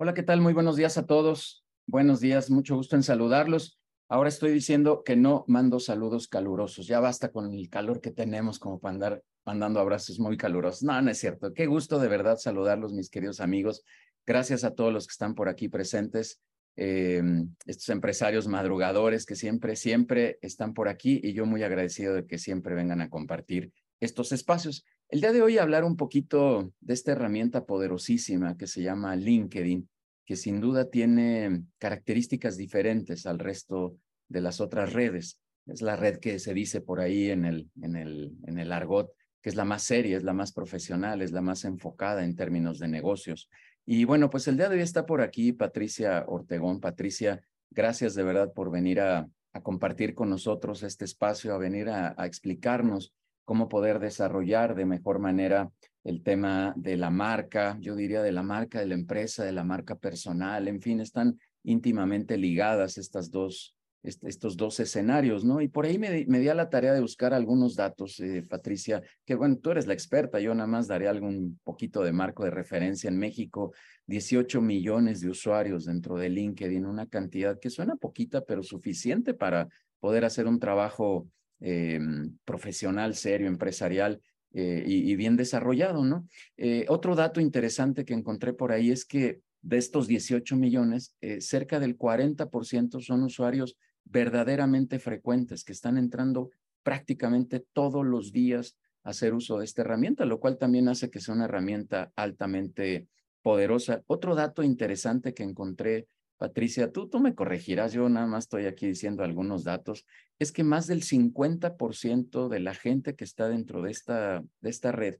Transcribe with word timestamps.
Hola, 0.00 0.14
¿qué 0.14 0.22
tal? 0.22 0.40
Muy 0.40 0.52
buenos 0.52 0.76
días 0.76 0.96
a 0.96 1.06
todos. 1.06 1.64
Buenos 1.88 2.20
días, 2.20 2.50
mucho 2.50 2.76
gusto 2.76 2.94
en 2.94 3.02
saludarlos. 3.02 3.80
Ahora 4.08 4.28
estoy 4.28 4.52
diciendo 4.52 5.02
que 5.04 5.16
no 5.16 5.44
mando 5.48 5.80
saludos 5.80 6.28
calurosos. 6.28 6.86
Ya 6.86 7.00
basta 7.00 7.32
con 7.32 7.52
el 7.52 7.68
calor 7.68 8.00
que 8.00 8.12
tenemos 8.12 8.60
como 8.60 8.78
para 8.78 8.94
andar 8.94 9.22
mandando 9.44 9.80
abrazos 9.80 10.20
muy 10.20 10.36
calurosos. 10.36 10.84
No, 10.84 11.02
no 11.02 11.10
es 11.10 11.18
cierto. 11.18 11.52
Qué 11.52 11.66
gusto 11.66 11.98
de 11.98 12.06
verdad 12.06 12.36
saludarlos, 12.36 12.92
mis 12.92 13.10
queridos 13.10 13.40
amigos. 13.40 13.82
Gracias 14.24 14.62
a 14.62 14.72
todos 14.72 14.92
los 14.92 15.08
que 15.08 15.12
están 15.14 15.34
por 15.34 15.48
aquí 15.48 15.68
presentes. 15.68 16.40
Eh, 16.76 17.20
estos 17.66 17.88
empresarios 17.88 18.46
madrugadores 18.46 19.26
que 19.26 19.34
siempre, 19.34 19.74
siempre 19.74 20.38
están 20.42 20.74
por 20.74 20.88
aquí 20.88 21.20
y 21.24 21.32
yo 21.32 21.44
muy 21.44 21.64
agradecido 21.64 22.14
de 22.14 22.24
que 22.24 22.38
siempre 22.38 22.76
vengan 22.76 23.00
a 23.00 23.10
compartir 23.10 23.72
estos 23.98 24.30
espacios. 24.30 24.84
El 25.10 25.22
día 25.22 25.32
de 25.32 25.40
hoy 25.40 25.56
hablar 25.56 25.84
un 25.84 25.96
poquito 25.96 26.70
de 26.80 26.92
esta 26.92 27.12
herramienta 27.12 27.64
poderosísima 27.64 28.58
que 28.58 28.66
se 28.66 28.82
llama 28.82 29.16
LinkedIn, 29.16 29.88
que 30.26 30.36
sin 30.36 30.60
duda 30.60 30.90
tiene 30.90 31.62
características 31.78 32.58
diferentes 32.58 33.24
al 33.24 33.38
resto 33.38 33.96
de 34.28 34.42
las 34.42 34.60
otras 34.60 34.92
redes. 34.92 35.40
Es 35.64 35.80
la 35.80 35.96
red 35.96 36.18
que 36.18 36.38
se 36.38 36.52
dice 36.52 36.82
por 36.82 37.00
ahí 37.00 37.30
en 37.30 37.46
el, 37.46 37.70
en 37.80 37.96
el, 37.96 38.36
en 38.46 38.58
el 38.58 38.70
argot, 38.70 39.10
que 39.40 39.48
es 39.48 39.56
la 39.56 39.64
más 39.64 39.82
seria, 39.82 40.14
es 40.14 40.24
la 40.24 40.34
más 40.34 40.52
profesional, 40.52 41.22
es 41.22 41.32
la 41.32 41.40
más 41.40 41.64
enfocada 41.64 42.22
en 42.22 42.36
términos 42.36 42.78
de 42.78 42.88
negocios. 42.88 43.48
Y 43.86 44.04
bueno, 44.04 44.28
pues 44.28 44.46
el 44.46 44.58
día 44.58 44.68
de 44.68 44.76
hoy 44.76 44.82
está 44.82 45.06
por 45.06 45.22
aquí 45.22 45.52
Patricia 45.52 46.22
Ortegón. 46.28 46.80
Patricia, 46.80 47.40
gracias 47.70 48.14
de 48.14 48.24
verdad 48.24 48.52
por 48.52 48.70
venir 48.70 49.00
a, 49.00 49.26
a 49.54 49.62
compartir 49.62 50.14
con 50.14 50.28
nosotros 50.28 50.82
este 50.82 51.06
espacio, 51.06 51.54
a 51.54 51.58
venir 51.58 51.88
a, 51.88 52.14
a 52.18 52.26
explicarnos 52.26 53.14
cómo 53.48 53.70
poder 53.70 53.98
desarrollar 53.98 54.74
de 54.74 54.84
mejor 54.84 55.20
manera 55.20 55.72
el 56.04 56.22
tema 56.22 56.74
de 56.76 56.98
la 56.98 57.08
marca, 57.08 57.78
yo 57.80 57.96
diría 57.96 58.20
de 58.20 58.30
la 58.30 58.42
marca 58.42 58.78
de 58.78 58.84
la 58.84 58.92
empresa, 58.92 59.42
de 59.42 59.52
la 59.52 59.64
marca 59.64 59.94
personal, 59.94 60.68
en 60.68 60.82
fin, 60.82 61.00
están 61.00 61.40
íntimamente 61.62 62.36
ligadas 62.36 62.98
estas 62.98 63.30
dos, 63.30 63.74
estos 64.02 64.58
dos 64.58 64.78
escenarios, 64.80 65.46
¿no? 65.46 65.62
Y 65.62 65.68
por 65.68 65.86
ahí 65.86 65.98
me, 65.98 66.26
me 66.28 66.40
di 66.40 66.50
a 66.50 66.54
la 66.54 66.68
tarea 66.68 66.92
de 66.92 67.00
buscar 67.00 67.32
algunos 67.32 67.74
datos, 67.74 68.20
eh, 68.20 68.42
Patricia, 68.46 69.00
que 69.24 69.34
bueno, 69.34 69.56
tú 69.56 69.70
eres 69.70 69.86
la 69.86 69.94
experta, 69.94 70.40
yo 70.40 70.54
nada 70.54 70.66
más 70.66 70.86
daré 70.86 71.08
algún 71.08 71.58
poquito 71.64 72.02
de 72.02 72.12
marco 72.12 72.44
de 72.44 72.50
referencia. 72.50 73.08
En 73.08 73.16
México, 73.16 73.72
18 74.08 74.60
millones 74.60 75.22
de 75.22 75.30
usuarios 75.30 75.86
dentro 75.86 76.18
de 76.18 76.28
LinkedIn, 76.28 76.84
una 76.84 77.06
cantidad 77.06 77.58
que 77.58 77.70
suena 77.70 77.96
poquita, 77.96 78.42
pero 78.42 78.62
suficiente 78.62 79.32
para 79.32 79.68
poder 80.00 80.26
hacer 80.26 80.46
un 80.46 80.60
trabajo 80.60 81.26
eh, 81.60 82.00
profesional, 82.44 83.14
serio, 83.14 83.46
empresarial 83.46 84.20
eh, 84.52 84.82
y, 84.86 85.10
y, 85.10 85.16
bien 85.16 85.36
desarrollado, 85.36 86.04
¿no? 86.04 86.26
Eh, 86.56 86.86
otro 86.88 87.14
dato 87.14 87.40
interesante 87.40 88.04
que 88.04 88.14
encontré 88.14 88.54
por 88.54 88.72
ahí 88.72 88.90
es 88.90 89.04
que 89.04 89.42
de 89.62 89.78
estos 89.78 90.06
18 90.06 90.56
millones, 90.56 91.14
eh, 91.20 91.40
cerca 91.40 91.80
del 91.80 91.98
40% 91.98 93.00
son 93.00 93.22
usuarios 93.22 93.76
verdaderamente 94.04 94.98
frecuentes 94.98 95.64
que 95.64 95.72
están 95.72 95.98
entrando 95.98 96.50
prácticamente 96.82 97.64
todos 97.72 98.06
los 98.06 98.32
días 98.32 98.76
a 99.02 99.10
hacer 99.10 99.34
uso 99.34 99.58
de 99.58 99.64
esta 99.64 99.82
herramienta, 99.82 100.24
lo 100.24 100.40
cual 100.40 100.58
también 100.58 100.88
hace 100.88 101.10
que 101.10 101.20
sea 101.20 101.34
una 101.34 101.44
herramienta 101.44 102.12
altamente 102.16 103.08
poderosa. 103.42 104.02
Otro 104.06 104.34
dato 104.34 104.62
interesante 104.62 105.34
que 105.34 105.42
encontré 105.42 106.06
Patricia, 106.38 106.92
tú, 106.92 107.10
me 107.20 107.34
corregirás, 107.34 107.92
yo 107.92 108.08
nada 108.08 108.26
más 108.26 108.44
estoy 108.44 108.66
aquí 108.66 108.86
diciendo 108.86 109.24
algunos 109.24 109.64
datos, 109.64 110.06
es 110.38 110.52
que 110.52 110.62
más 110.62 110.86
del 110.86 111.02
50% 111.02 112.48
de 112.48 112.60
la 112.60 112.74
gente 112.74 113.16
que 113.16 113.24
está 113.24 113.48
dentro 113.48 113.82
de 113.82 113.90
esta, 113.90 114.44
de 114.60 114.70
esta 114.70 114.92
red, 114.92 115.16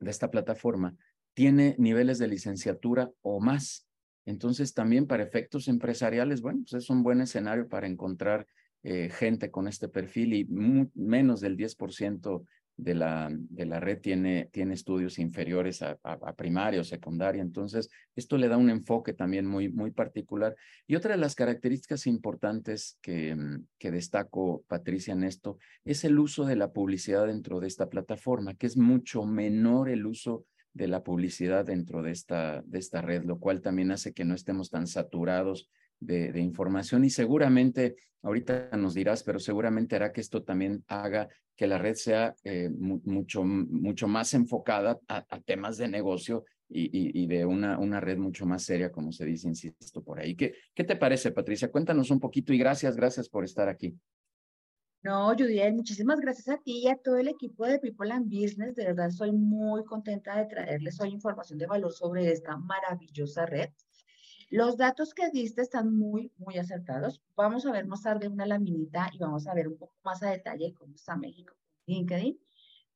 de 0.00 0.10
esta 0.10 0.32
plataforma, 0.32 0.96
tiene 1.34 1.76
niveles 1.78 2.18
de 2.18 2.26
licenciatura 2.26 3.12
o 3.22 3.40
más. 3.40 3.86
Entonces, 4.26 4.74
también 4.74 5.06
para 5.06 5.22
efectos 5.22 5.68
empresariales, 5.68 6.40
bueno, 6.40 6.64
pues 6.68 6.82
es 6.82 6.90
un 6.90 7.04
buen 7.04 7.20
escenario 7.20 7.68
para 7.68 7.86
encontrar 7.86 8.46
eh, 8.82 9.10
gente 9.10 9.52
con 9.52 9.68
este 9.68 9.88
perfil 9.88 10.34
y 10.34 10.46
menos 10.94 11.40
del 11.40 11.56
10% 11.56 12.44
de 12.76 12.94
la, 12.94 13.30
de 13.32 13.66
la 13.66 13.78
red 13.80 14.00
tiene, 14.00 14.48
tiene 14.52 14.74
estudios 14.74 15.18
inferiores 15.18 15.82
a, 15.82 15.98
a, 16.02 16.12
a, 16.12 16.32
primaria 16.34 16.80
o 16.80 16.84
secundaria. 16.84 17.40
Entonces, 17.40 17.88
esto 18.16 18.36
le 18.36 18.48
da 18.48 18.56
un 18.56 18.70
enfoque 18.70 19.12
también 19.12 19.46
muy, 19.46 19.68
muy 19.68 19.90
particular. 19.90 20.56
Y 20.86 20.96
otra 20.96 21.12
de 21.12 21.20
las 21.20 21.34
características 21.34 22.06
importantes 22.06 22.98
que, 23.00 23.36
que 23.78 23.90
destaco, 23.90 24.64
Patricia, 24.66 25.12
en 25.12 25.24
esto, 25.24 25.58
es 25.84 26.04
el 26.04 26.18
uso 26.18 26.44
de 26.44 26.56
la 26.56 26.72
publicidad 26.72 27.26
dentro 27.26 27.60
de 27.60 27.68
esta 27.68 27.88
plataforma, 27.88 28.54
que 28.54 28.66
es 28.66 28.76
mucho 28.76 29.24
menor 29.24 29.88
el 29.88 30.06
uso 30.06 30.44
de 30.72 30.88
la 30.88 31.04
publicidad 31.04 31.64
dentro 31.64 32.02
de 32.02 32.10
esta, 32.10 32.62
de 32.62 32.80
esta 32.80 33.00
red, 33.00 33.24
lo 33.24 33.38
cual 33.38 33.60
también 33.60 33.92
hace 33.92 34.12
que 34.12 34.24
no 34.24 34.34
estemos 34.34 34.70
tan 34.70 34.88
saturados 34.88 35.70
de, 36.04 36.32
de, 36.32 36.40
información 36.40 37.04
y 37.04 37.10
seguramente, 37.10 37.96
ahorita 38.22 38.70
nos 38.76 38.94
dirás, 38.94 39.22
pero 39.22 39.38
seguramente 39.38 39.96
hará 39.96 40.12
que 40.12 40.20
esto 40.20 40.42
también 40.42 40.84
haga 40.88 41.28
que 41.56 41.66
la 41.66 41.78
red 41.78 41.94
sea 41.94 42.34
eh, 42.44 42.70
mucho, 42.70 43.44
mucho 43.44 44.08
más 44.08 44.34
enfocada 44.34 44.98
a, 45.08 45.24
a 45.28 45.40
temas 45.40 45.76
de 45.76 45.88
negocio 45.88 46.44
y, 46.68 46.84
y, 46.84 47.22
y, 47.22 47.26
de 47.26 47.44
una, 47.44 47.78
una 47.78 48.00
red 48.00 48.18
mucho 48.18 48.46
más 48.46 48.64
seria, 48.64 48.90
como 48.90 49.12
se 49.12 49.24
dice, 49.24 49.48
insisto, 49.48 50.02
por 50.02 50.18
ahí. 50.18 50.34
¿Qué, 50.34 50.54
¿Qué 50.74 50.84
te 50.84 50.96
parece, 50.96 51.30
Patricia? 51.30 51.70
Cuéntanos 51.70 52.10
un 52.10 52.18
poquito 52.18 52.52
y 52.52 52.58
gracias, 52.58 52.96
gracias 52.96 53.28
por 53.28 53.44
estar 53.44 53.68
aquí. 53.68 53.96
No, 55.04 55.28
Judy, 55.36 55.60
muchísimas 55.72 56.18
gracias 56.18 56.48
a 56.48 56.56
ti 56.56 56.78
y 56.78 56.88
a 56.88 56.96
todo 56.96 57.18
el 57.18 57.28
equipo 57.28 57.66
de 57.66 57.78
People 57.78 58.10
and 58.10 58.24
Business. 58.24 58.74
De 58.74 58.86
verdad, 58.86 59.10
soy 59.10 59.32
muy 59.32 59.84
contenta 59.84 60.38
de 60.38 60.46
traerles 60.46 60.98
hoy 60.98 61.10
información 61.10 61.58
de 61.58 61.66
valor 61.66 61.92
sobre 61.92 62.32
esta 62.32 62.56
maravillosa 62.56 63.44
red. 63.44 63.68
Los 64.54 64.76
datos 64.76 65.14
que 65.14 65.30
diste 65.32 65.62
están 65.62 65.96
muy, 65.96 66.30
muy 66.36 66.58
acertados. 66.58 67.20
Vamos 67.34 67.66
a 67.66 67.72
ver 67.72 67.88
más 67.88 68.02
tarde 68.02 68.28
una 68.28 68.46
laminita 68.46 69.10
y 69.12 69.18
vamos 69.18 69.48
a 69.48 69.54
ver 69.54 69.66
un 69.66 69.76
poco 69.76 69.96
más 70.04 70.22
a 70.22 70.30
detalle 70.30 70.72
cómo 70.74 70.94
está 70.94 71.16
México 71.16 71.56
LinkedIn. 71.86 72.38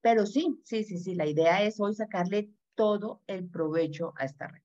Pero 0.01 0.25
sí, 0.25 0.61
sí, 0.63 0.85
sí, 0.85 0.99
sí, 0.99 1.17
la 1.17 1.27
idea 1.27 1.65
es 1.65 1.81
hoy 1.81 1.97
sacarle 1.97 2.53
todo 2.77 3.23
el 3.27 3.49
provecho 3.49 4.15
a 4.17 4.27
esta 4.27 4.47
red. 4.47 4.63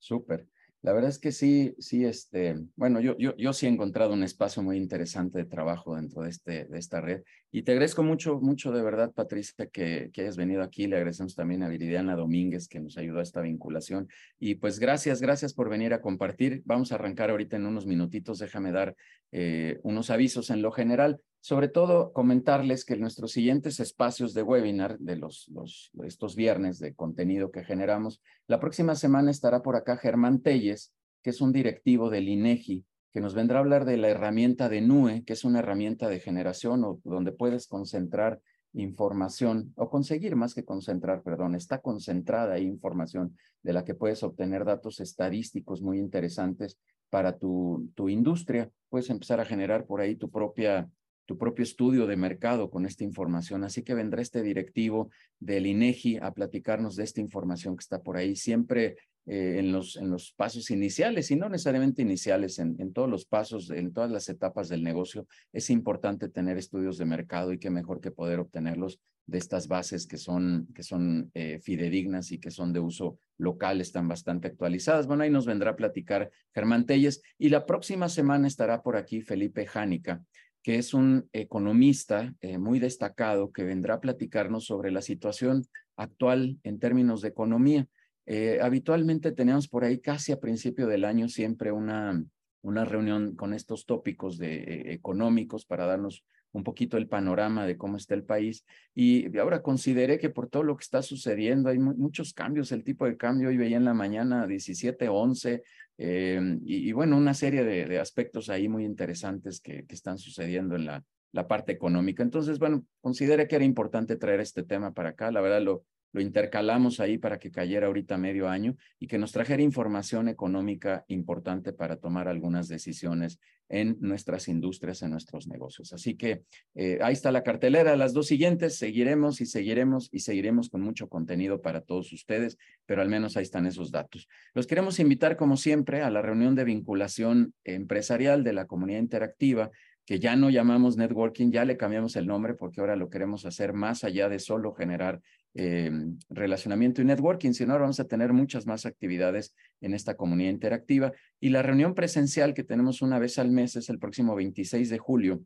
Súper. 0.00 0.48
La 0.86 0.92
verdad 0.92 1.10
es 1.10 1.18
que 1.18 1.32
sí, 1.32 1.74
sí, 1.80 2.04
este, 2.04 2.54
bueno, 2.76 3.00
yo, 3.00 3.16
yo, 3.18 3.34
yo 3.36 3.52
sí 3.52 3.66
he 3.66 3.68
encontrado 3.68 4.12
un 4.12 4.22
espacio 4.22 4.62
muy 4.62 4.76
interesante 4.76 5.38
de 5.38 5.44
trabajo 5.44 5.96
dentro 5.96 6.22
de, 6.22 6.28
este, 6.30 6.66
de 6.66 6.78
esta 6.78 7.00
red 7.00 7.24
y 7.50 7.64
te 7.64 7.72
agradezco 7.72 8.04
mucho, 8.04 8.38
mucho 8.38 8.70
de 8.70 8.84
verdad, 8.84 9.12
Patricia, 9.12 9.66
que, 9.66 10.10
que 10.12 10.20
hayas 10.20 10.36
venido 10.36 10.62
aquí. 10.62 10.86
Le 10.86 10.94
agradecemos 10.94 11.34
también 11.34 11.64
a 11.64 11.68
Viridiana 11.68 12.14
Domínguez 12.14 12.68
que 12.68 12.78
nos 12.78 12.96
ayudó 12.98 13.18
a 13.18 13.24
esta 13.24 13.40
vinculación 13.40 14.06
y 14.38 14.54
pues 14.54 14.78
gracias, 14.78 15.20
gracias 15.20 15.54
por 15.54 15.68
venir 15.68 15.92
a 15.92 16.00
compartir. 16.00 16.62
Vamos 16.64 16.92
a 16.92 16.94
arrancar 16.94 17.30
ahorita 17.30 17.56
en 17.56 17.66
unos 17.66 17.84
minutitos. 17.84 18.38
Déjame 18.38 18.70
dar 18.70 18.94
eh, 19.32 19.80
unos 19.82 20.10
avisos 20.10 20.50
en 20.50 20.62
lo 20.62 20.70
general. 20.70 21.20
Sobre 21.40 21.68
todo, 21.68 22.12
comentarles 22.12 22.84
que 22.84 22.96
nuestros 22.96 23.32
siguientes 23.32 23.78
espacios 23.78 24.34
de 24.34 24.42
webinar 24.42 24.98
de 24.98 25.16
los, 25.16 25.48
los, 25.48 25.90
estos 26.04 26.34
viernes 26.34 26.78
de 26.78 26.94
contenido 26.94 27.50
que 27.50 27.64
generamos, 27.64 28.20
la 28.46 28.58
próxima 28.58 28.94
semana 28.94 29.30
estará 29.30 29.62
por 29.62 29.76
acá 29.76 29.96
Germán 29.96 30.40
Telles, 30.42 30.92
que 31.22 31.30
es 31.30 31.40
un 31.40 31.52
directivo 31.52 32.10
del 32.10 32.28
INEGI, 32.28 32.84
que 33.12 33.20
nos 33.20 33.34
vendrá 33.34 33.58
a 33.58 33.60
hablar 33.60 33.84
de 33.84 33.96
la 33.96 34.08
herramienta 34.08 34.68
de 34.68 34.80
NUE, 34.80 35.24
que 35.24 35.32
es 35.32 35.44
una 35.44 35.60
herramienta 35.60 36.08
de 36.08 36.20
generación 36.20 36.84
o 36.84 37.00
donde 37.04 37.32
puedes 37.32 37.66
concentrar 37.66 38.40
información 38.74 39.72
o 39.76 39.88
conseguir 39.88 40.36
más 40.36 40.54
que 40.54 40.64
concentrar, 40.64 41.22
perdón, 41.22 41.54
está 41.54 41.80
concentrada 41.80 42.54
ahí 42.54 42.64
información 42.64 43.36
de 43.62 43.72
la 43.72 43.84
que 43.84 43.94
puedes 43.94 44.22
obtener 44.22 44.64
datos 44.64 45.00
estadísticos 45.00 45.80
muy 45.80 45.98
interesantes 45.98 46.78
para 47.08 47.38
tu, 47.38 47.90
tu 47.94 48.08
industria. 48.08 48.70
Puedes 48.90 49.08
empezar 49.10 49.40
a 49.40 49.44
generar 49.44 49.86
por 49.86 50.00
ahí 50.00 50.16
tu 50.16 50.30
propia 50.30 50.88
tu 51.26 51.36
propio 51.36 51.64
estudio 51.64 52.06
de 52.06 52.16
mercado 52.16 52.70
con 52.70 52.86
esta 52.86 53.04
información. 53.04 53.64
Así 53.64 53.82
que 53.82 53.94
vendrá 53.94 54.22
este 54.22 54.42
directivo 54.42 55.10
del 55.38 55.66
INEGI 55.66 56.18
a 56.22 56.32
platicarnos 56.32 56.96
de 56.96 57.04
esta 57.04 57.20
información 57.20 57.76
que 57.76 57.82
está 57.82 58.02
por 58.02 58.16
ahí, 58.16 58.36
siempre 58.36 58.96
eh, 59.26 59.56
en, 59.58 59.72
los, 59.72 59.96
en 59.96 60.08
los 60.08 60.32
pasos 60.32 60.70
iniciales 60.70 61.30
y 61.32 61.36
no 61.36 61.48
necesariamente 61.48 62.00
iniciales, 62.00 62.60
en, 62.60 62.76
en 62.78 62.92
todos 62.92 63.10
los 63.10 63.26
pasos, 63.26 63.70
en 63.70 63.92
todas 63.92 64.10
las 64.10 64.28
etapas 64.28 64.68
del 64.68 64.84
negocio. 64.84 65.26
Es 65.52 65.68
importante 65.68 66.28
tener 66.28 66.56
estudios 66.56 66.96
de 66.96 67.06
mercado 67.06 67.52
y 67.52 67.58
qué 67.58 67.68
mejor 67.68 68.00
que 68.00 68.12
poder 68.12 68.38
obtenerlos 68.38 69.00
de 69.26 69.38
estas 69.38 69.66
bases 69.66 70.06
que 70.06 70.18
son, 70.18 70.68
que 70.74 70.82
son 70.82 71.30
eh, 71.34 71.58
fidedignas 71.58 72.30
y 72.30 72.38
que 72.38 72.52
son 72.52 72.72
de 72.72 72.80
uso 72.80 73.18
local, 73.38 73.80
están 73.80 74.06
bastante 74.06 74.48
actualizadas. 74.48 75.06
Bueno, 75.06 75.24
ahí 75.24 75.30
nos 75.30 75.46
vendrá 75.46 75.72
a 75.72 75.76
platicar 75.76 76.30
Germán 76.54 76.86
Telles 76.86 77.22
y 77.36 77.48
la 77.48 77.66
próxima 77.66 78.08
semana 78.08 78.46
estará 78.46 78.82
por 78.82 78.96
aquí 78.96 79.20
Felipe 79.20 79.66
Jánica 79.66 80.22
que 80.66 80.78
es 80.78 80.94
un 80.94 81.28
economista 81.32 82.34
eh, 82.40 82.58
muy 82.58 82.80
destacado 82.80 83.52
que 83.52 83.62
vendrá 83.62 83.94
a 83.94 84.00
platicarnos 84.00 84.64
sobre 84.64 84.90
la 84.90 85.00
situación 85.00 85.64
actual 85.94 86.58
en 86.64 86.80
términos 86.80 87.20
de 87.20 87.28
economía. 87.28 87.86
Eh, 88.26 88.58
habitualmente 88.60 89.30
tenemos 89.30 89.68
por 89.68 89.84
ahí 89.84 90.00
casi 90.00 90.32
a 90.32 90.40
principio 90.40 90.88
del 90.88 91.04
año 91.04 91.28
siempre 91.28 91.70
una, 91.70 92.20
una 92.62 92.84
reunión 92.84 93.36
con 93.36 93.54
estos 93.54 93.86
tópicos 93.86 94.38
de, 94.38 94.56
eh, 94.56 94.92
económicos 94.92 95.66
para 95.66 95.86
darnos 95.86 96.24
un 96.56 96.64
poquito 96.64 96.96
el 96.96 97.08
panorama 97.08 97.66
de 97.66 97.76
cómo 97.76 97.96
está 97.96 98.14
el 98.14 98.24
país. 98.24 98.64
Y 98.94 99.36
ahora 99.38 99.62
consideré 99.62 100.18
que 100.18 100.30
por 100.30 100.48
todo 100.48 100.62
lo 100.62 100.76
que 100.76 100.82
está 100.82 101.02
sucediendo, 101.02 101.68
hay 101.68 101.78
muchos 101.78 102.32
cambios. 102.32 102.72
El 102.72 102.82
tipo 102.82 103.06
de 103.06 103.16
cambio 103.16 103.48
hoy 103.48 103.56
veía 103.56 103.76
en 103.76 103.84
la 103.84 103.94
mañana 103.94 104.46
17, 104.46 105.08
11, 105.08 105.62
eh, 105.98 106.58
y, 106.64 106.92
bueno, 106.92 107.16
una 107.16 107.34
serie 107.34 107.64
de, 107.64 107.98
aspectos 107.98 108.50
ahí 108.50 108.68
muy 108.68 108.84
interesantes 108.84 109.60
que, 109.60 109.84
están 109.88 110.18
sucediendo 110.18 110.76
en 110.76 110.86
la, 110.86 111.04
la 111.32 111.46
parte 111.46 111.72
económica. 111.72 112.22
Entonces, 112.22 112.58
bueno, 112.58 112.84
consideré 113.00 113.46
que 113.46 113.56
era 113.56 113.64
importante 113.64 114.16
traer 114.16 114.40
este 114.40 114.62
tema 114.62 114.92
para 114.92 115.10
acá. 115.10 115.30
La 115.30 115.40
verdad, 115.40 115.62
lo, 115.62 115.84
lo 116.16 116.22
intercalamos 116.22 116.98
ahí 116.98 117.18
para 117.18 117.38
que 117.38 117.50
cayera 117.50 117.88
ahorita 117.88 118.16
medio 118.16 118.48
año 118.48 118.74
y 118.98 119.06
que 119.06 119.18
nos 119.18 119.32
trajera 119.32 119.60
información 119.62 120.30
económica 120.30 121.04
importante 121.08 121.74
para 121.74 121.96
tomar 121.96 122.26
algunas 122.26 122.68
decisiones 122.68 123.38
en 123.68 123.98
nuestras 124.00 124.48
industrias, 124.48 125.02
en 125.02 125.10
nuestros 125.10 125.46
negocios. 125.46 125.92
Así 125.92 126.16
que 126.16 126.44
eh, 126.74 127.00
ahí 127.02 127.12
está 127.12 127.30
la 127.32 127.42
cartelera. 127.42 127.96
Las 127.96 128.14
dos 128.14 128.28
siguientes 128.28 128.78
seguiremos 128.78 129.42
y 129.42 129.46
seguiremos 129.46 130.08
y 130.10 130.20
seguiremos 130.20 130.70
con 130.70 130.80
mucho 130.80 131.10
contenido 131.10 131.60
para 131.60 131.82
todos 131.82 132.10
ustedes, 132.14 132.56
pero 132.86 133.02
al 133.02 133.10
menos 133.10 133.36
ahí 133.36 133.42
están 133.42 133.66
esos 133.66 133.90
datos. 133.90 134.26
Los 134.54 134.66
queremos 134.66 134.98
invitar, 134.98 135.36
como 135.36 135.58
siempre, 135.58 136.00
a 136.00 136.08
la 136.08 136.22
reunión 136.22 136.54
de 136.54 136.64
vinculación 136.64 137.52
empresarial 137.62 138.42
de 138.42 138.54
la 138.54 138.66
comunidad 138.66 139.00
interactiva 139.00 139.70
que 140.06 140.20
ya 140.20 140.36
no 140.36 140.50
llamamos 140.50 140.96
networking, 140.96 141.50
ya 141.50 141.64
le 141.64 141.76
cambiamos 141.76 142.14
el 142.14 142.28
nombre 142.28 142.54
porque 142.54 142.80
ahora 142.80 142.94
lo 142.94 143.10
queremos 143.10 143.44
hacer 143.44 143.72
más 143.72 144.04
allá 144.04 144.28
de 144.28 144.38
solo 144.38 144.72
generar 144.72 145.20
eh, 145.58 145.90
relacionamiento 146.28 147.00
y 147.00 147.06
networking, 147.06 147.52
sino 147.52 147.72
ahora 147.72 147.84
vamos 147.84 148.00
a 148.00 148.06
tener 148.06 148.34
muchas 148.34 148.66
más 148.66 148.84
actividades 148.84 149.54
en 149.80 149.94
esta 149.94 150.14
comunidad 150.14 150.50
interactiva. 150.50 151.12
Y 151.40 151.48
la 151.48 151.62
reunión 151.62 151.94
presencial 151.94 152.52
que 152.52 152.62
tenemos 152.62 153.00
una 153.00 153.18
vez 153.18 153.38
al 153.38 153.50
mes 153.50 153.74
es 153.76 153.88
el 153.88 153.98
próximo 153.98 154.34
26 154.34 154.90
de 154.90 154.98
julio 154.98 155.42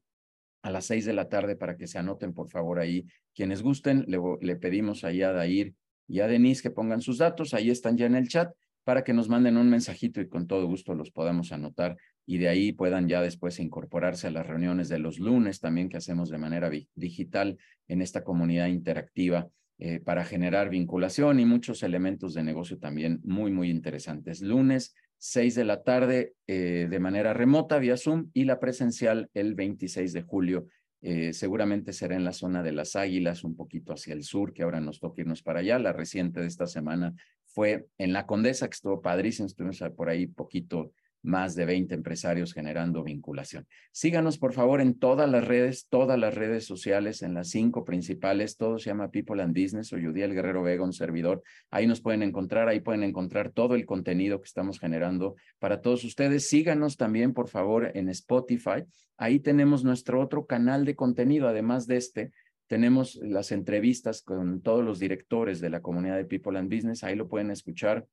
a 0.63 0.71
las 0.71 0.87
6 0.87 1.05
de 1.05 1.13
la 1.13 1.29
tarde 1.29 1.55
para 1.55 1.77
que 1.77 1.87
se 1.87 1.99
anoten 1.99 2.35
por 2.35 2.51
favor 2.51 2.81
ahí. 2.81 3.07
Quienes 3.35 3.63
gusten, 3.63 4.05
le, 4.09 4.19
le 4.41 4.57
pedimos 4.57 5.05
ahí 5.05 5.23
a 5.23 5.33
Dair 5.33 5.75
y 6.09 6.19
a 6.19 6.27
Denise 6.27 6.63
que 6.63 6.71
pongan 6.71 7.01
sus 7.01 7.19
datos, 7.19 7.55
ahí 7.55 7.71
están 7.71 7.97
ya 7.97 8.07
en 8.07 8.17
el 8.17 8.29
chat 8.29 8.53
para 8.83 9.05
que 9.05 9.13
nos 9.13 9.29
manden 9.29 9.57
un 9.57 9.71
mensajito 9.71 10.21
y 10.21 10.29
con 10.29 10.49
todo 10.49 10.67
gusto 10.67 10.95
los 10.95 11.13
podamos 11.13 11.53
anotar 11.53 11.97
y 12.27 12.39
de 12.39 12.49
ahí 12.49 12.73
puedan 12.73 13.09
ya 13.09 13.23
después 13.23 13.61
incorporarse 13.61 14.27
a 14.27 14.31
las 14.33 14.47
reuniones 14.47 14.89
de 14.89 14.99
los 14.99 15.21
lunes 15.21 15.61
también 15.61 15.89
que 15.89 15.99
hacemos 15.99 16.31
de 16.31 16.39
manera 16.39 16.69
digital 16.97 17.59
en 17.87 18.03
esta 18.03 18.25
comunidad 18.25 18.67
interactiva 18.67 19.49
eh, 19.83 19.99
para 19.99 20.27
generar 20.27 20.69
vinculación 20.69 21.41
y 21.41 21.47
muchos 21.47 21.83
elementos 21.83 22.35
de 22.35 22.43
negocio 22.43 22.79
también 22.79 23.19
muy, 23.25 23.51
muy 23.51 23.71
interesantes. 23.71 24.43
Lunes, 24.43 24.95
6 25.17 25.55
de 25.55 25.65
la 25.65 25.83
tarde 25.83 26.35
eh, 26.47 26.87
de 26.91 27.01
manera 27.01 27.33
remota 27.33 27.79
vía 27.79 27.97
Zoom 27.97 28.29
y 28.35 28.45
la 28.45 28.61
presencial 28.61 29.31
el 29.33 29.55
26 29.55 30.13
de 30.13 30.21
julio. 30.21 30.67
Eh, 31.01 31.33
seguramente 31.33 31.95
será 31.95 32.15
en 32.15 32.25
la 32.25 32.35
zona 32.35 32.63
de 32.63 32.73
las 32.73 32.95
Águilas, 32.95 33.43
un 33.43 33.57
poquito 33.57 33.95
hacia 33.95 34.13
el 34.13 34.23
sur, 34.23 34.53
que 34.53 34.65
ahora 34.65 34.81
nos 34.81 35.01
toca 35.01 35.23
irnos 35.23 35.43
para 35.43 35.61
allá. 35.61 35.79
La 35.79 35.95
reciente 35.95 36.41
de 36.41 36.47
esta 36.47 36.67
semana 36.67 37.15
fue 37.47 37.87
en 37.97 38.13
la 38.13 38.27
Condesa, 38.27 38.69
que 38.69 38.75
estuvo 38.75 39.01
padrísimo, 39.01 39.47
estuvimos 39.47 39.83
por 39.97 40.11
ahí 40.11 40.27
poquito 40.27 40.93
más 41.23 41.55
de 41.55 41.65
20 41.65 41.95
empresarios 41.95 42.53
generando 42.53 43.03
vinculación. 43.03 43.67
Síganos, 43.93 44.39
por 44.39 44.53
favor, 44.53 44.81
en 44.81 44.99
todas 44.99 45.29
las 45.31 45.47
redes, 45.47 45.87
todas 45.89 46.19
las 46.19 46.35
redes 46.35 46.65
sociales, 46.65 47.23
en 47.23 47.35
las 47.35 47.51
cinco 47.51 47.85
principales, 47.85 48.57
todo 48.57 48.79
se 48.79 48.91
llama 48.91 49.11
People 49.11 49.43
and 49.43 49.55
Business 49.55 49.93
o 49.93 49.99
Yudiel 49.99 50.35
Guerrero 50.35 50.63
Vega, 50.63 50.85
un 50.85 50.93
servidor. 50.93 51.43
Ahí 51.71 51.87
nos 51.87 52.01
pueden 52.01 52.23
encontrar, 52.23 52.69
ahí 52.69 52.81
pueden 52.81 53.03
encontrar 53.03 53.51
todo 53.51 53.75
el 53.75 53.87
contenido 53.87 54.41
que 54.41 54.47
estamos 54.47 54.79
generando 54.79 55.37
para 55.59 55.81
todos 55.81 56.05
ustedes. 56.05 56.49
Síganos 56.49 56.97
también, 56.97 57.35
por 57.35 57.49
favor, 57.49 57.91
en 57.95 58.09
Spotify. 58.09 58.85
Ahí 59.17 59.41
tenemos 59.41 59.85
nuestro 59.85 60.21
otro 60.21 60.47
canal 60.47 60.85
de 60.85 60.97
contenido, 60.97 61.49
además 61.49 61.87
de 61.87 61.97
este, 61.97 62.31
tenemos 62.71 63.17
las 63.17 63.51
entrevistas 63.51 64.23
con 64.23 64.63
todos 64.63 64.85
los 64.85 65.01
directores 65.01 65.61
de 65.61 65.71
la 65.71 65.83
comunidad 65.83 66.17
de 66.17 66.25
People 66.25 66.57
and 66.57 66.73
Business. 66.73 67.03
Ahí 67.03 67.17
lo 67.17 67.29
pueden 67.29 67.51
escuchar. 67.51 68.07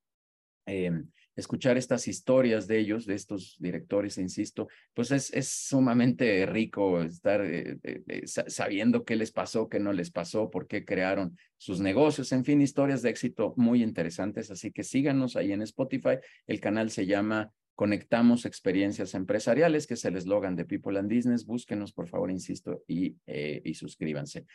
Em, 0.65 1.09
escuchar 1.38 1.78
estas 1.78 2.07
historias 2.07 2.68
de 2.68 2.80
ellos, 2.80 3.06
de 3.06 3.13
estos 3.13 3.56
directores, 3.60 4.18
insisto, 4.18 4.68
pues 4.94 5.12
es, 5.12 5.31
es 5.31 5.48
sumamente 5.48 6.45
rico 6.48 7.01
estar 7.01 7.42
eh, 7.42 7.78
eh, 7.84 8.04
eh, 8.07 8.22
sabiendo 8.25 9.06
qué 9.06 9.16
les 9.16 9.31
pasó, 9.31 9.69
qué 9.69 9.80
no 9.80 9.94
les 9.94 10.10
pasó, 10.10 10.50
por 10.50 10.68
qué 10.68 10.84
crearon 10.84 11.38
sus 11.57 11.80
negocios, 11.80 12.31
en 12.31 12.44
fin, 12.44 12.62
historias 12.62 13.04
de 13.04 13.12
éxito 13.12 13.54
muy 13.56 13.84
interesantes. 13.84 14.50
Así 14.50 14.72
que 14.72 14.84
síganos 14.84 15.36
ahí 15.36 15.51
en 15.51 15.62
Spotify. 15.62 16.18
El 16.48 16.60
canal 16.60 16.89
se 16.89 17.06
llama 17.06 17.51
Conectamos 17.75 18.45
Experiencias 18.45 19.13
Empresariales, 19.13 19.86
que 19.86 19.94
es 19.94 20.06
el 20.06 20.16
eslogan 20.16 20.56
de 20.56 20.66
People 20.66 20.98
and 20.98 21.13
Business. 21.13 21.45
Búsquenos, 21.45 21.94
por 21.94 22.07
favor, 22.07 22.31
insisto, 22.31 22.83
y, 22.88 23.16
y 23.28 23.74
suscríbanse. 23.75 24.48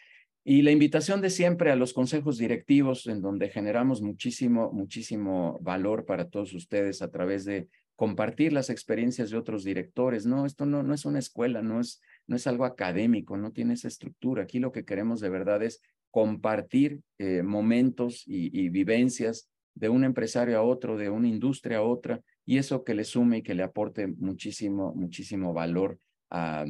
Y 0.44 0.62
la 0.62 0.72
invitación 0.72 1.20
de 1.20 1.30
siempre 1.30 1.70
a 1.70 1.76
los 1.76 1.92
consejos 1.92 2.36
directivos, 2.36 3.06
en 3.06 3.20
donde 3.22 3.48
generamos 3.48 4.02
muchísimo, 4.02 4.72
muchísimo 4.72 5.58
valor 5.62 6.04
para 6.04 6.28
todos 6.28 6.52
ustedes 6.52 7.00
a 7.00 7.10
través 7.10 7.44
de 7.44 7.68
compartir 7.94 8.52
las 8.52 8.68
experiencias 8.68 9.30
de 9.30 9.36
otros 9.36 9.62
directores. 9.62 10.26
No, 10.26 10.44
esto 10.44 10.66
no, 10.66 10.82
no 10.82 10.94
es 10.94 11.04
una 11.04 11.20
escuela, 11.20 11.62
no 11.62 11.78
es, 11.78 12.00
no 12.26 12.34
es 12.34 12.48
algo 12.48 12.64
académico, 12.64 13.36
no 13.36 13.52
tiene 13.52 13.74
esa 13.74 13.86
estructura. 13.86 14.42
Aquí 14.42 14.58
lo 14.58 14.72
que 14.72 14.84
queremos 14.84 15.20
de 15.20 15.28
verdad 15.28 15.62
es 15.62 15.80
compartir 16.10 17.00
eh, 17.18 17.44
momentos 17.44 18.24
y, 18.26 18.50
y 18.58 18.68
vivencias 18.68 19.48
de 19.74 19.88
un 19.88 20.02
empresario 20.02 20.58
a 20.58 20.62
otro, 20.62 20.96
de 20.96 21.08
una 21.08 21.28
industria 21.28 21.78
a 21.78 21.82
otra, 21.82 22.20
y 22.44 22.58
eso 22.58 22.82
que 22.82 22.94
le 22.94 23.04
sume 23.04 23.38
y 23.38 23.42
que 23.42 23.54
le 23.54 23.62
aporte 23.62 24.08
muchísimo, 24.08 24.92
muchísimo 24.94 25.52
valor 25.52 25.98
a, 26.34 26.64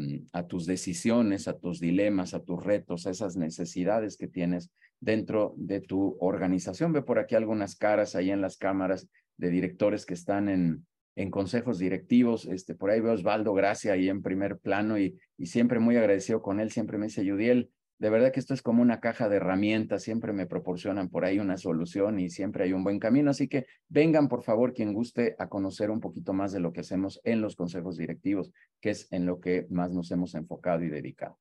tus 0.49 0.67
decisiones, 0.67 1.47
a 1.47 1.57
tus 1.57 1.79
dilemas, 1.79 2.35
a 2.35 2.43
tus 2.43 2.63
retos, 2.63 3.07
a 3.07 3.11
esas 3.11 3.37
necesidades 3.37 4.17
que 4.17 4.27
tienes 4.27 4.73
dentro 4.99 5.55
de 5.57 5.81
tu 5.81 6.17
organización. 6.21 6.93
Ve 6.93 7.03
por 7.03 7.21
aquí 7.21 7.37
algunas 7.37 7.77
caras 7.77 8.17
ahí 8.17 8.33
en 8.33 8.41
las 8.41 8.57
cámaras 8.57 9.09
de 9.37 9.51
directores 9.51 10.05
que 10.05 10.15
están 10.15 10.49
en, 10.49 10.85
en 11.15 11.31
consejos 11.31 11.79
directivos. 11.79 12.47
Este, 12.47 12.75
por 12.75 12.91
ahí 12.91 13.01
veo 13.01 13.13
Osvaldo 13.13 13.55
Gracia 13.55 13.93
ahí 13.93 14.09
en 14.09 14.23
primer 14.23 14.59
plano 14.59 14.99
y, 14.99 15.17
y 15.39 15.47
siempre 15.47 15.79
muy 15.79 15.97
agradecido 15.97 16.43
con 16.43 16.59
él. 16.59 16.73
Siempre 16.73 16.99
me 16.99 17.07
dice, 17.07 17.25
Yudiel, 17.25 17.71
de 18.03 18.11
verdad 18.11 18.33
que 18.33 18.41
esto 18.41 18.53
es 18.53 18.63
como 18.63 18.83
una 18.83 18.99
caja 18.99 19.29
de 19.29 19.37
herramientas, 19.37 20.03
siempre 20.03 20.33
me 20.33 20.47
proporcionan 20.47 21.09
por 21.09 21.25
ahí 21.25 21.39
una 21.39 21.57
solución 21.57 22.19
y 22.19 22.31
siempre 22.31 22.65
hay 22.65 22.73
un 22.73 22.83
buen 22.83 22.99
camino. 22.99 23.31
Así 23.31 23.47
que 23.47 23.67
vengan, 23.89 24.27
por 24.27 24.43
favor, 24.43 24.75
quien 24.75 24.93
guste 24.93 25.37
a 25.39 25.49
conocer 25.49 25.89
un 25.89 26.01
poquito 26.01 26.33
más 26.33 26.51
de 26.51 26.59
lo 26.59 26.73
que 26.73 26.81
hacemos 26.81 27.21
en 27.23 27.41
los 27.41 27.55
consejos 27.55 27.97
directivos, 27.97 28.51
que 28.81 28.91
es 28.91 29.07
en 29.13 29.25
lo 29.25 29.39
que 29.39 29.69
más 29.71 29.93
nos 29.93 30.11
hemos 30.11 30.35
enfocado 30.35 30.83
y 30.83 30.89
dedicado. 30.89 31.39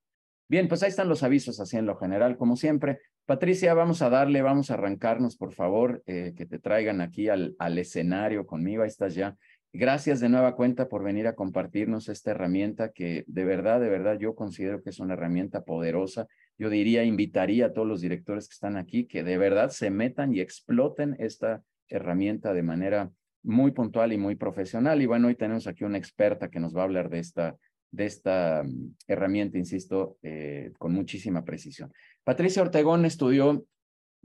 Bien, 0.47 0.67
pues 0.67 0.83
ahí 0.83 0.89
están 0.89 1.09
los 1.09 1.23
avisos 1.23 1.59
así 1.59 1.77
en 1.77 1.87
lo 1.87 1.95
general, 1.95 2.37
como 2.37 2.55
siempre. 2.55 2.99
Patricia, 3.25 3.73
vamos 3.73 4.03
a 4.03 4.11
darle, 4.11 4.43
vamos 4.43 4.69
a 4.69 4.75
arrancarnos, 4.75 5.37
por 5.37 5.53
favor, 5.53 6.03
eh, 6.05 6.35
que 6.37 6.45
te 6.45 6.59
traigan 6.59 7.01
aquí 7.01 7.27
al, 7.27 7.55
al 7.57 7.79
escenario 7.79 8.45
conmigo. 8.45 8.83
Ahí 8.83 8.89
estás 8.89 9.15
ya. 9.15 9.35
Gracias 9.73 10.19
de 10.19 10.27
nueva 10.27 10.57
cuenta 10.57 10.89
por 10.89 11.01
venir 11.01 11.27
a 11.27 11.35
compartirnos 11.35 12.09
esta 12.09 12.31
herramienta 12.31 12.91
que 12.91 13.23
de 13.27 13.45
verdad, 13.45 13.79
de 13.79 13.87
verdad 13.87 14.19
yo 14.19 14.35
considero 14.35 14.83
que 14.83 14.89
es 14.89 14.99
una 14.99 15.13
herramienta 15.13 15.63
poderosa. 15.63 16.27
Yo 16.61 16.69
diría, 16.69 17.03
invitaría 17.03 17.65
a 17.65 17.73
todos 17.73 17.87
los 17.87 18.01
directores 18.01 18.47
que 18.47 18.53
están 18.53 18.77
aquí 18.77 19.07
que 19.07 19.23
de 19.23 19.35
verdad 19.39 19.71
se 19.71 19.89
metan 19.89 20.31
y 20.35 20.41
exploten 20.41 21.15
esta 21.17 21.63
herramienta 21.87 22.53
de 22.53 22.61
manera 22.61 23.11
muy 23.41 23.71
puntual 23.71 24.13
y 24.13 24.19
muy 24.19 24.35
profesional. 24.35 25.01
Y 25.01 25.07
bueno, 25.07 25.29
hoy 25.29 25.33
tenemos 25.33 25.65
aquí 25.65 25.85
una 25.85 25.97
experta 25.97 26.51
que 26.51 26.59
nos 26.59 26.75
va 26.75 26.81
a 26.81 26.83
hablar 26.83 27.09
de 27.09 27.17
esta, 27.17 27.57
de 27.89 28.05
esta 28.05 28.61
mm, 28.63 28.93
herramienta, 29.07 29.57
insisto, 29.57 30.19
eh, 30.21 30.71
con 30.77 30.93
muchísima 30.93 31.43
precisión. 31.43 31.91
Patricia 32.23 32.61
Ortegón 32.61 33.05
estudió 33.05 33.65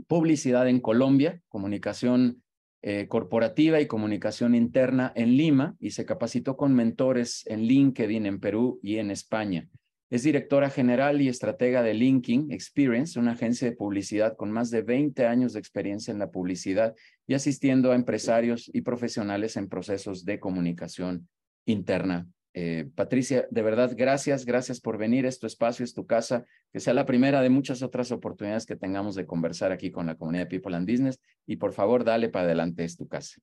publicidad 0.07 0.69
en 0.69 0.81
Colombia, 0.81 1.41
comunicación 1.49 2.43
eh, 2.83 3.09
corporativa 3.09 3.81
y 3.81 3.87
comunicación 3.87 4.55
interna 4.55 5.11
en 5.17 5.39
Lima 5.39 5.75
y 5.81 5.93
se 5.93 6.05
capacitó 6.05 6.59
con 6.59 6.75
mentores 6.75 7.47
en 7.47 7.63
LinkedIn 7.63 8.27
en 8.27 8.41
Perú 8.41 8.79
y 8.83 8.99
en 8.99 9.11
España. 9.11 9.71
Es 10.09 10.23
directora 10.23 10.71
general 10.71 11.21
y 11.21 11.29
estratega 11.29 11.83
de 11.83 11.95
Linking 11.95 12.53
Experience, 12.53 13.19
una 13.19 13.33
agencia 13.33 13.69
de 13.69 13.77
publicidad 13.77 14.37
con 14.37 14.53
más 14.53 14.71
de 14.71 14.83
20 14.83 15.27
años 15.27 15.53
de 15.53 15.59
experiencia 15.59 16.13
en 16.13 16.19
la 16.19 16.31
publicidad 16.31 16.95
y 17.27 17.35
asistiendo 17.35 17.91
a 17.91 17.97
empresarios 17.97 18.71
y 18.73 18.83
profesionales 18.83 19.57
en 19.57 19.69
procesos 19.69 20.25
de 20.25 20.39
comunicación 20.39 21.29
interna 21.65 22.29
eh, 22.59 22.89
Patricia, 22.95 23.47
de 23.51 23.61
verdad, 23.61 23.93
gracias, 23.95 24.47
gracias 24.47 24.81
por 24.81 24.97
venir. 24.97 25.27
Es 25.27 25.39
tu 25.39 25.47
espacio, 25.47 25.85
es 25.85 25.93
tu 25.93 26.07
casa. 26.07 26.47
Que 26.73 26.81
sea 26.81 26.95
la 26.95 27.05
primera 27.05 27.43
de 27.43 27.51
muchas 27.51 27.83
otras 27.83 28.11
oportunidades 28.13 28.65
que 28.65 28.77
tengamos 28.77 29.15
de 29.15 29.27
conversar 29.27 29.73
aquí 29.73 29.91
con 29.91 30.07
la 30.07 30.15
comunidad 30.15 30.45
de 30.45 30.59
People 30.59 30.75
and 30.75 30.91
Business. 30.91 31.21
Y 31.45 31.57
por 31.57 31.75
favor, 31.75 32.03
dale 32.03 32.31
para 32.31 32.47
adelante, 32.47 32.83
es 32.83 32.97
tu 32.97 33.07
casa. 33.07 33.43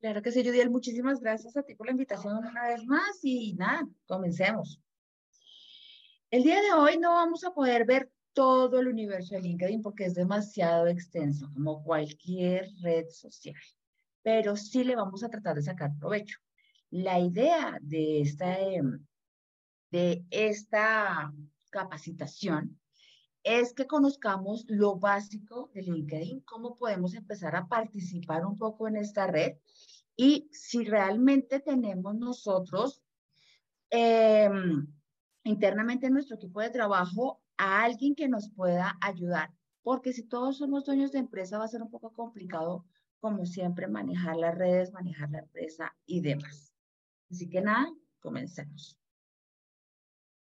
Claro 0.00 0.22
que 0.22 0.32
sí, 0.32 0.44
Judiel. 0.44 0.70
Muchísimas 0.70 1.20
gracias 1.20 1.56
a 1.56 1.62
ti 1.62 1.76
por 1.76 1.86
la 1.86 1.92
invitación 1.92 2.36
una 2.38 2.66
vez 2.66 2.84
más. 2.84 3.20
Y 3.22 3.54
nada, 3.54 3.86
comencemos. 4.06 4.80
El 6.30 6.44
día 6.44 6.60
de 6.62 6.72
hoy 6.72 6.96
no 6.96 7.10
vamos 7.14 7.42
a 7.42 7.52
poder 7.52 7.84
ver 7.84 8.12
todo 8.32 8.78
el 8.78 8.86
universo 8.86 9.34
de 9.34 9.40
LinkedIn 9.40 9.82
porque 9.82 10.04
es 10.04 10.14
demasiado 10.14 10.86
extenso, 10.86 11.50
como 11.52 11.82
cualquier 11.82 12.68
red 12.82 13.08
social. 13.08 13.60
Pero 14.22 14.56
sí 14.56 14.84
le 14.84 14.94
vamos 14.94 15.24
a 15.24 15.28
tratar 15.28 15.56
de 15.56 15.62
sacar 15.62 15.90
provecho. 15.98 16.38
La 16.90 17.18
idea 17.18 17.76
de 17.82 18.20
esta, 18.20 18.60
em, 18.60 19.04
de 19.90 20.24
esta 20.30 21.32
capacitación 21.70 22.78
es 23.42 23.72
que 23.72 23.88
conozcamos 23.88 24.64
lo 24.68 25.00
básico 25.00 25.72
de 25.74 25.82
LinkedIn, 25.82 26.42
cómo 26.42 26.76
podemos 26.76 27.14
empezar 27.14 27.56
a 27.56 27.66
participar 27.66 28.46
un 28.46 28.56
poco 28.56 28.86
en 28.86 28.98
esta 28.98 29.26
red 29.26 29.56
y 30.16 30.48
si 30.52 30.84
realmente 30.84 31.58
tenemos 31.58 32.14
nosotros 32.14 33.02
em, 33.90 34.86
internamente 35.44 36.06
en 36.06 36.14
nuestro 36.14 36.36
equipo 36.36 36.60
de 36.60 36.70
trabajo 36.70 37.40
a 37.56 37.84
alguien 37.84 38.14
que 38.14 38.28
nos 38.28 38.50
pueda 38.50 38.96
ayudar. 39.00 39.52
Porque 39.82 40.12
si 40.12 40.24
todos 40.24 40.58
somos 40.58 40.84
dueños 40.84 41.12
de 41.12 41.18
empresa 41.18 41.58
va 41.58 41.64
a 41.64 41.68
ser 41.68 41.82
un 41.82 41.90
poco 41.90 42.12
complicado, 42.12 42.84
como 43.20 43.44
siempre, 43.44 43.86
manejar 43.86 44.36
las 44.36 44.56
redes, 44.56 44.92
manejar 44.92 45.30
la 45.30 45.40
empresa 45.40 45.94
y 46.06 46.20
demás. 46.20 46.72
Así 47.30 47.48
que 47.48 47.60
nada, 47.60 47.92
comencemos. 48.20 48.98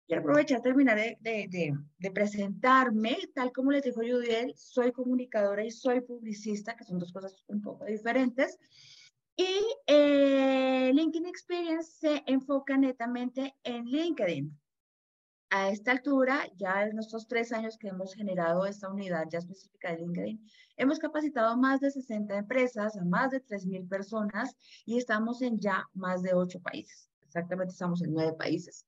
Quiero 0.06 0.22
aprovechar 0.22 0.60
terminar 0.60 0.98
de, 0.98 2.10
presentarme, 2.12 3.16
tal 3.34 3.52
como 3.52 3.70
les 3.70 3.82
dijo 3.82 4.00
Judiel, 4.00 4.52
soy 4.56 4.92
comunicadora 4.92 5.64
y 5.64 5.70
soy 5.70 6.00
publicista, 6.02 6.76
que 6.76 6.84
son 6.84 6.98
dos 6.98 7.12
cosas 7.12 7.42
un 7.46 7.62
poco 7.62 7.84
diferentes. 7.84 8.58
Y 9.36 9.60
eh, 9.86 10.90
LinkedIn 10.92 11.26
Experience 11.26 11.92
se 11.92 12.22
enfoca 12.26 12.76
netamente 12.76 13.56
en 13.62 13.86
LinkedIn. 13.86 14.58
A 15.54 15.68
esta 15.68 15.90
altura, 15.90 16.50
ya 16.56 16.84
en 16.84 16.94
nuestros 16.94 17.28
tres 17.28 17.52
años 17.52 17.76
que 17.76 17.88
hemos 17.88 18.14
generado 18.14 18.64
esta 18.64 18.88
unidad 18.88 19.26
ya 19.30 19.38
específica 19.38 19.90
de 19.90 19.98
LinkedIn, 19.98 20.48
hemos 20.78 20.98
capacitado 20.98 21.48
a 21.48 21.56
más 21.56 21.78
de 21.80 21.90
60 21.90 22.38
empresas, 22.38 22.96
a 22.96 23.04
más 23.04 23.32
de 23.32 23.44
3.000 23.44 23.86
personas 23.86 24.56
y 24.86 24.96
estamos 24.96 25.42
en 25.42 25.60
ya 25.60 25.86
más 25.92 26.22
de 26.22 26.32
ocho 26.32 26.58
países. 26.62 27.10
Exactamente 27.20 27.72
estamos 27.72 28.00
en 28.00 28.14
nueve 28.14 28.32
países. 28.32 28.86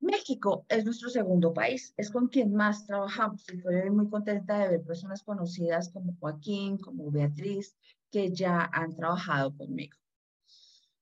México 0.00 0.66
es 0.68 0.84
nuestro 0.84 1.10
segundo 1.10 1.54
país, 1.54 1.94
es 1.96 2.10
con 2.10 2.26
quien 2.26 2.52
más 2.52 2.84
trabajamos. 2.84 3.44
Y 3.48 3.58
estoy 3.58 3.88
muy 3.90 4.10
contenta 4.10 4.58
de 4.58 4.70
ver 4.70 4.82
personas 4.82 5.22
conocidas 5.22 5.90
como 5.90 6.16
Joaquín, 6.18 6.76
como 6.76 7.08
Beatriz, 7.12 7.76
que 8.10 8.32
ya 8.32 8.68
han 8.72 8.96
trabajado 8.96 9.56
conmigo. 9.56 9.96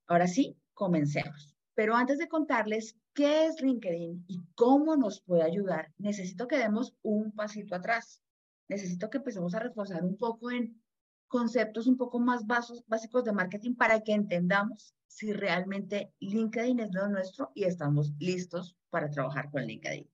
Ahora 0.06 0.26
sí, 0.26 0.54
comencemos. 0.74 1.56
Pero 1.74 1.96
antes 1.96 2.18
de 2.18 2.28
contarles 2.28 2.94
qué 3.14 3.46
es 3.46 3.60
LinkedIn 3.62 4.24
y 4.26 4.42
cómo 4.54 4.96
nos 4.96 5.20
puede 5.20 5.42
ayudar, 5.42 5.92
necesito 5.98 6.48
que 6.48 6.58
demos 6.58 6.94
un 7.02 7.32
pasito 7.32 7.74
atrás. 7.74 8.20
Necesito 8.68 9.08
que 9.08 9.18
empecemos 9.18 9.54
a 9.54 9.60
reforzar 9.60 10.04
un 10.04 10.16
poco 10.16 10.50
en 10.50 10.82
conceptos 11.28 11.86
un 11.86 11.96
poco 11.96 12.18
más 12.18 12.44
básicos 12.46 13.24
de 13.24 13.32
marketing 13.32 13.74
para 13.74 14.00
que 14.00 14.12
entendamos 14.12 14.94
si 15.06 15.32
realmente 15.32 16.12
LinkedIn 16.20 16.80
es 16.80 16.92
lo 16.92 17.08
nuestro 17.08 17.52
y 17.54 17.64
estamos 17.64 18.12
listos 18.18 18.76
para 18.90 19.10
trabajar 19.10 19.50
con 19.50 19.64
LinkedIn. 19.64 20.10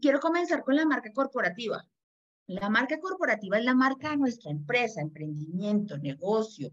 Quiero 0.00 0.20
comenzar 0.20 0.64
con 0.64 0.74
la 0.74 0.84
marca 0.84 1.12
corporativa. 1.12 1.86
La 2.46 2.68
marca 2.68 2.98
corporativa 2.98 3.58
es 3.58 3.64
la 3.64 3.74
marca 3.74 4.10
de 4.10 4.16
nuestra 4.16 4.50
empresa, 4.50 5.00
emprendimiento, 5.00 5.96
negocio, 5.98 6.72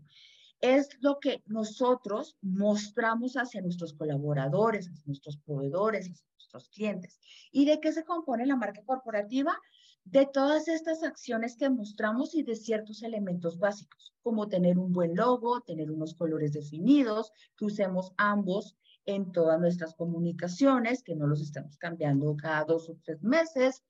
es 0.62 0.89
lo 1.01 1.20
que 1.20 1.44
nosotros 1.48 2.38
mostramos 2.41 3.36
hacia 3.36 3.62
nuestros 3.62 3.94
colaboradores, 3.94 4.88
hacia 4.88 5.03
nuestros 5.08 5.38
proveedores, 5.38 6.10
hacia 6.10 6.27
nuestros 6.38 6.70
clientes. 6.70 7.20
¿Y 7.51 7.65
de 7.65 7.80
qué 7.80 7.91
se 7.91 8.06
compone 8.06 8.46
la 8.46 8.56
marca 8.56 8.84
corporativa? 8.86 9.58
De 10.03 10.27
todas 10.32 10.68
estas 10.68 11.03
acciones 11.03 11.56
que 11.56 11.70
mostramos 11.70 12.36
y 12.36 12.44
de 12.44 12.56
ciertos 12.56 13.01
elementos 13.03 13.58
básicos, 13.58 14.13
como 14.22 14.48
tener 14.48 14.77
un 14.77 14.94
buen 14.94 15.15
logo, 15.15 15.62
tener 15.62 15.91
unos 15.91 16.13
colores 16.15 16.53
definidos, 16.53 17.32
que 17.58 17.65
usemos 17.65 18.13
ambos 18.18 18.77
en 19.06 19.32
todas 19.32 19.60
nuestras 19.60 19.96
comunicaciones, 19.96 21.03
que 21.03 21.15
no 21.15 21.27
los 21.27 21.41
estemos 21.41 21.77
cambiando 21.77 22.36
cada 22.38 22.65
dos 22.65 22.89
o 22.89 22.98
tres 23.03 23.22
meses, 23.24 23.84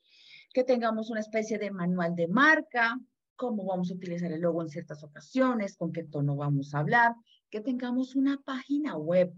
que 0.54 0.64
tengamos 0.64 1.10
una 1.10 1.20
especie 1.20 1.58
de 1.58 1.72
manual 1.72 2.16
de 2.16 2.28
marca, 2.28 2.98
cómo 3.42 3.66
vamos 3.66 3.90
a 3.90 3.96
utilizar 3.96 4.32
el 4.32 4.42
logo 4.42 4.62
en 4.62 4.70
ciertas 4.70 5.04
ocasiones, 5.04 5.76
con 5.76 5.92
qué 5.92 6.04
tono 6.04 6.36
vamos 6.36 6.76
a 6.76 6.78
hablar, 6.78 7.16
que 7.50 7.60
tengamos 7.60 8.16
una 8.16 8.40
página 8.44 8.96
web, 8.96 9.34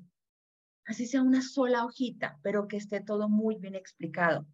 así 0.86 1.06
sea 1.06 1.22
una 1.22 1.42
sola 1.42 1.86
hojita, 1.86 2.38
pero 2.44 2.68
que 2.68 2.76
esté 2.76 3.00
todo 3.00 3.30
muy 3.30 3.56
bien 3.56 3.76
explicado 3.76 4.46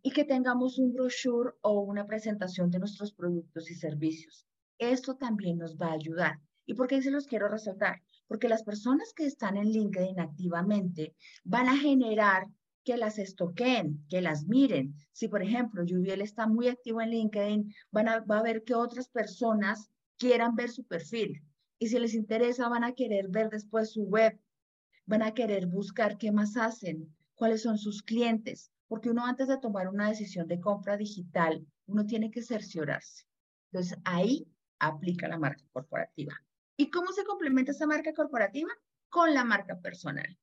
y 0.00 0.10
que 0.12 0.24
tengamos 0.24 0.78
un 0.78 0.94
brochure 0.94 1.50
o 1.60 1.82
una 1.82 2.06
presentación 2.06 2.70
de 2.70 2.78
nuestros 2.78 3.12
productos 3.12 3.70
y 3.70 3.74
servicios. 3.74 4.46
Esto 4.78 5.16
también 5.16 5.58
nos 5.58 5.76
va 5.76 5.88
a 5.88 6.00
ayudar. 6.00 6.40
¿Y 6.64 6.72
por 6.72 6.88
qué 6.88 7.02
se 7.02 7.10
los 7.10 7.26
quiero 7.26 7.46
resaltar? 7.46 8.00
Porque 8.26 8.48
las 8.48 8.62
personas 8.62 9.12
que 9.12 9.26
están 9.26 9.58
en 9.58 9.68
LinkedIn 9.68 10.18
activamente 10.18 11.14
van 11.44 11.68
a 11.68 11.76
generar 11.76 12.46
que 12.88 12.96
las 12.96 13.18
estoqueen, 13.18 14.02
que 14.08 14.22
las 14.22 14.46
miren. 14.46 14.94
Si, 15.12 15.28
por 15.28 15.42
ejemplo, 15.42 15.84
Juviel 15.86 16.22
está 16.22 16.46
muy 16.46 16.68
activo 16.68 17.02
en 17.02 17.10
LinkedIn, 17.10 17.74
van 17.90 18.08
a, 18.08 18.24
a 18.26 18.42
ver 18.42 18.64
que 18.64 18.74
otras 18.74 19.10
personas 19.10 19.90
quieran 20.16 20.54
ver 20.54 20.70
su 20.70 20.86
perfil. 20.86 21.44
Y 21.78 21.88
si 21.88 21.98
les 21.98 22.14
interesa, 22.14 22.66
van 22.70 22.84
a 22.84 22.94
querer 22.94 23.28
ver 23.28 23.50
después 23.50 23.92
su 23.92 24.04
web, 24.04 24.40
van 25.04 25.20
a 25.20 25.34
querer 25.34 25.66
buscar 25.66 26.16
qué 26.16 26.32
más 26.32 26.56
hacen, 26.56 27.14
cuáles 27.34 27.60
son 27.60 27.76
sus 27.76 28.02
clientes, 28.02 28.72
porque 28.86 29.10
uno 29.10 29.26
antes 29.26 29.48
de 29.48 29.58
tomar 29.58 29.88
una 29.88 30.08
decisión 30.08 30.46
de 30.46 30.58
compra 30.58 30.96
digital, 30.96 31.66
uno 31.84 32.06
tiene 32.06 32.30
que 32.30 32.40
cerciorarse. 32.40 33.26
Entonces, 33.70 33.98
ahí 34.04 34.48
aplica 34.78 35.28
la 35.28 35.38
marca 35.38 35.62
corporativa. 35.74 36.32
¿Y 36.78 36.88
cómo 36.88 37.12
se 37.12 37.24
complementa 37.24 37.72
esa 37.72 37.86
marca 37.86 38.14
corporativa? 38.14 38.70
Con 39.10 39.34
la 39.34 39.44
marca 39.44 39.78
personal. 39.78 40.38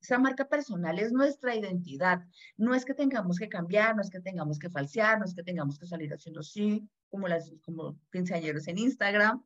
Esa 0.00 0.18
marca 0.18 0.48
personal 0.48 0.98
es 0.98 1.12
nuestra 1.12 1.56
identidad. 1.56 2.24
No 2.56 2.74
es 2.74 2.84
que 2.84 2.94
tengamos 2.94 3.38
que 3.38 3.48
cambiar, 3.48 3.96
no 3.96 4.02
es 4.02 4.10
que 4.10 4.20
tengamos 4.20 4.58
que 4.58 4.70
falsear, 4.70 5.18
no 5.18 5.24
es 5.24 5.34
que 5.34 5.42
tengamos 5.42 5.78
que 5.78 5.86
salir 5.86 6.12
haciendo 6.12 6.42
sí, 6.42 6.88
como 7.08 7.28
las 7.28 7.52
como 7.62 7.98
quinceañeros 8.12 8.68
en 8.68 8.78
Instagram. 8.78 9.44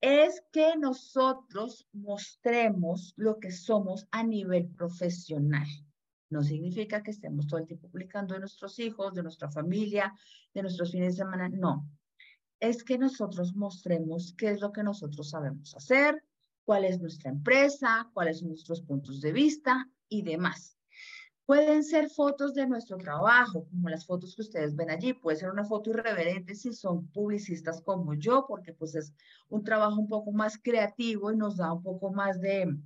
Es 0.00 0.42
que 0.52 0.76
nosotros 0.76 1.88
mostremos 1.92 3.14
lo 3.16 3.38
que 3.38 3.50
somos 3.50 4.06
a 4.10 4.22
nivel 4.22 4.68
profesional. 4.68 5.66
No 6.28 6.42
significa 6.42 7.02
que 7.02 7.12
estemos 7.12 7.46
todo 7.46 7.60
el 7.60 7.66
tiempo 7.66 7.88
publicando 7.88 8.34
de 8.34 8.40
nuestros 8.40 8.78
hijos, 8.78 9.14
de 9.14 9.22
nuestra 9.22 9.50
familia, 9.50 10.12
de 10.52 10.62
nuestros 10.62 10.92
fines 10.92 11.14
de 11.14 11.24
semana. 11.24 11.48
No. 11.48 11.88
Es 12.60 12.84
que 12.84 12.98
nosotros 12.98 13.54
mostremos 13.54 14.34
qué 14.36 14.50
es 14.50 14.60
lo 14.60 14.72
que 14.72 14.82
nosotros 14.82 15.30
sabemos 15.30 15.74
hacer, 15.74 16.22
cuál 16.66 16.84
es 16.84 17.00
nuestra 17.00 17.30
empresa, 17.30 18.10
cuáles 18.12 18.40
son 18.40 18.48
nuestros 18.48 18.82
puntos 18.82 19.20
de 19.20 19.32
vista 19.32 19.88
y 20.08 20.22
demás. 20.22 20.76
Pueden 21.46 21.84
ser 21.84 22.10
fotos 22.10 22.54
de 22.54 22.66
nuestro 22.66 22.98
trabajo, 22.98 23.68
como 23.70 23.88
las 23.88 24.04
fotos 24.04 24.34
que 24.34 24.42
ustedes 24.42 24.74
ven 24.74 24.90
allí. 24.90 25.12
Puede 25.12 25.36
ser 25.36 25.50
una 25.50 25.64
foto 25.64 25.90
irreverente 25.90 26.56
si 26.56 26.72
son 26.72 27.06
publicistas 27.12 27.80
como 27.80 28.14
yo, 28.14 28.46
porque 28.48 28.72
pues 28.72 28.96
es 28.96 29.14
un 29.48 29.62
trabajo 29.62 30.00
un 30.00 30.08
poco 30.08 30.32
más 30.32 30.58
creativo 30.58 31.30
y 31.30 31.36
nos 31.36 31.56
da 31.56 31.72
un 31.72 31.84
poco 31.84 32.12
más 32.12 32.40
de 32.40 32.76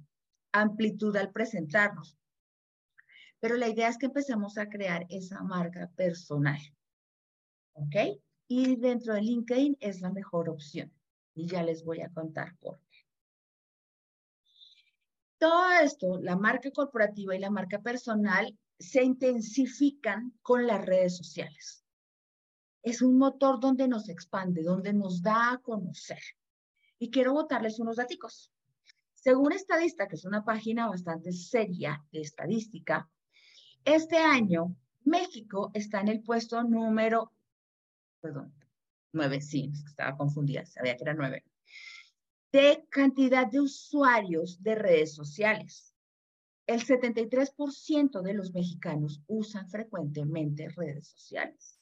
amplitud 0.52 1.16
al 1.16 1.32
presentarnos. 1.32 2.18
Pero 3.40 3.56
la 3.56 3.68
idea 3.68 3.88
es 3.88 3.96
que 3.96 4.06
empecemos 4.06 4.58
a 4.58 4.68
crear 4.68 5.06
esa 5.08 5.42
marca 5.42 5.90
personal. 5.96 6.60
¿Ok? 7.72 7.96
Y 8.46 8.76
dentro 8.76 9.14
de 9.14 9.22
LinkedIn 9.22 9.78
es 9.80 10.02
la 10.02 10.10
mejor 10.10 10.50
opción. 10.50 10.92
Y 11.34 11.46
ya 11.46 11.62
les 11.62 11.82
voy 11.82 12.02
a 12.02 12.10
contar 12.10 12.54
por 12.58 12.78
todo 15.40 15.72
esto, 15.82 16.20
la 16.20 16.36
marca 16.36 16.70
corporativa 16.70 17.34
y 17.34 17.38
la 17.38 17.50
marca 17.50 17.80
personal, 17.80 18.56
se 18.78 19.02
intensifican 19.02 20.34
con 20.42 20.66
las 20.66 20.84
redes 20.84 21.16
sociales. 21.16 21.82
Es 22.82 23.00
un 23.02 23.18
motor 23.18 23.58
donde 23.58 23.88
nos 23.88 24.08
expande, 24.08 24.62
donde 24.62 24.92
nos 24.92 25.22
da 25.22 25.52
a 25.52 25.58
conocer. 25.58 26.20
Y 26.98 27.10
quiero 27.10 27.32
botarles 27.32 27.80
unos 27.80 27.96
datos. 27.96 28.52
Según 29.14 29.52
Estadista, 29.52 30.06
que 30.08 30.16
es 30.16 30.24
una 30.26 30.44
página 30.44 30.88
bastante 30.88 31.32
seria 31.32 32.04
de 32.12 32.20
estadística, 32.20 33.10
este 33.84 34.18
año 34.18 34.76
México 35.04 35.70
está 35.72 36.00
en 36.00 36.08
el 36.08 36.22
puesto 36.22 36.62
número, 36.62 37.32
perdón, 38.20 38.52
nueve, 39.12 39.40
sí, 39.40 39.72
estaba 39.86 40.16
confundida, 40.16 40.66
sabía 40.66 40.96
que 40.96 41.04
era 41.04 41.14
nueve 41.14 41.44
de 42.52 42.86
cantidad 42.90 43.46
de 43.46 43.60
usuarios 43.60 44.62
de 44.62 44.74
redes 44.74 45.14
sociales. 45.14 45.94
El 46.66 46.84
73% 46.84 48.22
de 48.22 48.34
los 48.34 48.52
mexicanos 48.52 49.22
usan 49.26 49.68
frecuentemente 49.68 50.68
redes 50.68 51.08
sociales. 51.08 51.78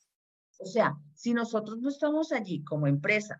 O 0.59 0.67
sea, 0.67 0.97
si 1.15 1.33
nosotros 1.35 1.79
no 1.79 1.89
estamos 1.89 2.33
allí 2.33 2.65
como 2.65 2.87
empresa 2.87 3.39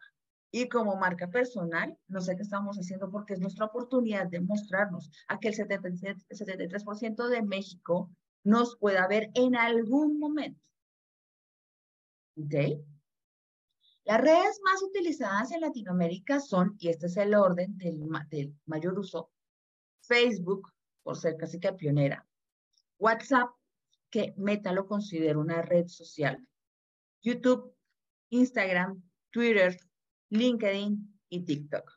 y 0.51 0.69
como 0.69 0.97
marca 0.97 1.31
personal, 1.31 1.99
no 2.07 2.21
sé 2.21 2.37
qué 2.37 2.43
estamos 2.43 2.77
haciendo 2.79 3.11
porque 3.11 3.35
es 3.35 3.41
nuestra 3.41 3.67
oportunidad 3.67 4.27
de 4.27 4.41
mostrarnos 4.41 5.11
a 5.27 5.39
que 5.39 5.49
el 5.49 5.55
73% 5.55 7.29
de 7.29 7.43
México 7.43 8.11
nos 8.45 8.77
pueda 8.77 9.07
ver 9.09 9.31
en 9.35 9.57
algún 9.57 10.19
momento. 10.19 10.61
¿Ok? 12.37 12.55
Las 14.09 14.23
redes 14.23 14.59
más 14.65 14.83
utilizadas 14.83 15.53
en 15.53 15.61
Latinoamérica 15.61 16.41
son, 16.41 16.77
y 16.79 16.89
este 16.89 17.09
es 17.09 17.19
el 17.19 17.35
orden 17.35 17.77
del, 17.77 18.09
mayor 18.65 18.99
uso, 18.99 19.31
Facebook, 20.01 20.73
por 21.03 21.19
ser 21.19 21.37
casi 21.37 21.61
que 21.61 21.75
pionera, 21.75 22.27
WhatsApp, 22.99 23.51
que 24.09 24.33
Meta 24.39 24.73
lo 24.73 24.87
considera 24.87 25.39
una 25.39 25.61
red 25.61 25.89
social, 25.89 26.43
YouTube, 27.21 27.77
Instagram, 28.31 29.03
Twitter, 29.31 29.79
LinkedIn 30.31 31.21
y 31.29 31.45
TikTok. 31.45 31.93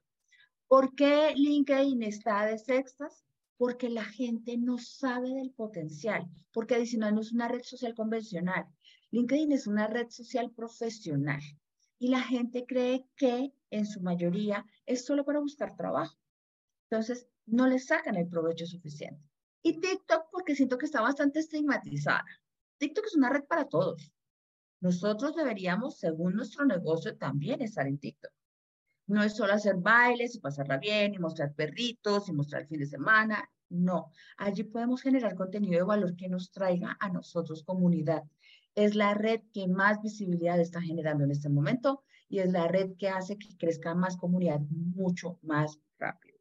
¿Por 0.68 0.94
qué 0.96 1.34
LinkedIn 1.34 2.04
está 2.04 2.46
de 2.46 2.60
sextas? 2.60 3.24
Porque 3.56 3.90
la 3.90 4.04
gente 4.04 4.58
no 4.58 4.78
sabe 4.80 5.30
del 5.30 5.52
potencial, 5.52 6.28
porque 6.52 6.76
adicional 6.76 7.16
no 7.16 7.22
es 7.22 7.32
una 7.32 7.48
red 7.48 7.64
social 7.64 7.96
convencional. 7.96 8.66
LinkedIn 9.12 9.54
es 9.54 9.66
una 9.66 9.88
red 9.88 10.10
social 10.10 10.52
profesional 10.52 11.40
y 12.02 12.08
la 12.08 12.24
gente 12.24 12.66
cree 12.66 13.06
que 13.16 13.54
en 13.70 13.86
su 13.86 14.02
mayoría 14.02 14.66
es 14.88 15.06
solo 15.06 15.24
para 15.24 15.40
buscar 15.40 15.76
trabajo. 15.76 16.18
Entonces, 16.90 17.28
no 17.46 17.68
le 17.68 17.78
sacan 17.78 18.16
el 18.16 18.28
provecho 18.28 18.66
suficiente. 18.66 19.24
Y 19.62 19.80
TikTok 19.80 20.24
porque 20.32 20.56
siento 20.56 20.80
que 20.80 20.88
está 20.88 21.00
bastante 21.00 21.42
estigmatizada. 21.42 22.26
TikTok 22.80 23.06
es 23.06 23.16
una 23.16 23.30
red 23.30 23.44
para 23.44 23.66
todos. 23.66 24.12
Nosotros 24.80 25.36
deberíamos, 25.36 26.00
según 26.00 26.34
nuestro 26.34 26.66
negocio, 26.66 27.16
también 27.18 27.62
estar 27.62 27.86
en 27.86 28.00
TikTok. 28.00 28.34
No 29.06 29.22
es 29.22 29.36
solo 29.36 29.54
hacer 29.54 29.76
bailes 29.76 30.34
y 30.34 30.40
pasarla 30.40 30.78
bien 30.78 31.14
y 31.14 31.20
mostrar 31.20 31.54
perritos 31.54 32.30
y 32.30 32.34
mostrar 32.34 32.64
el 32.64 32.68
fin 32.68 32.80
de 32.80 32.88
semana. 32.88 33.48
No, 33.70 34.12
allí 34.38 34.64
podemos 34.64 35.04
generar 35.04 35.36
contenido 35.36 35.78
de 35.78 35.84
valor 35.84 36.16
que 36.16 36.30
nos 36.30 36.52
traiga 36.52 36.98
a 37.00 37.10
nosotros 37.10 37.64
comunidad. 37.64 38.24
Es 38.76 38.96
la 38.96 39.14
red 39.14 39.42
que 39.54 39.68
más 39.68 40.02
visibilidad 40.02 40.60
está 40.60 40.82
generando 40.82 41.24
en 41.24 41.32
este 41.32 41.50
momento 41.50 42.04
y 42.30 42.40
es 42.40 42.52
la 42.52 42.68
red 42.68 42.96
que 42.98 43.10
hace 43.10 43.38
que 43.38 43.58
crezca 43.58 43.94
más 43.94 44.18
comunidad 44.18 44.62
mucho 44.70 45.40
más 45.42 45.80
rápido. 45.98 46.40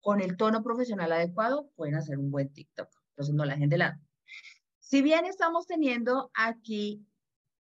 Con 0.00 0.20
el 0.20 0.36
tono 0.36 0.62
profesional 0.62 1.12
adecuado 1.12 1.70
pueden 1.74 1.94
hacer 1.94 2.18
un 2.18 2.30
buen 2.30 2.52
TikTok. 2.52 2.88
Entonces 3.10 3.34
no 3.34 3.44
la 3.44 3.56
gente 3.56 3.78
la... 3.78 4.00
Si 4.78 5.02
bien 5.02 5.24
estamos 5.24 5.66
teniendo 5.66 6.30
aquí 6.34 7.06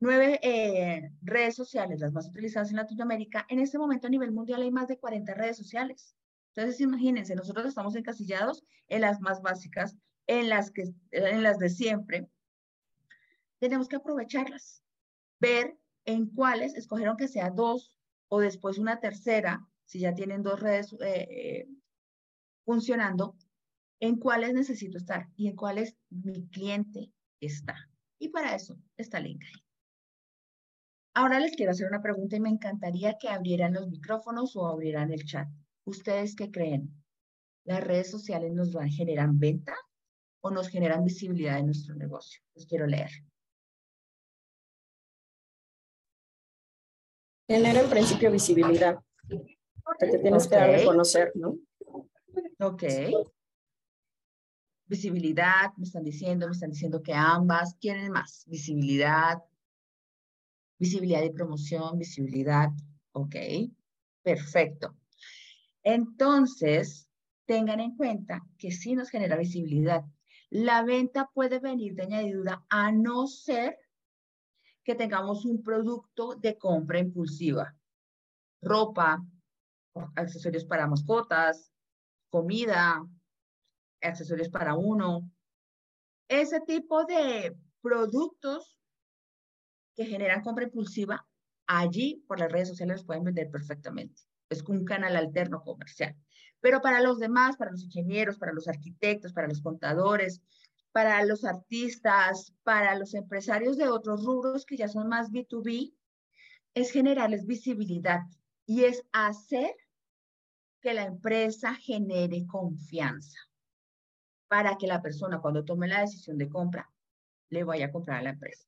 nueve 0.03 0.37
eh, 0.43 1.11
redes 1.21 1.55
sociales, 1.55 2.01
las 2.01 2.11
más 2.11 2.27
utilizadas 2.27 2.69
en 2.71 2.75
Latinoamérica. 2.75 3.45
En 3.47 3.59
este 3.59 3.77
momento 3.77 4.07
a 4.07 4.09
nivel 4.09 4.33
mundial 4.33 4.61
hay 4.61 4.71
más 4.71 4.89
de 4.89 4.97
40 4.97 5.33
redes 5.33 5.55
sociales. 5.55 6.13
Entonces, 6.53 6.81
imagínense, 6.81 7.35
nosotros 7.35 7.65
estamos 7.65 7.95
encasillados 7.95 8.65
en 8.89 8.99
las 8.99 9.21
más 9.21 9.41
básicas, 9.41 9.95
en 10.27 10.49
las, 10.49 10.71
que, 10.71 10.93
en 11.11 11.41
las 11.41 11.57
de 11.57 11.69
siempre. 11.69 12.27
Tenemos 13.63 13.87
que 13.87 13.95
aprovecharlas, 13.95 14.83
ver 15.39 15.79
en 16.03 16.25
cuáles, 16.25 16.75
escogieron 16.75 17.15
que 17.15 17.29
sea 17.29 17.49
dos 17.49 17.97
o 18.27 18.41
después 18.41 18.77
una 18.77 18.99
tercera, 18.99 19.65
si 19.85 19.99
ya 19.99 20.13
tienen 20.13 20.43
dos 20.43 20.59
redes 20.59 20.91
eh, 20.99 21.27
eh, 21.31 21.67
funcionando, 22.65 23.37
en 24.01 24.17
cuáles 24.17 24.53
necesito 24.53 24.97
estar 24.97 25.29
y 25.37 25.47
en 25.47 25.55
cuáles 25.55 25.95
mi 26.09 26.45
cliente 26.49 27.13
está. 27.39 27.77
Y 28.19 28.31
para 28.31 28.53
eso 28.53 28.77
está 28.97 29.21
LinkedIn. 29.21 29.63
Ahora 31.13 31.39
les 31.39 31.55
quiero 31.55 31.71
hacer 31.71 31.87
una 31.87 32.01
pregunta 32.01 32.35
y 32.35 32.41
me 32.41 32.49
encantaría 32.49 33.17
que 33.17 33.29
abrieran 33.29 33.75
los 33.75 33.87
micrófonos 33.87 34.57
o 34.57 34.67
abrieran 34.67 35.13
el 35.13 35.23
chat. 35.23 35.47
¿Ustedes 35.85 36.35
qué 36.35 36.51
creen? 36.51 37.01
¿Las 37.63 37.81
redes 37.81 38.11
sociales 38.11 38.51
nos 38.51 38.73
van, 38.73 38.89
generan 38.89 39.39
venta 39.39 39.73
o 40.41 40.51
nos 40.51 40.67
generan 40.67 41.05
visibilidad 41.05 41.59
en 41.59 41.67
nuestro 41.67 41.95
negocio? 41.95 42.41
Les 42.55 42.65
quiero 42.65 42.87
leer. 42.87 43.09
Genera 47.53 47.81
en 47.81 47.89
principio 47.89 48.31
visibilidad. 48.31 48.97
Porque 49.83 50.17
tienes 50.17 50.47
que 50.47 50.55
dar 50.55 50.73
a 50.73 50.83
conocer, 50.83 51.31
¿no? 51.35 51.59
Ok. 52.59 52.83
Visibilidad, 54.87 55.71
me 55.77 55.83
están 55.83 56.03
diciendo, 56.03 56.47
me 56.47 56.53
están 56.53 56.71
diciendo 56.71 57.03
que 57.03 57.13
ambas 57.13 57.75
quieren 57.79 58.11
más. 58.11 58.43
Visibilidad, 58.47 59.37
Visibilidad 60.79 61.23
y 61.23 61.29
promoción, 61.29 61.97
visibilidad, 61.97 62.69
ok, 63.11 63.35
perfecto. 64.21 64.97
Entonces, 65.83 67.07
tengan 67.45 67.79
en 67.79 67.95
cuenta 67.95 68.45
que 68.57 68.71
sí 68.71 68.95
nos 68.95 69.09
genera 69.09 69.37
visibilidad. 69.37 70.03
La 70.49 70.83
venta 70.83 71.29
puede 71.33 71.59
venir 71.59 71.95
de 71.95 72.03
añadidura 72.03 72.65
a 72.69 72.91
no 72.91 73.27
ser 73.27 73.77
que 74.83 74.95
tengamos 74.95 75.45
un 75.45 75.63
producto 75.63 76.35
de 76.35 76.57
compra 76.57 76.99
impulsiva. 76.99 77.75
Ropa, 78.61 79.23
accesorios 80.15 80.65
para 80.65 80.87
mascotas, 80.87 81.71
comida, 82.29 83.05
accesorios 84.01 84.49
para 84.49 84.75
uno. 84.75 85.29
Ese 86.27 86.61
tipo 86.61 87.05
de 87.05 87.55
productos 87.81 88.77
que 89.95 90.05
generan 90.05 90.41
compra 90.41 90.65
impulsiva, 90.65 91.27
allí 91.67 92.23
por 92.27 92.39
las 92.39 92.51
redes 92.51 92.69
sociales 92.69 92.97
los 92.97 93.05
pueden 93.05 93.23
vender 93.23 93.49
perfectamente. 93.51 94.21
Es 94.49 94.61
un 94.63 94.83
canal 94.83 95.15
alterno 95.15 95.61
comercial. 95.63 96.15
Pero 96.59 96.81
para 96.81 97.01
los 97.01 97.19
demás, 97.19 97.57
para 97.57 97.71
los 97.71 97.83
ingenieros, 97.83 98.37
para 98.37 98.53
los 98.53 98.67
arquitectos, 98.67 99.33
para 99.33 99.47
los 99.47 99.61
contadores, 99.61 100.41
para 100.93 101.25
los 101.25 101.43
artistas, 101.43 102.53
para 102.63 102.95
los 102.95 103.13
empresarios 103.13 103.77
de 103.77 103.89
otros 103.89 104.23
rubros 104.23 104.65
que 104.65 104.77
ya 104.77 104.87
son 104.87 105.09
más 105.09 105.31
B2B, 105.31 105.93
es 106.75 106.91
generarles 106.91 107.45
visibilidad 107.45 108.21
y 108.65 108.85
es 108.85 109.03
hacer 109.11 109.75
que 110.81 110.93
la 110.93 111.03
empresa 111.03 111.75
genere 111.75 112.45
confianza 112.47 113.37
para 114.47 114.77
que 114.77 114.87
la 114.87 115.01
persona 115.01 115.41
cuando 115.41 115.65
tome 115.65 115.87
la 115.87 116.01
decisión 116.01 116.37
de 116.37 116.47
compra 116.47 116.89
le 117.49 117.63
vaya 117.63 117.87
a 117.87 117.91
comprar 117.91 118.19
a 118.19 118.23
la 118.23 118.29
empresa. 118.29 118.67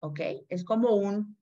¿ok? 0.00 0.20
Es 0.48 0.64
como 0.64 0.94
un, 0.94 1.38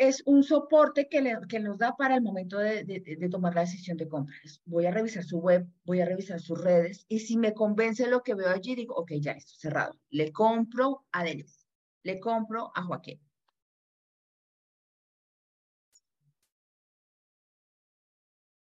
es 0.00 0.22
un 0.24 0.42
soporte 0.42 1.08
que, 1.10 1.20
le, 1.20 1.36
que 1.46 1.60
nos 1.60 1.76
da 1.76 1.94
para 1.94 2.14
el 2.14 2.22
momento 2.22 2.56
de, 2.58 2.84
de, 2.84 3.28
tomar 3.28 3.54
la 3.54 3.60
decisión 3.60 3.98
de 3.98 4.08
compra. 4.08 4.34
Voy 4.64 4.86
a 4.86 4.90
revisar 4.90 5.22
su 5.24 5.38
web, 5.38 5.68
voy 5.84 6.00
a 6.00 6.06
revisar 6.06 6.40
sus 6.40 6.58
redes 6.58 7.04
y 7.06 7.18
si 7.18 7.36
me 7.36 7.52
convence 7.52 8.06
lo 8.06 8.22
que 8.22 8.34
veo 8.34 8.48
allí, 8.48 8.74
digo, 8.74 8.94
ok, 8.94 9.12
ya 9.20 9.32
esto 9.32 9.52
cerrado. 9.58 10.00
Le 10.08 10.32
compro 10.32 11.04
a 11.12 11.22
Denis, 11.22 11.66
le 12.02 12.18
compro 12.18 12.72
a 12.74 12.82
Joaquín. 12.82 13.20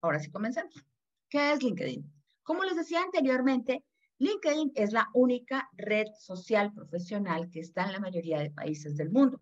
Ahora 0.01 0.19
sí 0.21 0.31
comenzamos. 0.31 0.75
¿Qué 1.29 1.53
es 1.53 1.63
LinkedIn? 1.63 2.11
Como 2.45 2.65
les 2.65 2.77
decía 2.77 3.03
anteriormente, 3.03 3.85
LinkedIn 4.21 4.73
es 4.75 4.93
la 4.95 5.09
única 5.13 5.69
red 5.77 6.07
social 6.19 6.73
profesional 6.73 7.51
que 7.51 7.61
está 7.61 7.85
en 7.85 7.93
la 7.93 8.01
mayoría 8.01 8.39
de 8.39 8.51
países 8.51 8.97
del 8.97 9.11
mundo. 9.11 9.39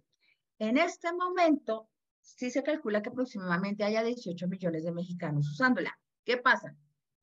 En 0.58 0.76
este 0.78 1.12
momento, 1.12 1.88
sí 2.20 2.50
se 2.50 2.62
calcula 2.62 3.02
que 3.02 3.10
aproximadamente 3.10 3.84
haya 3.84 4.02
18 4.02 4.48
millones 4.48 4.84
de 4.84 4.92
mexicanos 4.92 5.50
usándola. 5.50 5.98
¿Qué 6.24 6.36
pasa? 6.36 6.76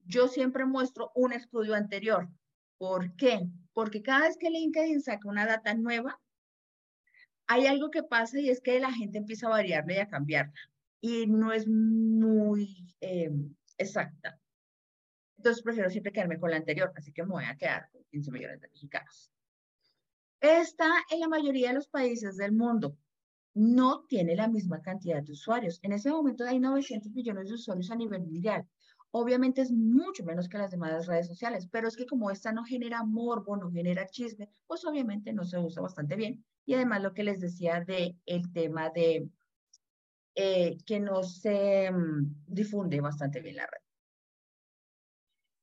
Yo 0.06 0.28
siempre 0.28 0.66
muestro 0.66 1.12
un 1.16 1.34
estudio 1.34 1.76
anterior. 1.76 2.30
¿Por 2.78 3.16
qué? 3.16 3.48
Porque 3.74 4.02
cada 4.02 4.22
vez 4.28 4.38
que 4.38 4.50
LinkedIn 4.50 5.02
saca 5.02 5.30
una 5.30 5.46
data 5.46 5.74
nueva, 5.74 6.20
hay 7.48 7.68
algo 7.68 7.90
que 7.92 8.04
pasa 8.04 8.40
y 8.40 8.50
es 8.50 8.62
que 8.62 8.80
la 8.80 8.92
gente 8.92 9.18
empieza 9.18 9.48
a 9.48 9.52
variarla 9.52 9.94
y 9.94 9.98
a 9.98 10.08
cambiarla. 10.08 10.60
Y 11.00 11.28
no 11.28 11.52
es 11.52 11.68
muy 11.68 12.96
eh, 13.02 13.32
exacta. 13.78 14.40
Entonces 15.38 15.64
prefiero 15.64 15.90
siempre 15.90 16.12
quedarme 16.12 16.40
con 16.40 16.52
la 16.52 16.58
anterior, 16.58 16.94
así 16.96 17.12
que 17.12 17.24
me 17.24 17.30
voy 17.30 17.46
a 17.46 17.58
quedar 17.58 17.90
con 17.92 18.04
15 18.12 18.32
millones 18.32 18.62
de 18.62 18.68
mexicanos. 18.68 19.32
Está 20.40 20.90
en 21.10 21.20
la 21.20 21.28
mayoría 21.28 21.70
de 21.70 21.76
los 21.76 21.88
países 21.88 22.38
del 22.38 22.52
mundo. 22.52 22.96
No 23.54 24.06
tiene 24.08 24.36
la 24.36 24.48
misma 24.48 24.82
cantidad 24.82 25.22
de 25.22 25.34
usuarios. 25.34 25.80
En 25.84 25.92
ese 25.94 26.10
momento 26.10 26.46
hay 26.46 26.60
900 26.60 27.12
millones 27.12 27.50
de 27.50 27.56
usuarios 27.56 27.92
a 27.92 27.96
nivel 27.96 28.22
mundial. 28.22 28.68
Obviamente 29.12 29.62
es 29.62 29.72
mucho 29.72 30.24
menos 30.24 30.48
que 30.48 30.58
las 30.58 30.72
demás 30.72 31.06
redes 31.06 31.28
sociales, 31.28 31.68
pero 31.70 31.88
es 31.90 31.98
que 31.98 32.06
como 32.06 32.32
esta 32.32 32.54
no 32.54 32.64
genera 32.64 33.04
morbo, 33.04 33.58
no 33.58 33.70
genera 33.70 34.08
chisme, 34.08 34.50
pues 34.68 34.86
obviamente 34.86 35.34
no 35.34 35.44
se 35.44 35.60
usa 35.60 35.82
bastante 35.82 36.16
bien. 36.16 36.46
Y 36.66 36.76
además 36.76 37.02
lo 37.02 37.14
que 37.14 37.24
les 37.24 37.42
decía 37.42 37.82
de 37.82 38.18
el 38.26 38.52
tema 38.54 38.90
de 38.90 39.30
eh, 40.36 40.78
que 40.86 41.00
no 41.00 41.24
se 41.24 41.92
mm, 41.92 42.46
difunde 42.48 43.02
bastante 43.02 43.42
bien 43.42 43.58
la 43.58 43.68
red. 43.68 43.82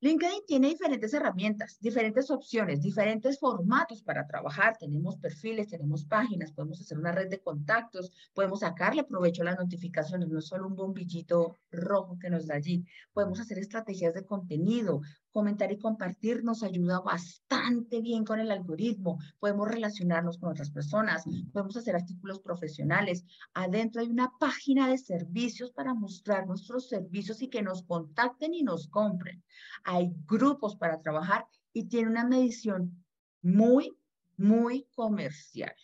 LinkedIn 0.01 0.47
tiene 0.47 0.69
diferentes 0.69 1.13
herramientas, 1.13 1.77
diferentes 1.81 2.31
opciones, 2.31 2.81
diferentes 2.81 3.37
formatos 3.41 4.01
para 4.01 4.29
trabajar. 4.29 4.77
Tenemos 4.79 5.17
perfiles, 5.17 5.67
tenemos 5.67 6.05
páginas, 6.05 6.53
podemos 6.53 6.81
hacer 6.81 6.99
una 6.99 7.11
red 7.11 7.29
de 7.29 7.41
contactos, 7.41 8.13
podemos 8.33 8.61
sacarle 8.61 9.03
provecho 9.03 9.43
a 9.43 9.47
las 9.47 9.59
notificaciones, 9.59 10.29
no 10.29 10.39
es 10.39 10.47
solo 10.47 10.69
un 10.69 10.77
bombillito 10.77 11.59
rojo 11.73 12.17
que 12.17 12.31
nos 12.31 12.47
da 12.47 12.55
allí. 12.55 12.85
Podemos 13.13 13.41
hacer 13.41 13.59
estrategias 13.59 14.15
de 14.15 14.25
contenido, 14.25 15.01
comentar 15.39 15.71
y 15.71 15.79
compartir 15.79 16.43
nos 16.43 16.65
ayuda 16.65 16.99
bastante 16.99 18.01
bien 18.01 18.25
con 18.25 18.41
el 18.41 18.51
algoritmo. 18.51 19.21
Podemos 19.39 19.69
relacionarnos 19.69 20.37
con 20.37 20.51
otras 20.51 20.69
personas, 20.69 21.23
podemos 21.53 21.77
hacer 21.77 21.95
artículos 21.95 22.41
profesionales. 22.41 23.25
Adentro 23.55 24.01
hay 24.01 24.09
una 24.09 24.33
página 24.41 24.89
de 24.89 24.99
servicios 24.99 25.71
para 25.71 25.95
mostrar 25.95 26.49
nuestros 26.49 26.89
servicios 26.89 27.41
y 27.41 27.51
que 27.51 27.63
nos 27.63 27.85
contacten 27.85 28.53
y 28.53 28.65
nos 28.65 28.89
compren. 28.89 29.45
Hay 29.85 30.13
grupos 30.27 30.75
para 30.75 30.99
trabajar 30.99 31.47
y 31.73 31.85
tiene 31.85 32.11
una 32.11 32.27
medición 32.27 33.05
muy, 33.41 33.97
muy 34.37 34.89
comercial. 34.97 35.77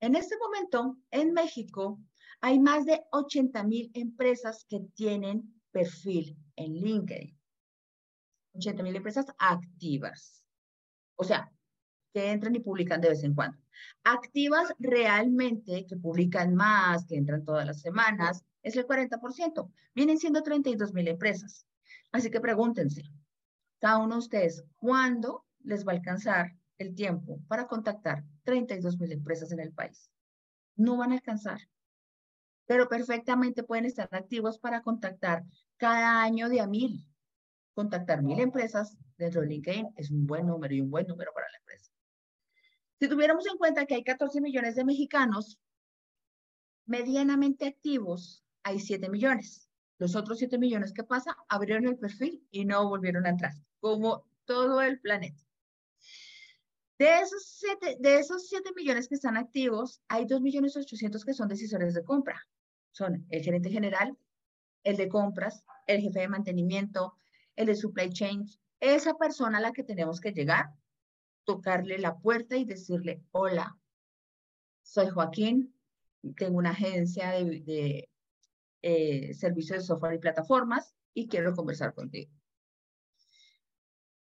En 0.00 0.14
este 0.14 0.36
momento, 0.36 0.98
en 1.10 1.32
México, 1.32 1.98
hay 2.42 2.60
más 2.60 2.84
de 2.84 3.00
80 3.12 3.64
mil 3.64 3.90
empresas 3.94 4.66
que 4.68 4.80
tienen 4.94 5.58
perfil 5.70 6.36
en 6.56 6.74
LinkedIn. 6.74 7.35
80 8.56 8.82
mil 8.82 8.96
empresas 8.96 9.26
activas. 9.38 10.44
O 11.16 11.24
sea, 11.24 11.52
que 12.12 12.30
entran 12.30 12.54
y 12.54 12.60
publican 12.60 13.00
de 13.00 13.10
vez 13.10 13.22
en 13.24 13.34
cuando. 13.34 13.58
Activas 14.04 14.72
realmente, 14.78 15.86
que 15.86 15.96
publican 15.96 16.54
más, 16.54 17.06
que 17.06 17.16
entran 17.16 17.44
todas 17.44 17.66
las 17.66 17.80
semanas, 17.80 18.44
es 18.62 18.76
el 18.76 18.86
40%. 18.86 19.70
Vienen 19.94 20.18
siendo 20.18 20.42
32 20.42 20.92
mil 20.92 21.08
empresas. 21.08 21.66
Así 22.12 22.30
que 22.30 22.40
pregúntense, 22.40 23.02
cada 23.78 23.98
uno 23.98 24.14
de 24.14 24.20
ustedes, 24.20 24.64
¿cuándo 24.76 25.44
les 25.62 25.86
va 25.86 25.92
a 25.92 25.96
alcanzar 25.96 26.56
el 26.78 26.94
tiempo 26.94 27.40
para 27.48 27.66
contactar 27.66 28.24
32 28.44 28.98
mil 28.98 29.12
empresas 29.12 29.52
en 29.52 29.60
el 29.60 29.72
país. 29.72 30.10
No 30.76 30.96
van 30.96 31.12
a 31.12 31.16
alcanzar, 31.16 31.60
pero 32.66 32.88
perfectamente 32.88 33.62
pueden 33.62 33.86
estar 33.86 34.08
activos 34.12 34.58
para 34.58 34.82
contactar 34.82 35.44
cada 35.76 36.22
año 36.22 36.48
de 36.48 36.60
a 36.60 36.66
mil. 36.66 37.06
Contactar 37.76 38.22
mil 38.22 38.40
empresas 38.40 38.96
dentro 39.18 39.42
de 39.42 39.48
LinkedIn 39.48 39.92
es 39.96 40.10
un 40.10 40.26
buen 40.26 40.46
número 40.46 40.74
y 40.74 40.80
un 40.80 40.90
buen 40.90 41.06
número 41.06 41.30
para 41.34 41.46
la 41.50 41.58
empresa. 41.58 41.92
Si 42.98 43.06
tuviéramos 43.06 43.46
en 43.46 43.58
cuenta 43.58 43.84
que 43.84 43.96
hay 43.96 44.02
14 44.02 44.40
millones 44.40 44.76
de 44.76 44.84
mexicanos 44.86 45.60
medianamente 46.86 47.66
activos, 47.66 48.42
hay 48.62 48.80
7 48.80 49.10
millones. 49.10 49.68
Los 49.98 50.16
otros 50.16 50.38
7 50.38 50.56
millones 50.56 50.94
que 50.94 51.04
pasa 51.04 51.36
abrieron 51.50 51.86
el 51.86 51.98
perfil 51.98 52.42
y 52.50 52.64
no 52.64 52.88
volvieron 52.88 53.26
a 53.26 53.28
entrar, 53.28 53.52
como 53.78 54.24
todo 54.46 54.80
el 54.80 54.98
planeta. 54.98 55.44
De 56.98 57.18
esos, 57.18 57.44
siete, 57.46 57.98
de 58.00 58.20
esos 58.20 58.48
7 58.48 58.70
millones 58.74 59.06
que 59.06 59.16
están 59.16 59.36
activos, 59.36 60.00
hay 60.08 60.24
2 60.24 60.40
millones 60.40 60.78
800 60.78 61.22
que 61.26 61.34
son 61.34 61.48
decisores 61.48 61.92
de 61.92 62.02
compra. 62.02 62.40
Son 62.92 63.26
el 63.28 63.42
gerente 63.42 63.68
general, 63.68 64.16
el 64.82 64.96
de 64.96 65.10
compras, 65.10 65.62
el 65.86 66.00
jefe 66.00 66.20
de 66.20 66.28
mantenimiento, 66.28 67.12
el 67.56 67.66
de 67.66 67.74
supply 67.74 68.10
chain. 68.10 68.46
Esa 68.80 69.14
persona 69.14 69.58
a 69.58 69.60
la 69.60 69.72
que 69.72 69.82
tenemos 69.82 70.20
que 70.20 70.32
llegar, 70.32 70.70
tocarle 71.44 71.98
la 71.98 72.18
puerta 72.18 72.56
y 72.56 72.64
decirle, 72.64 73.22
hola, 73.32 73.76
soy 74.82 75.08
Joaquín, 75.08 75.74
tengo 76.36 76.58
una 76.58 76.70
agencia 76.70 77.30
de, 77.32 78.08
eh, 78.82 79.34
servicios 79.34 79.78
de 79.78 79.84
software 79.84 80.14
y 80.14 80.18
plataformas 80.18 80.94
y 81.14 81.28
quiero 81.28 81.54
conversar 81.54 81.94
contigo. 81.94 82.30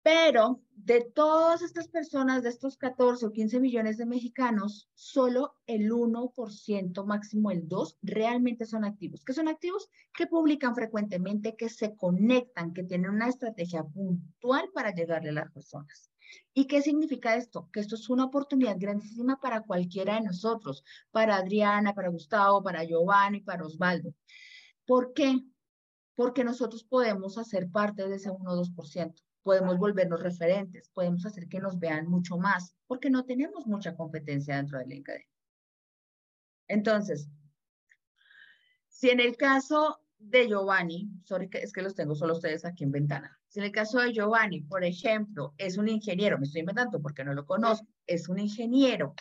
Pero 0.03 0.59
de 0.75 0.99
todas 0.99 1.61
estas 1.61 1.87
personas, 1.87 2.43
de 2.43 2.49
estos 2.49 2.75
14 2.75 3.25
o 3.25 3.31
15 3.31 3.61
millones 3.61 3.97
de 3.97 4.05
mexicanos, 4.05 4.89
solo 4.93 5.55
el 5.65 5.89
1%, 5.91 7.05
máximo 7.05 7.51
el 7.51 7.69
2%, 7.69 7.97
realmente 8.01 8.65
son 8.65 8.83
activos. 8.83 9.23
¿Qué 9.23 9.31
son 9.31 9.47
activos? 9.47 9.89
Que 10.13 10.27
publican 10.27 10.75
frecuentemente, 10.75 11.55
que 11.55 11.69
se 11.69 11.95
conectan, 11.95 12.73
que 12.73 12.83
tienen 12.83 13.11
una 13.11 13.29
estrategia 13.29 13.85
puntual 13.85 14.69
para 14.73 14.93
llegarle 14.93 15.29
a 15.29 15.33
las 15.33 15.51
personas. 15.53 16.11
¿Y 16.53 16.65
qué 16.65 16.81
significa 16.81 17.37
esto? 17.37 17.69
Que 17.71 17.79
esto 17.79 17.95
es 17.95 18.09
una 18.09 18.25
oportunidad 18.25 18.75
grandísima 18.77 19.39
para 19.39 19.61
cualquiera 19.61 20.15
de 20.15 20.25
nosotros, 20.25 20.83
para 21.11 21.37
Adriana, 21.37 21.93
para 21.93 22.09
Gustavo, 22.09 22.61
para 22.61 22.83
Giovanni, 22.83 23.39
para 23.39 23.65
Osvaldo. 23.65 24.13
¿Por 24.85 25.13
qué? 25.13 25.39
Porque 26.13 26.43
nosotros 26.43 26.83
podemos 26.83 27.37
hacer 27.37 27.71
parte 27.71 28.09
de 28.09 28.17
ese 28.17 28.31
1 28.31 28.51
o 28.51 28.57
2% 28.57 29.13
podemos 29.43 29.77
volvernos 29.77 30.23
referentes, 30.23 30.89
podemos 30.89 31.25
hacer 31.25 31.47
que 31.47 31.59
nos 31.59 31.77
vean 31.77 32.07
mucho 32.07 32.37
más, 32.37 32.75
porque 32.87 33.09
no 33.09 33.25
tenemos 33.25 33.67
mucha 33.67 33.95
competencia 33.95 34.55
dentro 34.55 34.79
de 34.79 34.85
LinkedIn. 34.85 35.27
Entonces, 36.67 37.29
si 38.87 39.09
en 39.09 39.19
el 39.19 39.35
caso 39.35 39.99
de 40.17 40.47
Giovanni, 40.47 41.09
sorry 41.25 41.49
es 41.53 41.73
que 41.73 41.81
los 41.81 41.93
tengo 41.93 42.15
solo 42.15 42.33
ustedes 42.33 42.63
aquí 42.63 42.85
en 42.85 42.91
ventana. 42.91 43.37
Si 43.49 43.59
en 43.59 43.65
el 43.65 43.71
caso 43.71 43.99
de 43.99 44.13
Giovanni, 44.13 44.61
por 44.61 44.83
ejemplo, 44.83 45.53
es 45.57 45.77
un 45.77 45.89
ingeniero, 45.89 46.39
me 46.39 46.45
estoy 46.45 46.61
inventando 46.61 47.01
porque 47.01 47.25
no 47.25 47.33
lo 47.33 47.45
conozco, 47.45 47.85
es 48.07 48.29
un 48.29 48.39
ingeniero 48.39 49.13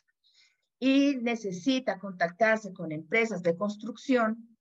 y 0.79 1.17
necesita 1.17 1.99
contactarse 1.99 2.73
con 2.73 2.93
empresas 2.93 3.43
de 3.43 3.57
construcción, 3.57 4.52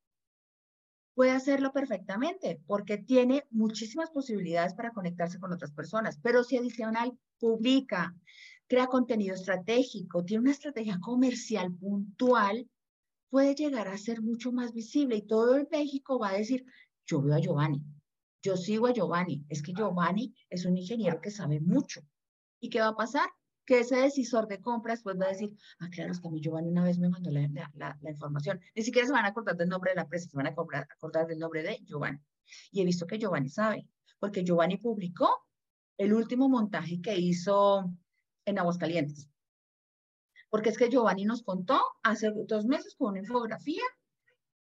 puede 1.13 1.31
hacerlo 1.31 1.71
perfectamente 1.71 2.61
porque 2.67 2.97
tiene 2.97 3.45
muchísimas 3.49 4.09
posibilidades 4.09 4.73
para 4.73 4.91
conectarse 4.91 5.39
con 5.39 5.51
otras 5.51 5.71
personas, 5.71 6.19
pero 6.21 6.43
si 6.43 6.57
adicional 6.57 7.17
publica, 7.39 8.15
crea 8.67 8.87
contenido 8.87 9.35
estratégico, 9.35 10.23
tiene 10.23 10.41
una 10.41 10.51
estrategia 10.51 10.99
comercial 10.99 11.73
puntual, 11.73 12.69
puede 13.29 13.55
llegar 13.55 13.87
a 13.87 13.97
ser 13.97 14.21
mucho 14.21 14.51
más 14.51 14.73
visible 14.73 15.15
y 15.17 15.27
todo 15.27 15.55
el 15.55 15.67
México 15.71 16.19
va 16.19 16.29
a 16.29 16.37
decir, 16.37 16.65
yo 17.05 17.21
veo 17.21 17.35
a 17.35 17.39
Giovanni, 17.39 17.83
yo 18.41 18.55
sigo 18.57 18.87
a 18.87 18.93
Giovanni, 18.93 19.45
es 19.49 19.61
que 19.61 19.73
Giovanni 19.73 20.33
es 20.49 20.65
un 20.65 20.77
ingeniero 20.77 21.19
que 21.21 21.31
sabe 21.31 21.59
mucho. 21.59 22.01
¿Y 22.59 22.69
qué 22.69 22.79
va 22.79 22.89
a 22.89 22.95
pasar? 22.95 23.29
Que 23.65 23.79
ese 23.79 23.95
decisor 23.95 24.47
de 24.47 24.59
compras 24.59 25.01
pues 25.03 25.19
va 25.19 25.25
a 25.25 25.29
decir, 25.29 25.55
ah, 25.79 25.89
claro, 25.89 26.11
es 26.11 26.19
que 26.19 26.27
a 26.27 26.31
mí 26.31 26.41
Giovanni 26.41 26.69
una 26.69 26.83
vez 26.83 26.97
me 26.99 27.09
mandó 27.09 27.29
la, 27.31 27.47
la, 27.75 28.09
información. 28.09 28.59
Ni 28.75 28.83
siquiera 28.83 29.07
se 29.07 29.13
van 29.13 29.25
a 29.25 29.29
acordar 29.29 29.55
del 29.55 29.69
nombre 29.69 29.91
de 29.91 29.95
la 29.95 30.03
empresa, 30.03 30.29
se 30.29 30.37
van 30.37 30.47
a 30.47 30.49
acordar 30.49 31.27
del 31.27 31.39
nombre 31.39 31.63
de 31.63 31.79
Giovanni. 31.85 32.19
Y 32.71 32.81
he 32.81 32.85
visto 32.85 33.07
que 33.07 33.19
Giovanni 33.19 33.49
sabe, 33.49 33.87
porque 34.19 34.43
Giovanni 34.43 34.77
publicó 34.77 35.47
el 35.97 36.13
último 36.13 36.49
montaje 36.49 37.01
que 37.01 37.15
hizo 37.17 37.91
en 38.45 38.59
Aguascalientes. 38.59 39.29
Porque 40.49 40.69
es 40.69 40.77
que 40.77 40.89
Giovanni 40.89 41.25
nos 41.25 41.43
contó 41.43 41.79
hace 42.03 42.31
dos 42.47 42.65
meses 42.65 42.95
con 42.95 43.11
una 43.11 43.19
infografía 43.19 43.83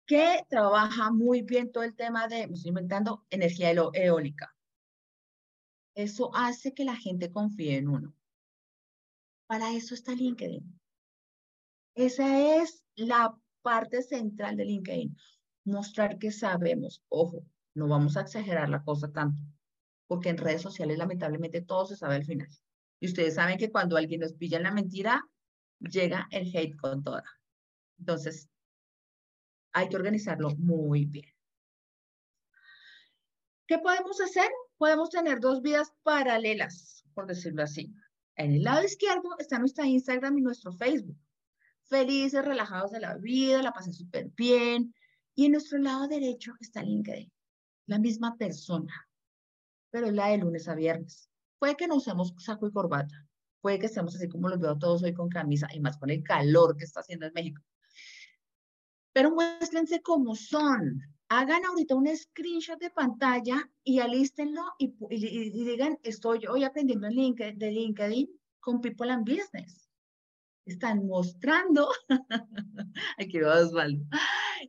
que 0.06 0.44
trabaja 0.48 1.10
muy 1.10 1.42
bien 1.42 1.72
todo 1.72 1.84
el 1.84 1.94
tema 1.94 2.28
de, 2.28 2.46
me 2.46 2.54
estoy 2.54 2.70
inventando, 2.70 3.26
energía 3.30 3.70
eólica. 3.70 4.54
Eso 5.94 6.34
hace 6.34 6.74
que 6.74 6.84
la 6.84 6.96
gente 6.96 7.30
confíe 7.30 7.76
en 7.76 7.88
uno. 7.88 8.14
Para 9.46 9.72
eso 9.72 9.94
está 9.94 10.12
LinkedIn. 10.12 10.80
Esa 11.94 12.60
es 12.60 12.82
la 12.96 13.36
parte 13.62 14.02
central 14.02 14.56
de 14.56 14.64
LinkedIn. 14.64 15.16
Mostrar 15.64 16.18
que 16.18 16.30
sabemos. 16.30 17.02
Ojo, 17.08 17.44
no 17.74 17.88
vamos 17.88 18.16
a 18.16 18.22
exagerar 18.22 18.68
la 18.68 18.82
cosa 18.82 19.12
tanto, 19.12 19.40
porque 20.06 20.28
en 20.28 20.38
redes 20.38 20.62
sociales 20.62 20.98
lamentablemente 20.98 21.62
todo 21.62 21.86
se 21.86 21.96
sabe 21.96 22.16
al 22.16 22.24
final. 22.24 22.48
Y 23.00 23.06
ustedes 23.06 23.34
saben 23.34 23.58
que 23.58 23.70
cuando 23.70 23.96
alguien 23.96 24.20
nos 24.20 24.32
pilla 24.34 24.56
en 24.58 24.64
la 24.64 24.72
mentira, 24.72 25.22
llega 25.80 26.26
el 26.30 26.54
hate 26.54 26.76
con 26.76 27.02
toda. 27.02 27.24
Entonces, 27.98 28.48
hay 29.72 29.88
que 29.88 29.96
organizarlo 29.96 30.50
muy 30.56 31.04
bien. 31.04 31.34
¿Qué 33.66 33.78
podemos 33.78 34.20
hacer? 34.20 34.50
Podemos 34.76 35.10
tener 35.10 35.40
dos 35.40 35.62
vidas 35.62 35.92
paralelas, 36.02 37.04
por 37.14 37.26
decirlo 37.26 37.62
así. 37.62 37.94
En 38.36 38.52
el 38.52 38.62
lado 38.62 38.84
izquierdo 38.84 39.36
está 39.38 39.58
nuestra 39.58 39.86
Instagram 39.86 40.38
y 40.38 40.42
nuestro 40.42 40.72
Facebook. 40.72 41.18
Felices, 41.84 42.44
relajados 42.44 42.90
de 42.90 43.00
la 43.00 43.16
vida, 43.16 43.62
la 43.62 43.72
pasé 43.72 43.92
súper 43.92 44.30
bien. 44.36 44.94
Y 45.34 45.46
en 45.46 45.52
nuestro 45.52 45.78
lado 45.78 46.08
derecho 46.08 46.52
está 46.60 46.82
LinkedIn. 46.82 47.30
La 47.86 47.98
misma 47.98 48.36
persona, 48.36 49.08
pero 49.90 50.06
es 50.06 50.14
la 50.14 50.28
de 50.28 50.38
lunes 50.38 50.68
a 50.68 50.74
viernes. 50.74 51.28
Puede 51.58 51.76
que 51.76 51.86
no 51.86 51.96
usemos 51.96 52.34
saco 52.38 52.66
y 52.66 52.72
corbata. 52.72 53.26
Puede 53.60 53.78
que 53.78 53.86
estemos 53.86 54.14
así 54.14 54.28
como 54.28 54.48
los 54.48 54.58
veo 54.58 54.76
todos 54.78 55.02
hoy 55.02 55.14
con 55.14 55.28
camisa 55.28 55.68
y 55.72 55.80
más 55.80 55.96
con 55.96 56.10
el 56.10 56.22
calor 56.22 56.76
que 56.76 56.84
está 56.84 57.00
haciendo 57.00 57.26
en 57.26 57.32
México. 57.34 57.62
Pero 59.12 59.30
muéstrense 59.30 60.02
cómo 60.02 60.34
son 60.34 61.00
hagan 61.28 61.64
ahorita 61.64 61.94
un 61.94 62.14
screenshot 62.16 62.78
de 62.78 62.90
pantalla 62.90 63.70
y 63.82 64.00
alístenlo 64.00 64.62
y, 64.78 64.94
y, 65.10 65.64
digan, 65.64 65.98
estoy 66.02 66.46
hoy 66.46 66.64
aprendiendo 66.64 67.06
en 67.06 67.14
LinkedIn, 67.14 67.58
de 67.58 67.70
LinkedIn 67.70 68.40
con 68.60 68.80
People 68.80 69.10
and 69.10 69.28
Business. 69.28 69.88
Están 70.66 71.06
mostrando, 71.06 71.90
aquí 73.18 73.38
va 73.38 73.60
Osvaldo, 73.60 74.06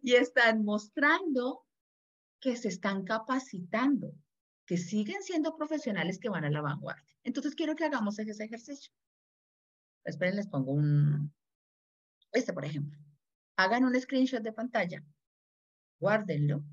y 0.01 0.13
están 0.13 0.63
mostrando 0.65 1.65
que 2.39 2.57
se 2.57 2.67
están 2.67 3.03
capacitando, 3.03 4.13
que 4.65 4.77
siguen 4.77 5.21
siendo 5.23 5.55
profesionales 5.55 6.19
que 6.19 6.29
van 6.29 6.43
a 6.43 6.49
la 6.49 6.61
vanguardia. 6.61 7.15
Entonces 7.23 7.55
quiero 7.55 7.75
que 7.75 7.85
hagamos 7.85 8.19
ese 8.19 8.43
ejercicio. 8.43 8.91
Esperen, 10.03 10.35
les 10.35 10.47
pongo 10.47 10.73
un, 10.73 11.33
este 12.33 12.53
por 12.53 12.65
ejemplo. 12.65 12.99
Hagan 13.57 13.85
un 13.85 13.99
screenshot 13.99 14.43
de 14.43 14.51
pantalla 14.51 15.03
guárdenlo 16.05 16.63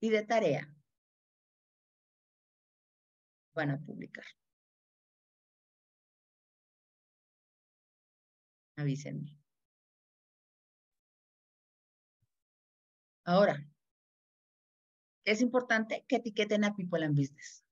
y 0.00 0.10
de 0.10 0.22
tarea. 0.22 0.68
van 3.54 3.70
a 3.70 3.78
publicar. 3.80 4.24
Avísenme. 8.76 9.38
Ahora, 13.24 13.56
es 15.24 15.40
importante 15.40 16.04
que 16.06 16.16
etiqueten 16.16 16.64
a 16.64 16.74
People 16.74 17.04
and 17.04 17.16
Business. 17.16 17.64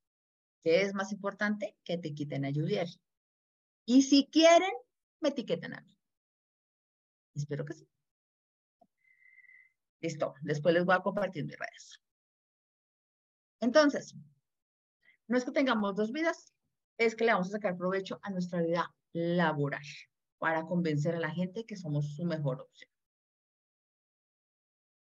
¿Qué 0.62 0.82
es 0.82 0.94
más 0.94 1.12
importante? 1.12 1.76
Que 1.84 1.94
etiqueten 1.94 2.46
a 2.46 2.52
Juliet. 2.52 2.88
Y 3.84 4.02
si 4.02 4.26
quieren, 4.30 4.72
me 5.20 5.30
etiquetan 5.30 5.74
a 5.74 5.80
mí. 5.82 5.98
Espero 7.34 7.64
que 7.66 7.74
sí. 7.74 7.86
Listo. 10.00 10.34
Después 10.42 10.74
les 10.74 10.84
voy 10.84 10.94
a 10.94 11.00
compartir 11.00 11.44
mis 11.44 11.58
redes. 11.58 12.00
Entonces, 13.60 14.14
no 15.28 15.36
es 15.36 15.44
que 15.44 15.52
tengamos 15.52 15.94
dos 15.94 16.12
vidas, 16.12 16.54
es 16.96 17.14
que 17.14 17.24
le 17.24 17.32
vamos 17.32 17.48
a 17.48 17.52
sacar 17.52 17.76
provecho 17.76 18.18
a 18.22 18.30
nuestra 18.30 18.62
vida 18.62 18.94
laboral 19.12 19.82
para 20.38 20.64
convencer 20.64 21.14
a 21.14 21.20
la 21.20 21.30
gente 21.30 21.64
que 21.64 21.76
somos 21.76 22.14
su 22.16 22.24
mejor 22.24 22.62
opción. 22.62 22.90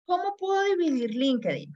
¿Cómo 0.06 0.36
puedo 0.36 0.64
dividir 0.76 1.16
LinkedIn? 1.16 1.74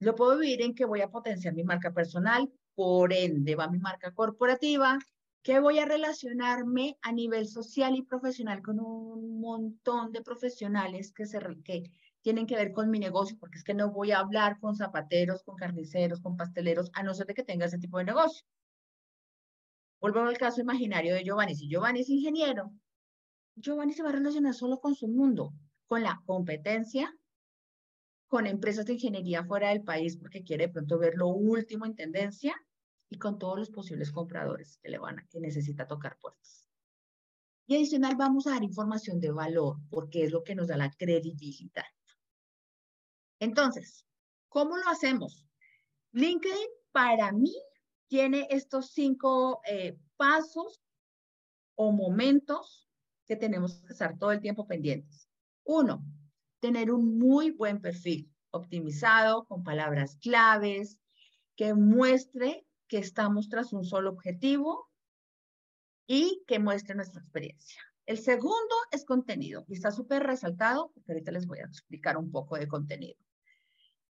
Lo 0.00 0.14
puedo 0.16 0.38
dividir 0.38 0.62
en 0.62 0.74
que 0.74 0.84
voy 0.84 1.00
a 1.02 1.10
potenciar 1.10 1.54
mi 1.54 1.62
marca 1.62 1.92
personal, 1.92 2.52
por 2.74 3.12
ende 3.12 3.54
va 3.54 3.70
mi 3.70 3.78
marca 3.78 4.12
corporativa, 4.12 4.98
que 5.42 5.60
voy 5.60 5.78
a 5.78 5.84
relacionarme 5.84 6.98
a 7.02 7.12
nivel 7.12 7.46
social 7.46 7.94
y 7.94 8.02
profesional 8.02 8.62
con 8.62 8.80
un 8.80 9.40
montón 9.40 10.10
de 10.10 10.22
profesionales 10.22 11.12
que, 11.12 11.26
se, 11.26 11.38
que 11.62 11.92
tienen 12.24 12.46
que 12.46 12.56
ver 12.56 12.72
con 12.72 12.90
mi 12.90 12.98
negocio, 12.98 13.36
porque 13.38 13.58
es 13.58 13.64
que 13.64 13.74
no 13.74 13.92
voy 13.92 14.12
a 14.12 14.20
hablar 14.20 14.58
con 14.58 14.74
zapateros, 14.74 15.42
con 15.42 15.56
carniceros, 15.56 16.22
con 16.22 16.38
pasteleros, 16.38 16.90
a 16.94 17.02
no 17.02 17.12
ser 17.12 17.26
de 17.26 17.34
que 17.34 17.44
tenga 17.44 17.66
ese 17.66 17.78
tipo 17.78 17.98
de 17.98 18.04
negocio. 18.04 18.46
Volvemos 20.00 20.30
al 20.30 20.38
caso 20.38 20.62
imaginario 20.62 21.14
de 21.14 21.22
Giovanni. 21.22 21.54
Si 21.54 21.68
Giovanni 21.68 22.00
es 22.00 22.08
ingeniero, 22.08 22.72
Giovanni 23.56 23.92
se 23.92 24.02
va 24.02 24.08
a 24.08 24.12
relacionar 24.12 24.54
solo 24.54 24.80
con 24.80 24.94
su 24.94 25.06
mundo, 25.06 25.52
con 25.86 26.02
la 26.02 26.22
competencia, 26.24 27.14
con 28.26 28.46
empresas 28.46 28.86
de 28.86 28.94
ingeniería 28.94 29.44
fuera 29.44 29.68
del 29.68 29.82
país, 29.82 30.16
porque 30.16 30.42
quiere 30.42 30.68
de 30.68 30.72
pronto 30.72 30.98
ver 30.98 31.16
lo 31.16 31.28
último 31.28 31.84
en 31.84 31.94
tendencia, 31.94 32.56
y 33.10 33.18
con 33.18 33.38
todos 33.38 33.58
los 33.58 33.70
posibles 33.70 34.10
compradores 34.10 34.78
que 34.78 34.88
le 34.88 34.96
van 34.96 35.18
a, 35.18 35.26
que 35.26 35.40
necesita 35.40 35.86
tocar 35.86 36.16
puertas. 36.18 36.70
Y 37.66 37.76
adicional 37.76 38.16
vamos 38.16 38.46
a 38.46 38.52
dar 38.52 38.62
información 38.62 39.20
de 39.20 39.30
valor, 39.30 39.76
porque 39.90 40.24
es 40.24 40.32
lo 40.32 40.42
que 40.42 40.54
nos 40.54 40.68
da 40.68 40.78
la 40.78 40.90
credibilidad. 40.90 41.84
Entonces, 43.40 44.04
¿cómo 44.48 44.76
lo 44.76 44.88
hacemos? 44.88 45.46
LinkedIn 46.12 46.68
para 46.92 47.32
mí 47.32 47.54
tiene 48.08 48.46
estos 48.50 48.92
cinco 48.92 49.60
eh, 49.68 49.98
pasos 50.16 50.82
o 51.74 51.90
momentos 51.90 52.88
que 53.26 53.36
tenemos 53.36 53.80
que 53.80 53.92
estar 53.92 54.18
todo 54.18 54.32
el 54.32 54.40
tiempo 54.40 54.66
pendientes. 54.66 55.28
Uno, 55.64 56.04
tener 56.60 56.90
un 56.90 57.18
muy 57.18 57.50
buen 57.50 57.80
perfil 57.80 58.30
optimizado 58.50 59.44
con 59.46 59.64
palabras 59.64 60.16
claves 60.16 60.98
que 61.56 61.74
muestre 61.74 62.66
que 62.86 62.98
estamos 62.98 63.48
tras 63.48 63.72
un 63.72 63.84
solo 63.84 64.10
objetivo 64.10 64.88
y 66.06 66.44
que 66.46 66.58
muestre 66.58 66.94
nuestra 66.94 67.20
experiencia. 67.20 67.82
El 68.06 68.18
segundo 68.18 68.74
es 68.90 69.04
contenido 69.04 69.64
y 69.66 69.74
está 69.74 69.90
súper 69.90 70.22
resaltado 70.22 70.90
porque 70.92 71.12
ahorita 71.12 71.32
les 71.32 71.46
voy 71.46 71.60
a 71.60 71.64
explicar 71.64 72.18
un 72.18 72.30
poco 72.30 72.56
de 72.56 72.68
contenido. 72.68 73.18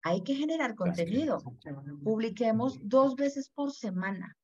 Hay 0.04 0.24
que 0.24 0.36
generar 0.36 0.76
contenido. 0.76 1.42
Publiquemos 2.04 2.80
dos 2.82 3.16
veces 3.16 3.50
por 3.50 3.72
semana. 3.72 4.38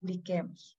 Publiquemos. 0.00 0.78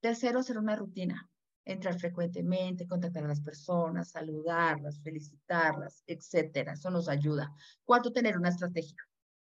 Tercero, 0.00 0.40
hacer 0.40 0.58
una 0.58 0.76
rutina. 0.76 1.28
Entrar 1.64 1.98
frecuentemente, 1.98 2.86
contactar 2.86 3.24
a 3.24 3.28
las 3.28 3.42
personas, 3.42 4.10
saludarlas, 4.10 5.00
felicitarlas, 5.02 6.02
etcétera. 6.06 6.72
Eso 6.72 6.90
nos 6.90 7.08
ayuda. 7.08 7.52
Cuarto, 7.84 8.12
tener 8.12 8.38
una 8.38 8.48
estrategia. 8.48 9.07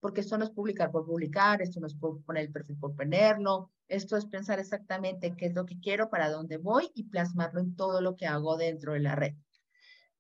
Porque 0.03 0.21
esto 0.21 0.37
no 0.37 0.45
es 0.45 0.51
publicar 0.51 0.91
por 0.91 1.07
publicar, 1.07 1.63
esto 1.63 1.81
no 1.81 1.87
es 1.87 1.95
poner 1.95 2.45
el 2.45 2.53
perfil 2.53 2.77
por 2.77 2.95
ponerlo, 2.95 3.71
esto 3.89 4.19
es 4.19 4.27
pensar 4.27 4.59
exactamente 4.59 5.35
qué 5.35 5.47
es 5.47 5.55
lo 5.55 5.65
que 5.65 5.81
quiero, 5.81 6.11
para 6.11 6.29
dónde 6.29 6.59
voy 6.59 6.91
y 6.95 7.05
plasmarlo 7.05 7.61
en 7.61 7.75
todo 7.75 8.03
lo 8.03 8.17
que 8.17 8.27
hago 8.27 8.59
dentro 8.59 8.93
de 8.93 9.01
la 9.01 9.15
red. 9.15 9.35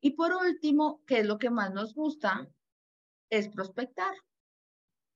Y 0.00 0.12
por 0.12 0.32
último, 0.32 1.02
¿qué 1.06 1.18
es 1.18 1.26
lo 1.26 1.36
que 1.36 1.50
más 1.50 1.74
nos 1.74 1.94
gusta? 1.94 2.48
es 3.32 3.48
prospectar. 3.48 4.14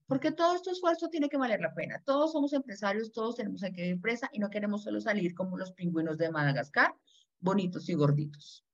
Porque 0.07 0.33
todo 0.33 0.55
este 0.55 0.71
esfuerzo 0.71 1.09
tiene 1.11 1.29
que 1.29 1.37
valer 1.37 1.61
la 1.61 1.75
pena. 1.75 2.03
Todos 2.05 2.33
somos 2.33 2.53
empresarios, 2.55 3.13
todos 3.13 3.37
tenemos 3.37 3.63
aquí 3.63 3.83
una 3.83 3.91
empresa 3.91 4.31
y 4.33 4.39
no 4.39 4.49
queremos 4.49 4.85
solo 4.85 5.01
salir 5.01 5.35
como 5.35 5.59
los 5.59 5.73
pingüinos 5.73 6.17
de 6.17 6.31
Madagascar, 6.31 6.95
bonitos 7.41 7.89
y 7.89 7.95
gorditos. 7.95 8.65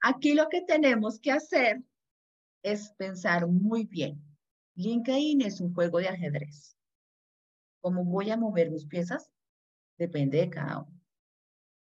Aquí 0.00 0.34
lo 0.34 0.48
que 0.48 0.62
tenemos 0.62 1.20
que 1.20 1.32
hacer 1.32 1.82
es 2.62 2.90
pensar 2.96 3.46
muy 3.46 3.84
bien. 3.84 4.27
LinkedIn 4.78 5.42
es 5.42 5.60
un 5.60 5.74
juego 5.74 5.98
de 5.98 6.06
ajedrez. 6.06 6.76
¿Cómo 7.80 8.04
voy 8.04 8.30
a 8.30 8.36
mover 8.36 8.70
mis 8.70 8.86
piezas? 8.86 9.28
Depende 9.98 10.38
de 10.38 10.50
cada 10.50 10.82
uno. 10.82 11.00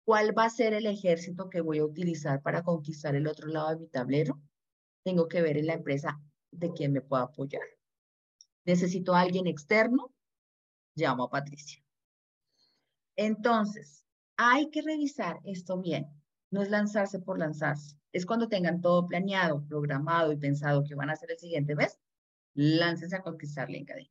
¿Cuál 0.06 0.36
va 0.36 0.46
a 0.46 0.50
ser 0.50 0.74
el 0.74 0.86
ejército 0.86 1.50
que 1.50 1.60
voy 1.60 1.80
a 1.80 1.86
utilizar 1.86 2.42
para 2.42 2.64
conquistar 2.64 3.16
el 3.16 3.28
otro 3.28 3.48
lado 3.48 3.72
de 3.72 3.76
mi 3.76 3.88
tablero? 3.88 4.40
Tengo 5.04 5.28
que 5.28 5.42
ver 5.42 5.58
en 5.58 5.68
la 5.68 5.74
empresa 5.74 6.22
de 6.52 6.72
quien 6.72 6.94
me 6.94 7.02
pueda 7.02 7.24
apoyar. 7.24 7.64
Necesito 8.64 9.14
a 9.14 9.20
alguien 9.20 9.48
externo, 9.48 10.14
llamo 10.96 11.26
a 11.26 11.30
Patricia. 11.30 11.84
Entonces, 13.18 14.06
hay 14.38 14.70
que 14.70 14.84
revisar 14.84 15.42
esto 15.44 15.82
bien. 15.82 16.08
No 16.50 16.62
es 16.62 16.70
lanzarse 16.70 17.20
por 17.20 17.40
lanzarse. 17.40 17.98
Es 18.14 18.26
cuando 18.26 18.48
tengan 18.48 18.80
todo 18.80 19.06
planeado, 19.06 19.66
programado 19.68 20.32
y 20.32 20.38
pensado 20.38 20.86
que 20.86 20.96
van 20.96 21.10
a 21.10 21.14
hacer 21.14 21.30
el 21.32 21.40
siguiente 21.40 21.76
mes, 21.76 22.00
láncense 22.54 23.16
a 23.16 23.22
conquistar 23.22 23.70
LinkedIn. 23.70 24.10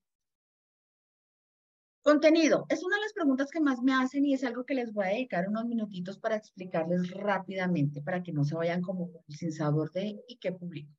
Contenido. 2.03 2.65
Es 2.71 2.83
una 2.83 2.97
de 2.97 3.03
las 3.03 3.13
preguntas 3.13 3.51
que 3.51 3.61
más 3.61 3.83
me 3.83 3.93
hacen 3.93 4.25
y 4.25 4.33
es 4.33 4.43
algo 4.43 4.65
que 4.65 4.75
les 4.75 4.93
voy 4.93 5.05
a 5.05 5.09
dedicar 5.09 5.47
unos 5.49 5.67
minutitos 5.67 6.19
para 6.19 6.37
explicarles 6.37 7.11
rápidamente 7.11 8.01
para 8.01 8.23
que 8.23 8.33
no 8.33 8.45
se 8.45 8.55
vayan 8.55 8.81
como 8.81 9.11
sin 9.29 9.53
sabor 9.53 9.93
de 9.93 10.19
y 10.27 10.39
qué 10.39 10.53
publico. 10.53 10.91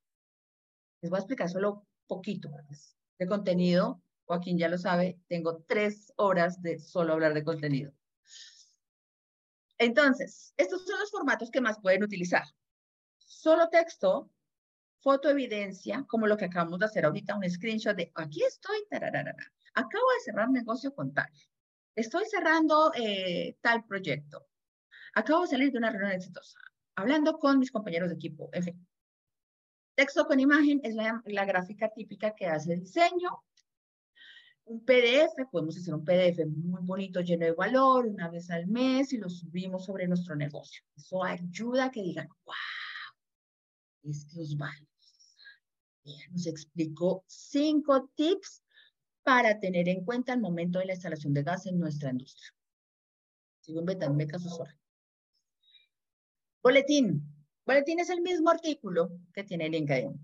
Les 1.02 1.10
voy 1.10 1.17
a 1.17 1.21
explicar 1.21 1.49
solo 1.49 1.88
poquito 2.06 2.52
de 3.17 3.28
contenido. 3.28 4.02
Joaquín 4.25 4.60
ya 4.60 4.69
lo 4.69 4.78
sabe, 4.78 5.19
tengo 5.28 5.63
tres 5.67 6.13
horas 6.17 6.62
de 6.62 6.78
solo 6.78 7.13
hablar 7.13 7.34
de 7.34 7.43
contenido. 7.43 7.91
Entonces, 9.80 10.54
estos 10.58 10.86
son 10.86 10.99
los 10.99 11.10
formatos 11.10 11.49
que 11.49 11.62
más 11.62 11.80
pueden 11.80 12.04
utilizar. 12.04 12.43
Solo 13.17 13.69
texto, 13.69 14.30
foto 15.01 15.29
evidencia, 15.29 16.05
como 16.07 16.27
lo 16.27 16.38
que 16.38 16.45
acabamos 16.45 16.79
de 16.79 16.85
hacer 16.85 17.05
ahorita, 17.05 17.35
un 17.35 17.49
screenshot 17.49 17.95
de 17.95 18.12
aquí 18.15 18.43
estoy, 18.43 18.77
acabo 18.91 20.05
de 20.13 20.23
cerrar 20.23 20.49
negocio 20.49 20.93
con 20.93 21.13
tal, 21.13 21.29
estoy 21.95 22.25
cerrando 22.25 22.91
eh, 22.95 23.57
tal 23.62 23.85
proyecto, 23.85 24.47
acabo 25.13 25.43
de 25.43 25.47
salir 25.47 25.71
de 25.71 25.77
una 25.77 25.91
reunión 25.91 26.12
exitosa, 26.12 26.59
hablando 26.95 27.38
con 27.39 27.59
mis 27.59 27.71
compañeros 27.71 28.09
de 28.09 28.15
equipo, 28.15 28.49
en 28.53 28.63
fin. 28.63 28.88
Texto 29.95 30.25
con 30.25 30.39
imagen 30.39 30.79
es 30.83 30.95
la, 30.95 31.45
gráfica 31.45 31.89
típica 31.89 32.33
que 32.33 32.47
hace 32.47 32.71
el 32.71 32.79
diseño. 32.79 33.43
Un 34.63 34.85
PDF, 34.85 35.49
podemos 35.51 35.75
hacer 35.75 35.93
un 35.93 36.05
PDF 36.05 36.45
muy 36.45 36.81
bonito, 36.83 37.19
lleno 37.19 37.45
de 37.45 37.51
valor, 37.51 38.05
una 38.05 38.29
vez 38.29 38.49
al 38.49 38.67
mes 38.67 39.12
y 39.12 39.17
lo 39.17 39.29
subimos 39.29 39.83
sobre 39.83 40.07
nuestro 40.07 40.38
negocio. 40.38 40.83
Eso 40.95 41.21
ayuda 41.21 41.85
a 41.85 41.91
que 41.91 42.01
digan, 42.01 42.29
wow, 42.45 42.55
estos 44.03 44.55
vale. 44.55 44.88
Nos 46.32 46.48
explicó 46.48 47.24
cinco 47.28 48.10
tips 48.15 48.63
para 49.24 49.60
tener 49.60 49.88
en 49.89 50.04
cuenta 50.04 50.34
el 50.34 50.39
momento 50.39 50.80
de 50.80 50.86
la 50.86 50.93
instalación 50.93 51.34
de 51.34 51.43
gas 51.43 51.65
en 51.65 51.80
nuestra 51.80 52.12
industria. 52.12 52.50
Sigo 53.62 53.80
inventando 53.80 54.26
casos 54.28 54.60
Boletín. 56.62 57.24
Boletín 57.65 58.00
es 58.00 58.10
el 58.10 58.22
mismo 58.22 58.50
artículo 58.50 59.12
que 59.34 59.43
tiene 59.43 59.69
LinkedIn. 59.69 60.19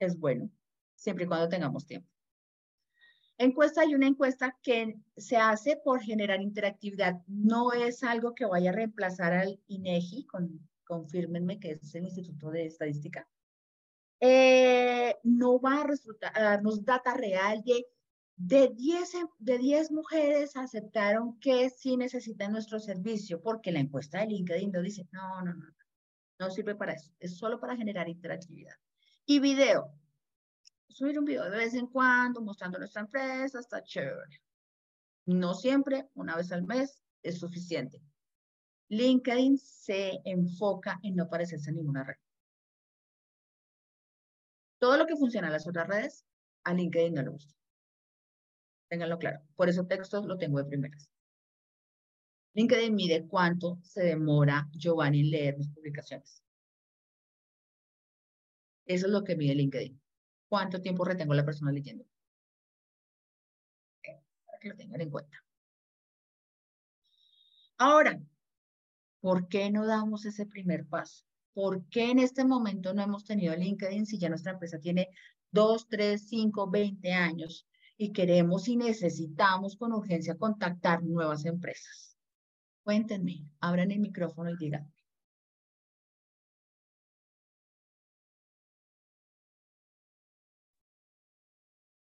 Es 0.00 0.18
bueno, 0.18 0.50
siempre 0.94 1.24
y 1.24 1.28
cuando 1.28 1.48
tengamos 1.48 1.86
tiempo. 1.86 2.08
Encuesta 3.36 3.82
hay 3.82 3.94
una 3.94 4.08
encuesta 4.08 4.58
que 4.62 4.98
se 5.16 5.36
hace 5.36 5.76
por 5.76 6.00
generar 6.00 6.42
interactividad. 6.42 7.22
No 7.28 7.72
es 7.72 8.02
algo 8.02 8.34
que 8.34 8.46
vaya 8.46 8.70
a 8.70 8.74
reemplazar 8.74 9.32
al 9.32 9.60
INEGI, 9.68 10.26
con, 10.26 10.68
confírmenme 10.84 11.60
que 11.60 11.72
es 11.72 11.94
el 11.94 12.04
Instituto 12.04 12.50
de 12.50 12.66
Estadística. 12.66 13.28
Eh, 14.20 15.16
no 15.22 15.60
va 15.60 15.82
a, 15.82 15.84
resultar, 15.84 16.36
a 16.36 16.42
darnos 16.42 16.84
data 16.84 17.14
real 17.14 17.62
de 17.64 17.86
de 18.38 18.68
10, 18.68 19.12
de 19.40 19.58
10 19.58 19.90
mujeres 19.90 20.56
aceptaron 20.56 21.40
que 21.40 21.68
sí 21.70 21.96
necesitan 21.96 22.52
nuestro 22.52 22.78
servicio, 22.78 23.42
porque 23.42 23.72
la 23.72 23.80
encuesta 23.80 24.20
de 24.20 24.28
LinkedIn 24.28 24.72
lo 24.72 24.80
dice, 24.80 25.08
no, 25.10 25.42
no, 25.42 25.52
no, 25.54 25.66
no 26.38 26.50
sirve 26.50 26.76
para 26.76 26.92
eso, 26.92 27.10
es 27.18 27.36
solo 27.36 27.58
para 27.58 27.76
generar 27.76 28.08
interactividad. 28.08 28.74
Y 29.26 29.40
video. 29.40 29.92
subir 30.88 31.18
un 31.18 31.24
video 31.24 31.50
de 31.50 31.58
vez 31.58 31.74
en 31.74 31.88
cuando 31.88 32.40
mostrando 32.40 32.78
nuestra 32.78 33.02
empresa, 33.02 33.58
está 33.58 33.82
chévere. 33.82 34.40
No 35.26 35.52
siempre, 35.54 36.08
una 36.14 36.36
vez 36.36 36.52
al 36.52 36.62
mes, 36.62 37.02
es 37.22 37.40
suficiente. 37.40 38.00
LinkedIn 38.88 39.58
se 39.58 40.20
enfoca 40.24 41.00
en 41.02 41.16
no 41.16 41.28
parecerse 41.28 41.70
a 41.70 41.72
ninguna 41.74 42.04
red. 42.04 42.16
Todo 44.78 44.96
lo 44.96 45.06
que 45.06 45.16
funciona 45.16 45.48
en 45.48 45.52
las 45.52 45.66
otras 45.66 45.88
redes, 45.88 46.24
a 46.64 46.74
LinkedIn 46.74 47.14
no 47.14 47.22
le 47.22 47.30
gusta. 47.30 47.54
Ténganlo 48.88 49.18
claro. 49.18 49.40
Por 49.56 49.68
eso 49.68 49.86
textos 49.86 50.24
lo 50.24 50.38
tengo 50.38 50.58
de 50.58 50.64
primeras. 50.64 51.10
LinkedIn 52.54 52.94
mide 52.94 53.26
cuánto 53.28 53.78
se 53.82 54.02
demora 54.02 54.68
Giovanni 54.72 55.20
en 55.20 55.30
leer 55.30 55.58
mis 55.58 55.68
publicaciones. 55.68 56.42
Eso 58.86 59.06
es 59.06 59.12
lo 59.12 59.22
que 59.22 59.36
mide 59.36 59.54
LinkedIn. 59.54 60.00
¿Cuánto 60.48 60.80
tiempo 60.80 61.04
retengo 61.04 61.34
la 61.34 61.44
persona 61.44 61.70
leyendo? 61.70 62.04
Para 64.46 64.58
que 64.58 64.68
lo 64.68 64.76
tengan 64.76 65.00
en 65.00 65.10
cuenta. 65.10 65.44
Ahora, 67.76 68.18
¿por 69.20 69.46
qué 69.48 69.70
no 69.70 69.86
damos 69.86 70.24
ese 70.24 70.46
primer 70.46 70.86
paso? 70.86 71.27
¿Por 71.58 71.88
qué 71.88 72.12
en 72.12 72.20
este 72.20 72.44
momento 72.44 72.94
no 72.94 73.02
hemos 73.02 73.24
tenido 73.24 73.56
LinkedIn 73.56 74.06
si 74.06 74.16
ya 74.16 74.28
nuestra 74.28 74.52
empresa 74.52 74.78
tiene 74.78 75.08
2, 75.50 75.88
3, 75.88 76.28
5, 76.28 76.70
20 76.70 77.12
años 77.12 77.66
y 77.96 78.12
queremos 78.12 78.68
y 78.68 78.76
necesitamos 78.76 79.74
con 79.74 79.92
urgencia 79.92 80.38
contactar 80.38 81.02
nuevas 81.02 81.44
empresas? 81.46 82.16
Cuéntenme, 82.84 83.44
abran 83.58 83.90
el 83.90 83.98
micrófono 83.98 84.50
y 84.50 84.56
digan. 84.56 84.88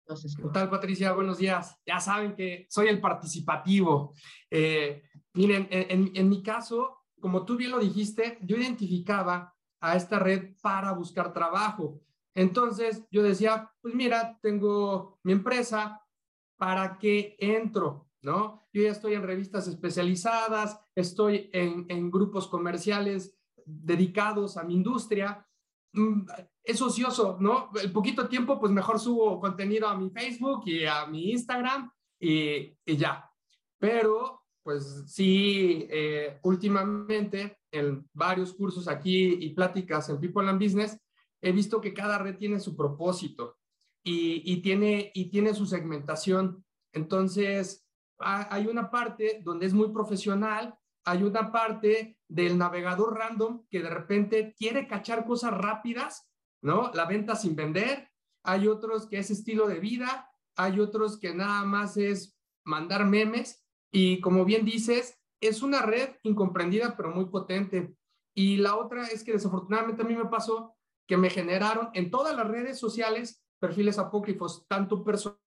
¿Qué 0.05 0.49
tal, 0.53 0.69
Patricia? 0.69 1.13
Buenos 1.13 1.39
días. 1.39 1.79
Ya 1.87 2.01
saben 2.01 2.35
que 2.35 2.67
soy 2.69 2.89
el 2.89 3.01
participativo. 3.01 4.15
Eh, 4.51 5.05
miren, 5.33 5.69
en, 5.71 6.11
en, 6.13 6.29
mi 6.29 6.43
caso, 6.43 7.04
como 7.25 7.47
tú 7.47 7.57
bien 7.57 7.71
lo 7.71 7.79
dijiste, 7.79 8.37
yo 8.43 8.59
identificaba 8.59 9.57
a 9.81 9.97
esta 9.97 10.19
red 10.19 10.57
para 10.61 10.93
buscar 10.93 11.33
trabajo. 11.33 12.03
Entonces, 12.35 13.03
yo 13.11 13.23
decía, 13.23 13.73
pues 13.81 13.95
mira, 13.95 14.39
tengo 14.43 15.21
mi 15.23 15.33
empresa, 15.33 16.03
¿para 16.59 16.99
qué 16.99 17.35
entro? 17.39 18.11
¿No? 18.21 18.69
Yo 18.75 18.83
ya 18.83 18.91
estoy 18.91 19.15
en 19.15 19.23
revistas 19.23 19.67
especializadas, 19.69 20.79
estoy 20.95 21.49
en, 21.55 22.11
grupos 22.11 22.47
comerciales 22.47 23.35
dedicados 23.65 24.59
a 24.59 24.63
mi 24.63 24.75
industria. 24.75 25.49
Mm, 25.95 26.27
es 26.63 26.83
ocioso, 26.83 27.39
¿no? 27.41 27.71
El 27.83 27.91
poquito 27.91 28.29
tiempo, 28.29 28.61
pues 28.61 28.71
mejor 28.71 29.01
subo 29.01 29.41
contenido 29.41 29.89
a 29.89 29.97
mi 29.97 30.11
Facebook 30.11 30.65
y 30.67 30.85
a 30.85 31.07
mi 31.07 31.31
Instagram 31.31 31.91
y 32.21 32.77
ya. 32.85 33.33
Pero, 33.79 34.44
pues 34.65 35.05
sí, 35.07 35.87
eh, 35.91 36.41
últimamente 36.43 37.59
en 37.71 38.09
varios 38.13 38.53
cursos 38.53 38.89
aquí 38.89 39.37
y 39.41 39.51
pláticas 39.51 40.09
en 40.09 40.19
People 40.19 40.49
and 40.49 40.61
Business, 40.61 40.99
he 41.41 41.53
visto 41.53 41.81
que 41.81 41.95
cada 41.95 42.19
red 42.19 42.37
tiene 42.37 42.59
su 42.59 42.75
propósito 42.75 43.59
y, 44.03 44.43
y 44.53 44.63
tiene, 44.63 45.13
y 45.15 45.31
tiene 45.31 45.55
su 45.55 45.67
segmentación. 45.67 46.65
Entonces, 46.93 47.87
hay 48.19 48.67
una 48.67 48.91
parte 48.91 49.43
donde 49.45 49.67
es 49.67 49.75
muy 49.75 49.93
profesional, 49.93 50.75
hay 51.05 51.23
una 51.23 51.53
parte 51.53 52.19
del 52.27 52.59
navegador 52.59 53.17
random 53.17 53.67
que 53.71 53.83
de 53.83 53.91
repente 53.91 54.55
quiere 54.59 54.89
cachar 54.89 55.27
cosas 55.27 55.53
rápidas 55.53 56.29
¿no? 56.65 56.91
La 56.95 57.05
venta 57.05 57.37
sin 57.37 57.55
vender, 57.55 58.11
hay 58.43 58.69
otros 58.69 59.07
que 59.07 59.19
es 59.19 59.31
estilo 59.31 59.69
de 59.69 59.81
vida, 59.81 60.31
hay 60.57 60.81
otros 60.81 61.19
que 61.19 61.35
nada 61.35 61.63
más 61.65 61.99
es 61.99 62.39
mandar 62.65 63.05
memes 63.05 63.64
y 63.95 64.21
como 64.21 64.45
bien 64.45 64.65
dices, 64.65 65.21
es 65.41 65.63
una 65.63 65.83
red 65.83 66.17
incomprendida 66.25 66.97
pero 66.97 67.13
muy 67.13 67.27
potente. 67.27 67.95
Y 68.35 68.57
la 68.57 68.77
otra 68.77 69.07
es 69.07 69.23
que 69.23 69.31
desafortunadamente 69.31 70.03
a 70.03 70.05
mí 70.05 70.17
me 70.17 70.25
pasó 70.25 70.75
que 71.07 71.17
me 71.17 71.31
generaron 71.31 71.91
en 71.95 72.11
todas 72.11 72.37
las 72.37 72.49
redes 72.49 72.77
sociales 72.77 73.45
perfiles 73.61 74.01
apócrifos, 74.01 74.67
tanto 74.67 75.05
personales 75.05 75.41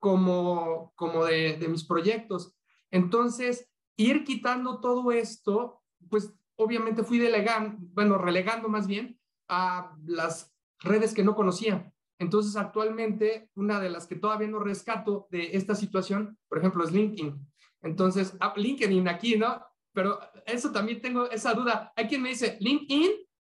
como, 0.00 0.92
como 0.96 1.24
de, 1.24 1.58
de 1.58 1.68
mis 1.68 1.84
proyectos. 1.84 2.56
Entonces, 2.90 3.70
ir 3.96 4.24
quitando 4.24 4.80
todo 4.80 5.12
esto, 5.12 5.80
pues 6.08 6.34
obviamente 6.56 7.04
fui 7.04 7.20
delegando, 7.20 7.76
bueno, 7.92 8.18
relegando 8.18 8.68
más 8.68 8.88
bien 8.88 9.20
a 9.48 9.96
las 10.06 10.52
redes 10.80 11.14
que 11.14 11.22
no 11.22 11.36
conocía. 11.36 11.92
Entonces, 12.18 12.56
actualmente, 12.56 13.48
una 13.54 13.78
de 13.78 13.90
las 13.90 14.08
que 14.08 14.16
todavía 14.16 14.48
no 14.48 14.58
rescato 14.58 15.28
de 15.30 15.56
esta 15.56 15.76
situación, 15.76 16.36
por 16.48 16.58
ejemplo, 16.58 16.82
es 16.82 16.90
LinkedIn. 16.90 17.49
Entonces, 17.82 18.36
ah, 18.40 18.54
LinkedIn 18.56 19.08
aquí, 19.08 19.36
¿no? 19.36 19.64
Pero 19.92 20.18
eso 20.46 20.70
también 20.70 21.00
tengo 21.00 21.30
esa 21.30 21.54
duda. 21.54 21.92
Hay 21.96 22.06
quien 22.06 22.22
me 22.22 22.30
dice 22.30 22.56
LinkedIn 22.60 23.10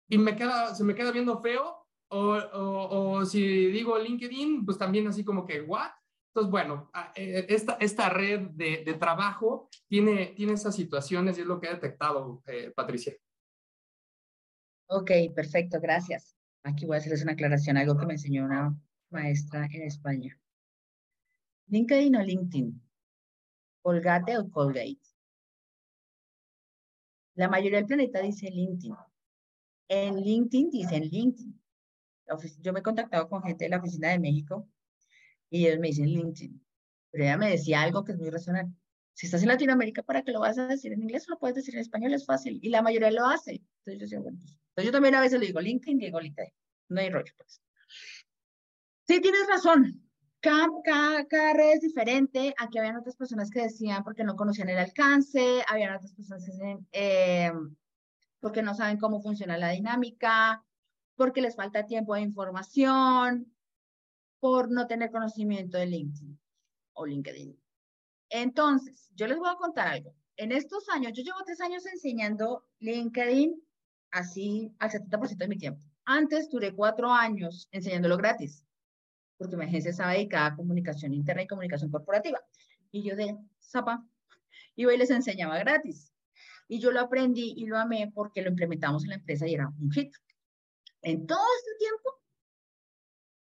y 0.10 0.18
se 0.18 0.84
me 0.84 0.96
queda 0.96 1.12
viendo 1.12 1.42
feo, 1.42 1.86
o, 2.10 3.26
si 3.26 3.68
digo 3.68 3.98
LinkedIn, 3.98 4.66
pues 4.66 4.78
también 4.78 5.08
así 5.08 5.24
como 5.24 5.46
que, 5.46 5.62
¿what? 5.62 5.92
Entonces, 6.30 6.52
bueno, 6.52 6.90
ah, 6.94 7.14
eh, 7.16 7.46
esta, 7.48 8.10
red 8.10 8.50
de, 8.52 8.84
de 8.86 8.94
trabajo 8.96 9.70
tiene, 9.88 10.28
tiene 10.36 10.54
esas 10.54 10.76
situaciones 10.76 11.38
y 11.38 11.42
es 11.42 11.48
lo 11.48 11.60
que 11.60 11.68
he 11.68 11.74
detectado, 11.74 12.44
eh, 12.46 12.74
Patricia. 12.76 13.14
Ok, 14.88 15.12
perfecto, 15.34 15.80
gracias. 15.82 16.36
Aquí 16.64 16.86
voy 16.86 16.96
a 16.96 17.00
hacerles 17.00 17.24
una 17.24 17.34
aclaración, 17.34 17.78
algo 17.78 17.98
que 17.98 18.06
me 18.06 18.14
enseñó 18.14 18.44
una 18.44 18.76
maestra 19.10 19.66
en 19.72 19.84
España. 19.84 20.40
LinkedIn 21.68 22.16
o 22.16 22.22
LinkedIn, 22.22 22.82
Colgate 23.86 24.36
o 24.40 24.50
Colgate. 24.50 24.98
La 27.36 27.48
mayoría 27.48 27.78
del 27.78 27.86
planeta 27.86 28.20
dice 28.20 28.50
LinkedIn. 28.50 28.96
En 29.88 30.16
LinkedIn 30.16 30.72
dicen 30.72 31.04
LinkedIn. 31.04 31.62
Yo 32.62 32.74
me 32.74 32.80
he 32.80 32.82
contactado 32.82 33.30
con 33.30 33.44
gente 33.44 33.66
de 33.66 33.70
la 33.70 33.78
oficina 33.78 34.10
de 34.10 34.18
México 34.18 34.68
y 35.52 35.68
ellos 35.68 35.80
me 35.80 35.90
dicen 35.90 36.08
LinkedIn. 36.08 36.66
Pero 37.12 37.26
ella 37.26 37.38
me 37.38 37.52
decía 37.52 37.84
algo 37.84 38.04
que 38.04 38.14
es 38.14 38.18
muy 38.18 38.32
razonable. 38.32 38.74
Si 39.14 39.28
estás 39.28 39.44
en 39.44 39.50
Latinoamérica, 39.50 40.02
¿para 40.02 40.24
qué 40.24 40.32
lo 40.32 40.40
vas 40.40 40.58
a 40.58 40.66
decir 40.66 40.92
en 40.92 41.04
inglés 41.04 41.28
lo 41.28 41.38
puedes 41.38 41.56
decir 41.56 41.76
en 41.76 41.82
español? 41.82 42.12
Es 42.12 42.26
fácil. 42.26 42.60
Y 42.64 42.70
la 42.70 42.82
mayoría 42.82 43.12
lo 43.12 43.28
hace. 43.28 43.62
Entonces 43.86 44.00
yo 44.00 44.00
decía, 44.00 44.20
bueno, 44.20 44.40
pues 44.74 44.84
yo 44.84 44.92
también 44.92 45.14
a 45.14 45.22
veces 45.22 45.40
le 45.40 45.46
digo 45.46 45.62
LinkedIn, 45.62 46.00
digo 46.00 46.20
LinkedIn. 46.20 46.52
No 46.90 47.02
hay 47.02 47.12
rollo, 47.12 47.32
pues. 47.38 47.62
Sí, 49.08 49.22
tienes 49.22 49.46
razón. 49.48 50.05
Cada, 50.46 51.26
cada, 51.28 51.54
red 51.54 51.74
es 51.74 51.82
diferente. 51.82 52.54
Aquí 52.60 52.78
habían 52.78 52.98
otras 52.98 53.16
personas 53.16 53.50
que 53.50 53.64
decían 53.64 54.04
porque 54.04 54.24
no 54.24 54.36
conocían 54.36 54.70
el 54.70 54.78
alcance, 54.78 55.64
habían 55.68 55.96
otras 55.96 56.14
personas 56.14 56.46
que 56.46 56.52
decían 56.52 56.88
eh, 56.92 57.52
porque 58.40 58.62
no 58.62 58.76
saben 58.76 59.00
cómo 59.00 59.24
funciona 59.24 59.58
la 59.58 59.70
dinámica, 59.70 60.64
porque 61.16 61.42
les 61.42 61.56
falta 61.56 61.88
tiempo 61.88 62.14
de 62.14 62.22
información, 62.22 63.52
por 64.40 64.70
no 64.70 64.86
tener 64.86 65.10
conocimiento 65.10 65.80
de 65.80 65.88
LinkedIn 65.88 66.40
o 66.94 67.08
LinkedIn. 67.08 67.60
Entonces, 68.30 69.10
yo 69.16 69.26
les 69.26 69.40
voy 69.40 69.50
a 69.50 69.56
contar 69.56 69.88
algo. 69.88 70.14
En 70.36 70.52
estos 70.52 70.88
años, 70.90 71.14
yo 71.16 71.24
llevo 71.24 71.40
tres 71.44 71.60
años 71.60 71.88
enseñando 71.88 72.68
LinkedIn 72.82 73.60
así 74.12 74.72
al 74.78 74.92
70% 74.92 75.38
de 75.38 75.48
mi 75.48 75.58
tiempo. 75.58 75.82
Antes 76.06 76.52
duré 76.52 76.76
cuatro 76.76 77.12
años 77.12 77.68
enseñándolo 77.72 78.18
gratis, 78.18 78.65
porque 79.38 79.58
mi 79.58 79.66
agencia 79.66 79.92
estaba 79.92 80.14
dedicada 80.14 80.48
a 80.48 80.56
comunicación 80.56 81.14
interna 81.14 81.44
y 81.44 81.48
comunicación 81.48 81.92
corporativa. 81.92 82.40
Y 82.92 83.04
yo 83.04 83.16
de 83.16 83.38
zapa, 83.62 84.06
iba 84.76 84.94
y 84.94 84.98
les 84.98 85.10
enseñaba 85.10 85.58
gratis. 85.60 86.14
Y 86.68 86.80
yo 86.80 86.92
lo 86.92 87.02
aprendí 87.02 87.54
y 87.58 87.66
lo 87.66 87.78
amé 87.78 88.12
porque 88.14 88.42
lo 88.42 88.50
implementamos 88.50 89.04
en 89.04 89.10
la 89.10 89.16
empresa 89.16 89.48
y 89.48 89.54
era 89.54 89.68
un 89.68 89.92
hit. 89.92 90.14
En 91.02 91.28
todo 91.28 91.46
este 91.60 91.72
tiempo, 91.78 92.22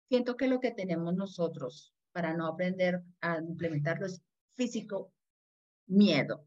siento 0.08 0.38
que 0.38 0.48
lo 0.48 0.60
que 0.60 0.72
tenemos 0.72 1.14
nosotros 1.16 1.94
para 2.12 2.34
no 2.34 2.48
aprender 2.48 3.04
a 3.22 3.38
implementarlo 3.40 4.06
es 4.06 4.22
físico, 4.54 5.12
miedo. 5.88 6.46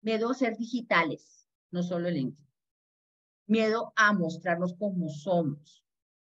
Miedo 0.00 0.30
a 0.30 0.34
ser 0.34 0.56
digitales, 0.56 1.48
no 1.70 1.82
solo 1.82 2.08
el 2.08 2.14
LinkedIn 2.14 2.46
miedo 3.46 3.92
a 3.96 4.12
mostrarnos 4.12 4.74
como 4.74 5.08
somos. 5.08 5.84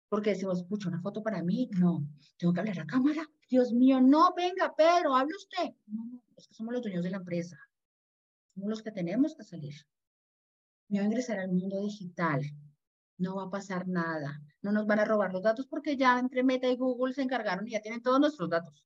Porque 0.08 0.30
decimos, 0.30 0.62
pucha, 0.64 0.88
una 0.88 1.00
foto 1.00 1.22
para 1.22 1.42
mí, 1.42 1.68
no, 1.78 2.06
tengo 2.38 2.52
que 2.52 2.60
hablar 2.60 2.80
a 2.80 2.86
cámara. 2.86 3.28
Dios 3.48 3.72
mío, 3.72 4.00
no, 4.00 4.32
venga, 4.34 4.74
pero 4.76 5.14
hable 5.14 5.34
usted. 5.36 5.74
No, 5.86 6.22
es 6.36 6.46
que 6.46 6.54
somos 6.54 6.72
los 6.72 6.82
dueños 6.82 7.02
de 7.02 7.10
la 7.10 7.16
empresa. 7.18 7.58
Somos 8.54 8.70
los 8.70 8.82
que 8.82 8.92
tenemos 8.92 9.34
que 9.34 9.42
salir. 9.42 9.74
Me 10.88 10.98
voy 10.98 11.04
a 11.04 11.08
ingresar 11.08 11.40
al 11.40 11.50
mundo 11.50 11.80
digital. 11.80 12.42
No 13.18 13.36
va 13.36 13.44
a 13.44 13.50
pasar 13.50 13.88
nada. 13.88 14.40
No 14.62 14.72
nos 14.72 14.86
van 14.86 15.00
a 15.00 15.04
robar 15.04 15.32
los 15.32 15.42
datos 15.42 15.66
porque 15.66 15.96
ya 15.96 16.18
entre 16.18 16.44
Meta 16.44 16.68
y 16.68 16.76
Google 16.76 17.14
se 17.14 17.22
encargaron 17.22 17.66
y 17.66 17.72
ya 17.72 17.80
tienen 17.80 18.02
todos 18.02 18.20
nuestros 18.20 18.48
datos. 18.50 18.84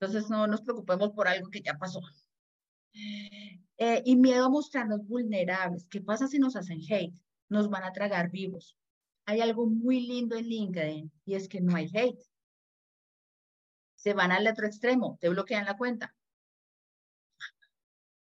Entonces 0.00 0.30
no 0.30 0.46
nos 0.46 0.62
preocupemos 0.62 1.10
por 1.10 1.28
algo 1.28 1.50
que 1.50 1.60
ya 1.60 1.74
pasó. 1.74 2.00
Eh, 2.92 4.02
y 4.04 4.16
miedo 4.16 4.46
a 4.46 4.50
mostrarnos 4.50 5.06
vulnerables. 5.06 5.86
¿Qué 5.88 6.00
pasa 6.00 6.26
si 6.28 6.38
nos 6.38 6.56
hacen 6.56 6.80
hate? 6.88 7.14
Nos 7.48 7.68
van 7.68 7.84
a 7.84 7.92
tragar 7.92 8.30
vivos. 8.30 8.76
Hay 9.28 9.42
algo 9.42 9.66
muy 9.66 10.00
lindo 10.00 10.36
en 10.36 10.46
LinkedIn 10.46 11.12
y 11.26 11.34
es 11.34 11.50
que 11.50 11.60
no 11.60 11.76
hay 11.76 11.90
hate. 11.92 12.18
Se 13.94 14.14
van 14.14 14.32
al 14.32 14.46
otro 14.46 14.66
extremo, 14.66 15.18
te 15.20 15.28
bloquean 15.28 15.66
la 15.66 15.76
cuenta. 15.76 16.16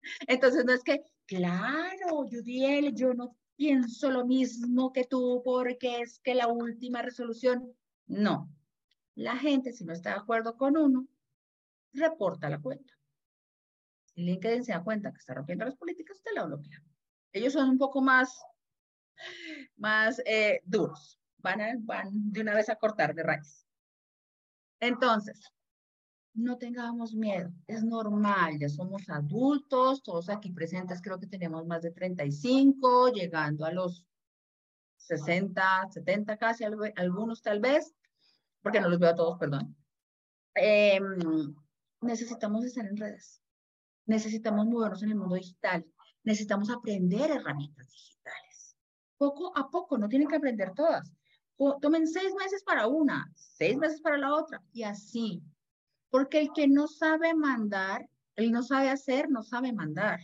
Entonces 0.28 0.66
no 0.66 0.74
es 0.74 0.84
que, 0.84 1.04
claro, 1.28 2.26
Judiel, 2.28 2.96
yo 2.96 3.14
no 3.14 3.38
pienso 3.56 4.10
lo 4.10 4.26
mismo 4.26 4.92
que 4.92 5.04
tú 5.04 5.44
porque 5.46 6.02
es 6.02 6.18
que 6.18 6.34
la 6.34 6.48
última 6.48 7.04
resolución, 7.04 7.72
no. 8.08 8.50
La 9.14 9.38
gente, 9.38 9.74
si 9.74 9.86
no 9.86 9.94
está 9.94 10.10
de 10.10 10.22
acuerdo 10.22 10.58
con 10.58 10.76
uno, 10.76 11.08
reporta 11.94 12.50
la 12.50 12.60
cuenta. 12.60 12.94
Si 14.06 14.24
LinkedIn 14.24 14.64
se 14.64 14.72
da 14.72 14.84
cuenta 14.84 15.12
que 15.12 15.20
está 15.20 15.36
rompiendo 15.36 15.66
las 15.66 15.76
políticas, 15.76 16.20
te 16.24 16.34
la 16.34 16.46
bloquea. 16.46 16.84
Ellos 17.32 17.54
son 17.54 17.70
un 17.70 17.78
poco 17.78 18.02
más, 18.02 18.42
más 19.78 20.22
eh, 20.26 20.62
duros. 20.66 21.20
Van, 21.38 21.60
van 21.86 22.10
de 22.32 22.42
una 22.42 22.56
vez 22.56 22.70
a 22.70 22.76
cortar 22.76 23.14
de 23.14 23.24
raíz. 23.24 23.66
Entonces, 24.80 25.40
no 26.36 26.58
tengamos 26.58 27.14
miedo, 27.14 27.52
es 27.66 27.84
normal, 27.84 28.60
ya 28.60 28.68
somos 28.68 29.10
adultos, 29.10 30.04
todos 30.04 30.30
aquí 30.30 30.52
presentes 30.52 31.02
creo 31.02 31.18
que 31.18 31.28
tenemos 31.28 31.66
más 31.66 31.82
de 31.82 31.92
35, 31.92 33.12
llegando 33.14 33.66
a 33.66 33.72
los 33.72 34.06
60, 34.98 35.88
70 35.92 36.38
casi, 36.38 36.66
algunos 36.98 37.42
tal 37.42 37.62
vez, 37.62 37.96
porque 38.62 38.82
no 38.82 38.90
los 38.90 39.00
veo 39.00 39.12
a 39.12 39.16
todos, 39.16 39.40
perdón. 39.40 39.76
Em, 40.56 41.56
necesitamos 42.02 42.66
estar 42.66 42.86
en 42.86 42.98
redes, 42.98 43.42
necesitamos 44.06 44.66
movernos 44.66 45.04
en 45.04 45.12
el 45.12 45.16
mundo 45.16 45.36
digital, 45.36 45.86
necesitamos 46.24 46.70
aprender 46.70 47.32
herramientas 47.32 47.90
digitales. 47.90 48.15
Poco 49.18 49.58
a 49.58 49.70
poco, 49.70 49.98
no 49.98 50.10
tienen 50.10 50.28
que 50.28 50.36
aprender 50.36 50.74
todas. 50.74 51.12
Tomen 51.82 52.08
seis 52.08 52.34
meses 52.36 52.64
para 52.64 52.88
una, 52.88 53.32
seis 53.36 53.78
meses 53.78 54.02
para 54.02 54.18
la 54.18 54.34
otra, 54.34 54.62
y 54.74 54.84
así 54.84 55.42
porque 56.16 56.40
el 56.40 56.54
que 56.54 56.66
no 56.66 56.88
sabe 56.88 57.34
mandar, 57.34 58.10
él 58.38 58.54
no 58.54 58.64
sabe 58.64 58.90
hacer, 58.90 59.30
no 59.30 59.44
sabe 59.44 59.74
mandar. 59.74 60.22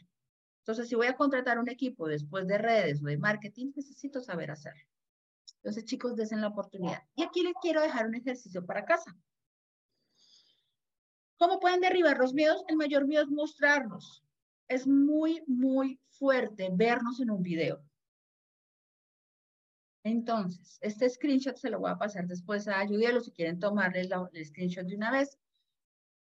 Entonces, 0.59 0.87
si 0.87 0.95
voy 0.95 1.07
a 1.07 1.17
contratar 1.17 1.59
un 1.59 1.67
equipo 1.67 2.07
después 2.07 2.47
de 2.47 2.57
redes 2.57 3.03
o 3.03 3.07
de 3.07 3.17
marketing, 3.17 3.73
necesito 3.75 4.21
saber 4.21 4.51
hacer. 4.51 4.73
Entonces, 5.57 5.83
chicos, 5.83 6.15
desen 6.15 6.39
la 6.39 6.47
oportunidad. 6.47 7.03
Y 7.15 7.23
aquí 7.23 7.43
les 7.43 7.55
quiero 7.61 7.81
dejar 7.81 8.07
un 8.07 8.15
ejercicio 8.15 8.65
para 8.65 8.85
casa. 8.85 9.13
¿Cómo 11.37 11.59
pueden 11.59 11.81
derribar 11.81 12.17
los 12.19 12.33
miedos? 12.33 12.63
El 12.69 12.77
mayor 12.77 13.05
miedo 13.05 13.23
es 13.23 13.29
mostrarnos. 13.29 14.23
Es 14.69 14.87
muy, 14.87 15.43
muy 15.45 15.99
fuerte 16.07 16.69
vernos 16.71 17.19
en 17.19 17.31
un 17.31 17.43
video. 17.43 17.83
Entonces, 20.03 20.79
este 20.81 21.09
screenshot 21.09 21.55
se 21.55 21.69
lo 21.69 21.79
voy 21.79 21.91
a 21.91 21.97
pasar 21.97 22.25
después 22.25 22.67
a 22.67 22.85
Judielo 22.87 23.21
si 23.21 23.31
quieren 23.31 23.59
tomarle 23.59 24.01
el 24.01 24.45
screenshot 24.45 24.85
de 24.85 24.95
una 24.95 25.11
vez. 25.11 25.37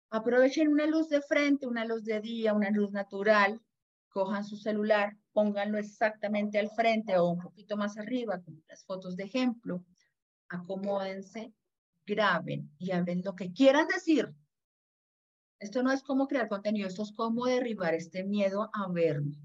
Aprovechen 0.10 0.68
una 0.68 0.88
luz 0.88 1.08
de 1.08 1.22
frente, 1.22 1.68
una 1.68 1.86
luz 1.86 2.04
de 2.04 2.20
día, 2.20 2.54
una 2.54 2.70
luz 2.70 2.92
natural. 2.92 3.62
Cojan 4.10 4.44
su 4.44 4.58
celular, 4.58 5.16
pónganlo 5.32 5.78
exactamente 5.78 6.60
al 6.60 6.70
frente 6.70 7.18
o 7.18 7.30
un 7.30 7.40
poquito 7.40 7.78
más 7.78 7.98
arriba, 7.98 8.42
como 8.42 8.62
las 8.68 8.84
fotos 8.84 9.16
de 9.16 9.24
ejemplo. 9.24 9.86
Acomódense, 10.50 11.54
graben 12.06 12.70
y 12.78 12.92
hablen 12.92 13.22
lo 13.24 13.36
que 13.36 13.54
quieran 13.54 13.88
decir. 13.88 14.36
Esto 15.60 15.82
no 15.82 15.94
es 15.94 16.04
como 16.04 16.28
crear 16.28 16.50
contenido, 16.50 16.90
esto 16.90 17.04
es 17.04 17.14
como 17.14 17.46
derribar 17.46 17.94
este 17.94 18.26
miedo 18.26 18.70
a 18.74 18.92
verme. 18.92 19.38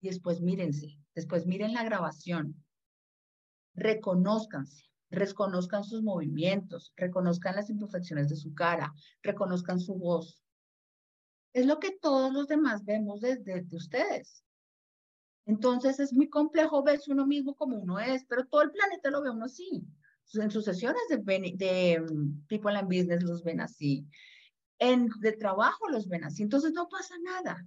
Después 0.00 0.40
mírense, 0.40 0.96
después 1.14 1.44
miren 1.44 1.74
la 1.74 1.84
grabación. 1.84 2.64
Reconózcanse 3.78 4.88
reconozcan 5.10 5.84
sus 5.84 6.02
movimientos, 6.02 6.92
reconozcan 6.96 7.56
las 7.56 7.70
imperfecciones 7.70 8.28
de 8.28 8.36
su 8.36 8.54
cara, 8.54 8.92
reconozcan 9.22 9.80
su 9.80 9.94
voz. 9.94 10.42
Es 11.52 11.66
lo 11.66 11.78
que 11.78 11.92
todos 12.00 12.32
los 12.32 12.46
demás 12.46 12.84
vemos 12.84 13.20
desde 13.20 13.62
de 13.62 13.76
ustedes. 13.76 14.44
Entonces 15.46 15.98
es 15.98 16.12
muy 16.12 16.28
complejo 16.28 16.82
verse 16.82 17.10
uno 17.10 17.26
mismo 17.26 17.54
como 17.54 17.78
uno 17.78 17.98
es, 17.98 18.24
pero 18.26 18.46
todo 18.46 18.62
el 18.62 18.70
planeta 18.70 19.10
lo 19.10 19.22
ve 19.22 19.30
uno 19.30 19.46
así. 19.46 19.82
En 20.34 20.50
sus 20.50 20.66
sesiones 20.66 21.00
de, 21.08 21.16
de 21.56 22.04
People 22.48 22.76
and 22.76 22.86
Business 22.86 23.22
los 23.22 23.42
ven 23.42 23.62
así. 23.62 24.06
En 24.78 25.08
de 25.20 25.32
trabajo 25.32 25.88
los 25.88 26.06
ven 26.06 26.24
así. 26.24 26.42
Entonces 26.42 26.72
no 26.72 26.86
pasa 26.88 27.14
nada 27.22 27.66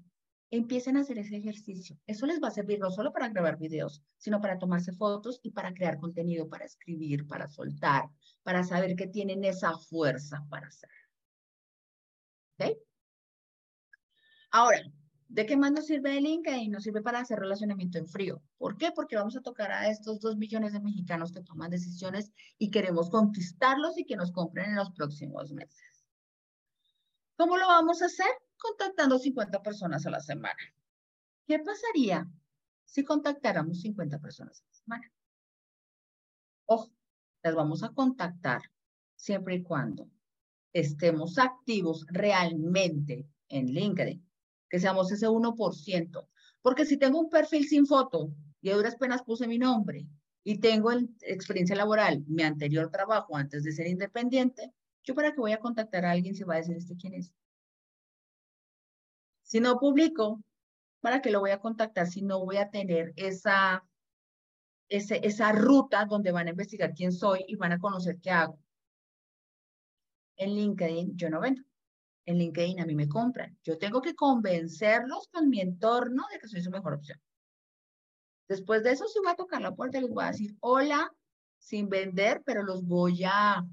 empiecen 0.51 0.97
a 0.97 1.01
hacer 1.01 1.17
ese 1.17 1.37
ejercicio. 1.37 1.97
Eso 2.05 2.25
les 2.25 2.41
va 2.43 2.49
a 2.49 2.51
servir 2.51 2.79
no 2.79 2.91
solo 2.91 3.13
para 3.13 3.29
grabar 3.29 3.57
videos, 3.57 4.03
sino 4.17 4.41
para 4.41 4.59
tomarse 4.59 4.91
fotos 4.91 5.39
y 5.43 5.51
para 5.51 5.73
crear 5.73 5.97
contenido, 5.97 6.49
para 6.49 6.65
escribir, 6.65 7.25
para 7.25 7.47
soltar, 7.47 8.09
para 8.43 8.63
saber 8.63 8.95
que 8.95 9.07
tienen 9.07 9.43
esa 9.45 9.77
fuerza 9.77 10.45
para 10.49 10.67
hacer. 10.67 10.89
¿Ok? 12.59 12.77
Ahora, 14.51 14.81
¿de 15.29 15.45
qué 15.45 15.55
más 15.55 15.71
nos 15.71 15.85
sirve 15.85 16.17
el 16.17 16.25
LinkedIn? 16.25 16.69
Nos 16.69 16.83
sirve 16.83 17.01
para 17.01 17.19
hacer 17.19 17.39
relacionamiento 17.39 17.97
en 17.97 18.07
frío. 18.07 18.43
¿Por 18.57 18.77
qué? 18.77 18.91
Porque 18.91 19.15
vamos 19.15 19.37
a 19.37 19.41
tocar 19.41 19.71
a 19.71 19.89
estos 19.89 20.19
dos 20.19 20.35
millones 20.35 20.73
de 20.73 20.81
mexicanos 20.81 21.31
que 21.31 21.41
toman 21.41 21.71
decisiones 21.71 22.33
y 22.57 22.69
queremos 22.69 23.09
conquistarlos 23.09 23.97
y 23.97 24.05
que 24.05 24.17
nos 24.17 24.33
compren 24.33 24.71
en 24.71 24.75
los 24.75 24.91
próximos 24.91 25.53
meses. 25.53 26.05
¿Cómo 27.37 27.57
lo 27.57 27.67
vamos 27.67 28.01
a 28.01 28.07
hacer? 28.07 28.27
Contactando 28.61 29.17
50 29.17 29.61
personas 29.63 30.05
a 30.05 30.11
la 30.11 30.19
semana. 30.21 30.61
¿Qué 31.47 31.59
pasaría 31.59 32.29
si 32.85 33.03
contactáramos 33.03 33.81
50 33.81 34.19
personas 34.19 34.61
a 34.61 34.65
la 34.67 34.73
semana? 34.73 35.11
Ojo, 36.67 36.91
las 37.43 37.55
vamos 37.55 37.83
a 37.83 37.89
contactar 37.89 38.61
siempre 39.15 39.55
y 39.55 39.63
cuando 39.63 40.07
estemos 40.73 41.37
activos 41.39 42.05
realmente 42.09 43.27
en 43.49 43.65
LinkedIn, 43.65 44.23
que 44.69 44.79
seamos 44.79 45.11
ese 45.11 45.27
1%. 45.27 46.27
Porque 46.61 46.85
si 46.85 46.97
tengo 46.97 47.19
un 47.19 47.29
perfil 47.29 47.67
sin 47.67 47.87
foto 47.87 48.31
y 48.61 48.69
a 48.69 48.75
duras 48.75 48.95
penas 48.95 49.23
puse 49.23 49.47
mi 49.47 49.57
nombre 49.57 50.07
y 50.43 50.59
tengo 50.59 50.91
experiencia 51.21 51.75
laboral, 51.75 52.23
mi 52.27 52.43
anterior 52.43 52.91
trabajo 52.91 53.35
antes 53.35 53.63
de 53.63 53.71
ser 53.71 53.87
independiente, 53.87 54.71
yo 55.03 55.15
para 55.15 55.31
qué 55.31 55.39
voy 55.39 55.51
a 55.51 55.59
contactar 55.59 56.05
a 56.05 56.11
alguien 56.11 56.35
si 56.35 56.43
va 56.43 56.53
a 56.53 56.57
decir 56.57 56.77
este 56.77 56.95
quién 56.95 57.15
es. 57.15 57.33
Si 59.51 59.59
no 59.59 59.77
publico, 59.79 60.41
¿para 61.01 61.21
qué 61.21 61.29
lo 61.29 61.41
voy 61.41 61.51
a 61.51 61.59
contactar 61.59 62.07
si 62.07 62.21
no 62.21 62.39
voy 62.39 62.55
a 62.55 62.69
tener 62.69 63.11
esa, 63.17 63.85
esa 64.87 65.51
ruta 65.51 66.05
donde 66.05 66.31
van 66.31 66.47
a 66.47 66.51
investigar 66.51 66.93
quién 66.93 67.11
soy 67.11 67.43
y 67.49 67.57
van 67.57 67.73
a 67.73 67.77
conocer 67.77 68.17
qué 68.21 68.31
hago? 68.31 68.57
En 70.37 70.55
LinkedIn 70.55 71.17
yo 71.17 71.29
no 71.29 71.41
vendo. 71.41 71.63
En 72.25 72.37
LinkedIn 72.37 72.79
a 72.79 72.85
mí 72.85 72.95
me 72.95 73.09
compran. 73.09 73.57
Yo 73.61 73.77
tengo 73.77 74.01
que 74.01 74.15
convencerlos 74.15 75.27
con 75.27 75.49
mi 75.49 75.59
entorno 75.59 76.23
de 76.31 76.39
que 76.39 76.47
soy 76.47 76.61
su 76.61 76.71
mejor 76.71 76.93
opción. 76.93 77.19
Después 78.47 78.83
de 78.83 78.91
eso, 78.91 79.05
si 79.09 79.19
voy 79.19 79.33
a 79.33 79.35
tocar 79.35 79.61
la 79.61 79.75
puerta, 79.75 79.99
les 79.99 80.09
voy 80.09 80.23
a 80.23 80.27
decir 80.27 80.55
hola, 80.61 81.13
sin 81.59 81.89
vender, 81.89 82.41
pero 82.45 82.63
los 82.63 82.85
voy 82.85 83.25
a 83.25 83.65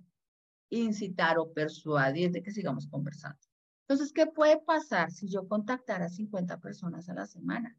incitar 0.70 1.39
o 1.39 1.53
persuadir 1.53 2.33
de 2.33 2.43
que 2.43 2.51
sigamos 2.51 2.89
conversando. 2.89 3.47
Entonces, 3.89 4.12
¿qué 4.12 4.26
puede 4.26 4.59
pasar 4.59 5.11
si 5.11 5.28
yo 5.28 5.49
contactara 5.49 6.07
a 6.07 6.11
50 6.11 6.61
personas 6.61 7.09
a 7.09 7.14
la 7.14 7.26
semana? 7.26 7.74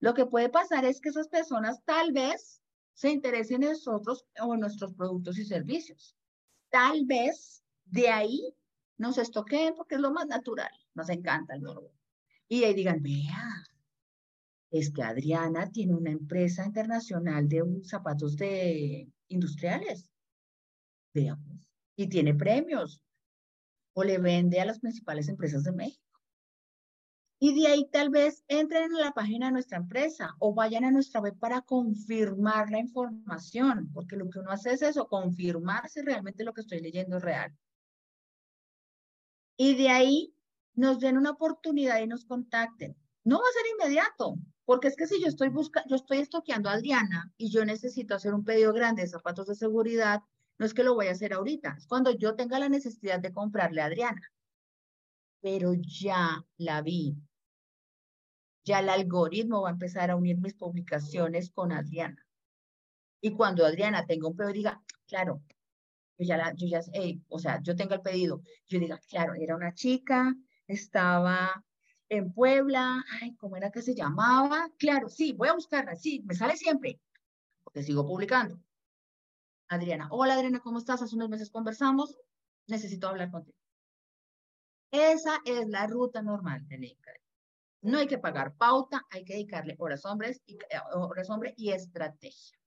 Lo 0.00 0.14
que 0.14 0.26
puede 0.26 0.48
pasar 0.48 0.84
es 0.84 1.00
que 1.00 1.10
esas 1.10 1.28
personas 1.28 1.80
tal 1.84 2.10
vez 2.12 2.60
se 2.92 3.10
interesen 3.10 3.62
en 3.62 3.70
nosotros 3.70 4.26
o 4.42 4.54
en 4.54 4.60
nuestros 4.60 4.92
productos 4.94 5.38
y 5.38 5.44
servicios. 5.44 6.16
Tal 6.70 7.06
vez 7.06 7.62
de 7.84 8.08
ahí 8.08 8.52
nos 8.98 9.16
estoqueen 9.18 9.76
porque 9.76 9.94
es 9.94 10.00
lo 10.00 10.12
más 10.12 10.26
natural. 10.26 10.72
Nos 10.94 11.08
encanta 11.08 11.54
el 11.54 11.62
morbo. 11.62 11.92
Y 12.48 12.64
ahí 12.64 12.74
digan, 12.74 13.00
vea, 13.00 13.64
es 14.72 14.90
que 14.90 15.04
Adriana 15.04 15.70
tiene 15.70 15.94
una 15.94 16.10
empresa 16.10 16.66
internacional 16.66 17.48
de 17.48 17.62
zapatos 17.84 18.36
de 18.36 19.08
industriales. 19.28 20.10
Veamos. 21.12 21.70
Y 21.94 22.08
tiene 22.08 22.34
premios 22.34 23.00
o 23.94 24.04
le 24.04 24.18
vende 24.18 24.60
a 24.60 24.66
las 24.66 24.80
principales 24.80 25.28
empresas 25.28 25.64
de 25.64 25.72
México. 25.72 26.04
Y 27.40 27.60
de 27.60 27.66
ahí 27.68 27.88
tal 27.90 28.10
vez 28.10 28.44
entren 28.48 28.84
en 28.84 29.00
la 29.00 29.12
página 29.12 29.46
de 29.46 29.52
nuestra 29.52 29.78
empresa 29.78 30.34
o 30.38 30.54
vayan 30.54 30.84
a 30.84 30.90
nuestra 30.90 31.20
web 31.20 31.38
para 31.38 31.62
confirmar 31.62 32.70
la 32.70 32.78
información, 32.78 33.90
porque 33.92 34.16
lo 34.16 34.30
que 34.30 34.38
uno 34.38 34.50
hace 34.50 34.72
es 34.72 34.82
eso, 34.82 35.08
confirmar 35.08 35.88
si 35.88 36.00
realmente 36.00 36.44
lo 36.44 36.54
que 36.54 36.62
estoy 36.62 36.80
leyendo 36.80 37.16
es 37.16 37.22
real. 37.22 37.56
Y 39.56 39.74
de 39.74 39.88
ahí 39.88 40.34
nos 40.74 41.00
den 41.00 41.18
una 41.18 41.30
oportunidad 41.30 42.00
y 42.00 42.06
nos 42.06 42.24
contacten. 42.24 42.96
No 43.24 43.38
va 43.38 43.44
a 43.44 43.52
ser 43.52 43.72
inmediato, 43.78 44.36
porque 44.64 44.88
es 44.88 44.96
que 44.96 45.06
si 45.06 45.20
yo 45.20 45.26
estoy 45.26 45.48
buscando, 45.48 45.88
yo 45.90 45.96
estoy 45.96 46.18
estoqueando 46.18 46.68
a 46.68 46.74
Adriana 46.74 47.32
y 47.36 47.50
yo 47.50 47.64
necesito 47.64 48.14
hacer 48.14 48.34
un 48.34 48.44
pedido 48.44 48.72
grande 48.72 49.02
de 49.02 49.08
zapatos 49.08 49.46
de 49.46 49.54
seguridad, 49.54 50.22
no 50.58 50.66
es 50.66 50.74
que 50.74 50.84
lo 50.84 50.94
voy 50.94 51.08
a 51.08 51.12
hacer 51.12 51.32
ahorita, 51.32 51.76
es 51.78 51.86
cuando 51.86 52.10
yo 52.12 52.34
tenga 52.36 52.58
la 52.58 52.68
necesidad 52.68 53.20
de 53.20 53.32
comprarle 53.32 53.80
a 53.80 53.86
Adriana. 53.86 54.22
Pero 55.40 55.74
ya 55.74 56.44
la 56.56 56.80
vi. 56.82 57.16
Ya 58.64 58.80
el 58.80 58.88
algoritmo 58.88 59.62
va 59.62 59.68
a 59.70 59.72
empezar 59.72 60.10
a 60.10 60.16
unir 60.16 60.38
mis 60.38 60.54
publicaciones 60.54 61.50
con 61.50 61.72
Adriana. 61.72 62.24
Y 63.20 63.32
cuando 63.32 63.66
Adriana 63.66 64.06
tenga 64.06 64.28
un 64.28 64.36
pedido, 64.36 64.52
diga, 64.52 64.82
claro, 65.06 65.42
yo 66.18 66.26
ya, 66.26 66.36
la, 66.36 66.54
yo 66.54 66.66
ya, 66.66 66.80
o 67.28 67.38
sea, 67.38 67.60
yo 67.62 67.74
tengo 67.74 67.94
el 67.94 68.00
pedido, 68.00 68.42
yo 68.68 68.78
diga, 68.78 68.98
claro, 69.08 69.34
era 69.34 69.56
una 69.56 69.74
chica, 69.74 70.34
estaba 70.66 71.64
en 72.08 72.32
Puebla, 72.32 73.04
ay, 73.20 73.34
¿cómo 73.36 73.56
era 73.56 73.70
que 73.70 73.82
se 73.82 73.94
llamaba? 73.94 74.70
Claro, 74.78 75.08
sí, 75.08 75.32
voy 75.32 75.48
a 75.48 75.54
buscarla, 75.54 75.96
sí, 75.96 76.22
me 76.24 76.34
sale 76.34 76.56
siempre, 76.56 77.00
porque 77.64 77.82
sigo 77.82 78.06
publicando. 78.06 78.63
Adriana, 79.68 80.08
hola 80.10 80.34
Adriana, 80.34 80.60
¿cómo 80.60 80.78
estás? 80.78 81.02
Hace 81.02 81.16
unos 81.16 81.28
meses 81.28 81.50
conversamos, 81.50 82.16
necesito 82.66 83.08
hablar 83.08 83.30
contigo. 83.30 83.56
Esa 84.90 85.40
es 85.44 85.68
la 85.68 85.86
ruta 85.86 86.22
normal 86.22 86.66
de 86.68 86.78
LinkedIn. 86.78 87.22
No 87.82 87.98
hay 87.98 88.06
que 88.06 88.18
pagar 88.18 88.56
pauta, 88.56 89.02
hay 89.10 89.24
que 89.24 89.34
dedicarle 89.34 89.76
horas 89.78 90.04
hombres 90.06 90.42
y, 90.46 90.54
eh, 90.56 90.80
horas 90.94 91.28
hombre 91.30 91.54
y 91.56 91.70
estrategia. 91.72 92.58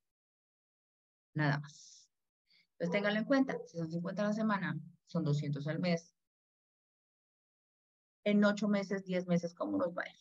Nada 1.34 1.60
más. 1.60 2.10
Entonces 2.74 2.92
ténganlo 2.92 3.20
en 3.20 3.26
cuenta, 3.26 3.58
si 3.66 3.78
son 3.78 3.90
50 3.90 4.24
a 4.24 4.28
la 4.28 4.34
semana, 4.34 4.80
son 5.06 5.24
200 5.24 5.68
al 5.68 5.80
mes. 5.80 6.14
En 8.26 8.44
8 8.46 8.68
meses, 8.68 9.04
10 9.06 9.26
meses, 9.28 9.56
¿cómo 9.56 9.78
nos 9.78 9.96
va 9.98 10.04
a 10.04 10.10
ir? 10.10 10.16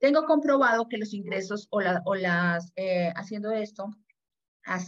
Tengo 0.00 0.24
comprobado 0.24 0.88
que 0.88 0.96
los 0.96 1.12
ingresos 1.12 1.68
o, 1.70 1.80
las, 2.14 2.72
eh, 2.74 3.12
haciendo 3.14 3.52
esto, 3.52 3.90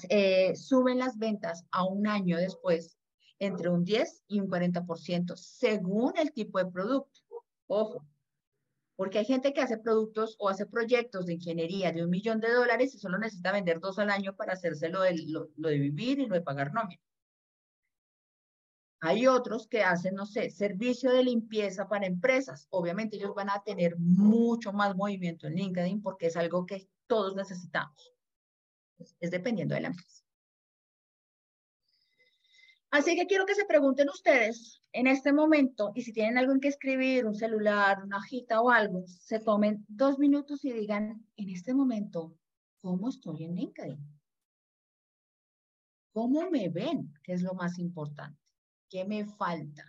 eh, 0.09 0.57
suben 0.57 0.99
las 0.99 1.19
ventas 1.19 1.67
a 1.71 1.85
un 1.85 2.07
año 2.07 2.39
después 2.39 2.97
entre 3.39 3.69
un 3.69 3.85
10 3.85 4.23
y 4.27 4.41
un 4.41 4.49
40% 4.49 5.37
según 5.37 6.15
el 6.17 6.33
tipo 6.33 6.59
de 6.59 6.71
producto. 6.71 7.21
Ojo, 7.67 8.07
porque 8.97 9.19
hay 9.19 9.27
gente 9.27 9.53
que 9.53 9.61
hace 9.61 9.77
productos 9.77 10.37
o 10.39 10.49
hace 10.49 10.65
proyectos 10.65 11.27
de 11.27 11.35
ingeniería 11.35 11.93
de 11.93 12.05
un 12.05 12.11
millón 12.11 12.41
de 12.41 12.51
dólares 12.51 12.95
y 12.95 12.99
solo 12.99 13.19
necesita 13.19 13.53
vender 13.53 13.81
dos 13.81 13.99
al 13.99 14.11
año 14.11 14.35
para 14.35 14.55
hacerse 14.55 14.89
lo 14.89 15.03
de, 15.03 15.27
lo, 15.27 15.51
de 15.57 15.79
vivir 15.79 16.21
y 16.21 16.27
lo 16.27 16.37
de 16.37 16.41
pagar 16.41 16.73
nómina. 16.73 17.03
Hay 19.05 19.27
otros 19.27 19.67
que 19.67 19.83
hacen, 19.83 20.15
no 20.15 20.27
sé, 20.27 20.49
servicio 20.49 21.11
de 21.11 21.25
limpieza 21.25 21.89
para 21.89 22.07
empresas. 22.07 22.69
Obviamente 22.71 23.17
ellos 23.17 23.35
van 23.35 23.51
a 23.51 23.61
tener 23.65 23.99
mucho 23.99 24.73
más 24.73 24.95
movimiento 24.95 25.49
en 25.49 25.57
LinkedIn 25.57 26.01
porque 26.01 26.27
es 26.27 26.37
algo 26.37 26.65
que 26.65 26.89
todos 27.09 27.35
necesitamos. 27.35 28.15
Es 29.19 29.33
dependiendo 29.33 29.75
de 29.75 29.81
la 29.81 29.89
empresa. 29.89 30.23
Así 32.93 33.17
que 33.17 33.27
quiero 33.27 33.45
que 33.45 33.57
se 33.57 33.65
pregunten 33.65 34.09
ustedes 34.09 34.81
en 34.93 35.09
este 35.09 35.33
momento 35.33 35.91
y 35.97 36.03
si 36.03 36.13
tienen 36.13 36.39
algo 36.39 36.53
en 36.53 36.61
que 36.61 36.69
escribir, 36.69 37.27
un 37.27 37.35
celular, 37.35 38.05
una 38.05 38.19
hojita 38.19 38.61
o 38.61 38.71
algo, 38.71 39.03
se 39.09 39.41
tomen 39.41 39.85
dos 39.89 40.21
minutos 40.21 40.65
y 40.65 40.73
digan 40.73 41.27
en 41.37 41.51
este 41.51 41.75
momento, 41.75 42.37
¿cómo 42.81 43.09
estoy 43.09 43.43
en 43.43 43.57
LinkedIn? 43.57 43.99
¿Cómo 46.13 46.49
me 46.51 46.69
ven? 46.69 47.13
Que 47.25 47.33
es 47.33 47.43
lo 47.43 47.55
más 47.55 47.81
importante. 47.81 48.42
¿Qué 48.93 49.07
me 49.07 49.25
falta? 49.25 49.85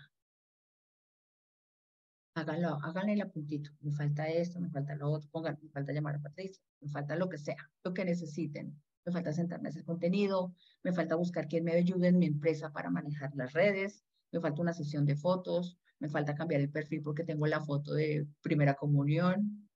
Háganlo, 2.36 2.80
háganle 2.82 3.14
el 3.14 3.22
apuntito. 3.22 3.70
Me 3.82 3.92
falta 3.92 4.30
esto, 4.30 4.62
me 4.62 4.70
falta 4.70 4.96
lo 4.96 5.12
otro, 5.12 5.30
pongan, 5.30 5.60
me 5.62 5.70
falta 5.70 5.92
llamar 5.92 6.16
a 6.16 6.22
Patricia, 6.22 6.64
me 6.80 6.88
falta 6.88 7.18
lo 7.18 7.28
que 7.28 7.38
sea, 7.38 7.70
lo 7.84 7.94
que 7.94 8.06
necesiten 8.06 8.82
me 9.06 9.12
falta 9.12 9.34
sentarme 9.34 9.68
a 9.68 9.72
hacer 9.72 9.84
contenido, 9.84 10.56
me 10.82 10.94
falta 10.94 11.16
buscar 11.16 11.50
quién 11.50 11.66
me 11.66 11.74
ayude 11.74 12.08
en 12.08 12.20
mi 12.20 12.28
empresa 12.28 12.72
para 12.72 12.90
manejar 12.90 13.32
las 13.36 13.52
redes, 13.52 14.06
me 14.32 14.40
falta 14.40 14.62
una 14.62 14.74
sesión 14.74 15.06
de 15.06 15.18
fotos, 15.18 15.78
me 16.00 16.08
falta 16.08 16.36
cambiar 16.36 16.62
el 16.62 16.72
perfil 16.72 17.02
porque 17.02 17.26
tengo 17.26 17.46
la 17.46 17.60
foto 17.60 17.94
de 17.94 18.26
primera 18.42 18.76
comunión. 18.76 19.70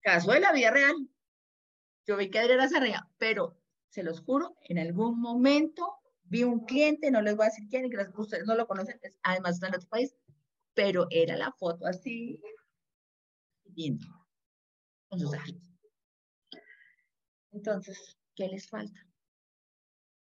Caso 0.00 0.30
de 0.30 0.38
la 0.38 0.52
vida 0.52 0.70
real. 0.70 0.94
Yo 2.06 2.16
vi 2.16 2.30
que 2.30 2.38
Adriana 2.38 2.68
se 2.68 2.78
reía, 2.78 3.08
pero 3.18 3.60
se 3.88 4.04
los 4.04 4.20
juro, 4.20 4.56
en 4.62 4.78
algún 4.78 5.20
momento 5.20 5.98
vi 6.28 6.44
un 6.44 6.64
cliente, 6.64 7.10
no 7.10 7.20
les 7.22 7.36
voy 7.36 7.46
a 7.46 7.48
decir 7.48 7.68
quién, 7.68 7.90
que 7.90 8.20
ustedes 8.20 8.46
no 8.46 8.54
lo 8.54 8.66
conocen, 8.66 9.00
además 9.22 9.54
está 9.54 9.68
en 9.68 9.76
otro 9.76 9.88
país, 9.88 10.14
pero 10.74 11.06
era 11.10 11.36
la 11.36 11.52
foto 11.52 11.86
así, 11.86 12.40
lindo, 13.74 14.06
con 15.08 15.20
sus 15.20 15.32
entonces, 17.52 18.16
¿qué 18.34 18.48
les 18.48 18.68
falta? 18.68 19.00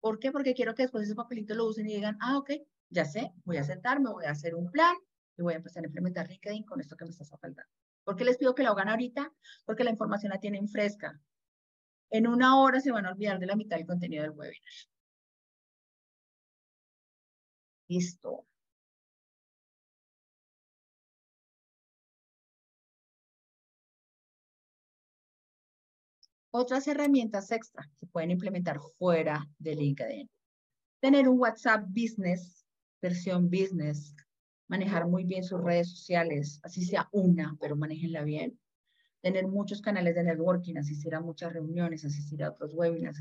¿Por 0.01 0.19
qué? 0.19 0.33
Porque 0.33 0.55
quiero 0.55 0.75
que 0.75 0.83
después 0.83 1.05
ese 1.05 1.15
papelito 1.15 1.55
lo 1.55 1.67
usen 1.67 1.87
y 1.89 1.95
digan, 1.95 2.17
ah, 2.21 2.39
ok, 2.39 2.51
ya 2.89 3.05
sé, 3.05 3.33
voy 3.45 3.59
a 3.59 3.65
sentarme, 3.65 4.11
voy 4.11 4.25
a 4.25 4.31
hacer 4.31 4.55
un 4.55 4.71
plan 4.71 4.97
y 5.37 5.43
voy 5.43 5.55
a 5.55 5.59
empezar 5.59 5.83
a 5.83 5.87
implementar 5.87 6.29
LinkedIn 6.29 6.65
con 6.65 6.81
esto 6.81 6.97
que 6.97 7.05
me 7.05 7.11
está 7.11 7.25
faltando. 7.25 7.63
¿Por 8.05 8.17
qué 8.17 8.25
les 8.25 8.39
pido 8.39 8.55
que 8.55 8.63
lo 8.63 8.71
hagan 8.71 8.89
ahorita? 8.89 9.33
Porque 9.65 9.85
la 9.85 9.91
información 9.91 10.31
la 10.31 10.41
tienen 10.41 10.69
fresca. 10.69 11.21
En 12.11 12.27
una 12.27 12.61
hora 12.61 12.81
se 12.81 12.91
van 12.91 13.07
a 13.07 13.13
olvidar 13.13 13.39
de 13.39 13.47
la 13.47 13.57
mitad 13.57 13.77
del 13.77 13.87
contenido 13.87 14.23
del 14.23 14.33
webinar. 14.33 14.73
Listo. 17.91 18.47
Otras 26.53 26.87
herramientas 26.87 27.51
extra 27.51 27.91
que 27.99 28.07
pueden 28.07 28.31
implementar 28.31 28.79
fuera 28.97 29.45
de 29.59 29.75
LinkedIn. 29.75 30.31
Tener 31.01 31.29
un 31.29 31.41
WhatsApp 31.41 31.85
Business, 31.89 32.65
versión 33.03 33.51
Business, 33.51 34.15
manejar 34.69 35.09
muy 35.09 35.25
bien 35.25 35.43
sus 35.43 35.61
redes 35.61 35.91
sociales, 35.91 36.61
así 36.63 36.85
sea 36.85 37.09
una, 37.11 37.57
pero 37.61 37.75
manejenla 37.75 38.23
bien. 38.23 38.57
Tener 39.21 39.47
muchos 39.47 39.83
canales 39.83 40.15
de 40.15 40.25
networking, 40.25 40.77
asistir 40.77 41.15
a 41.15 41.21
muchas 41.21 41.53
reuniones, 41.53 42.05
asistir 42.05 42.43
a 42.43 42.51
otros 42.51 42.73
webinars, 42.75 43.19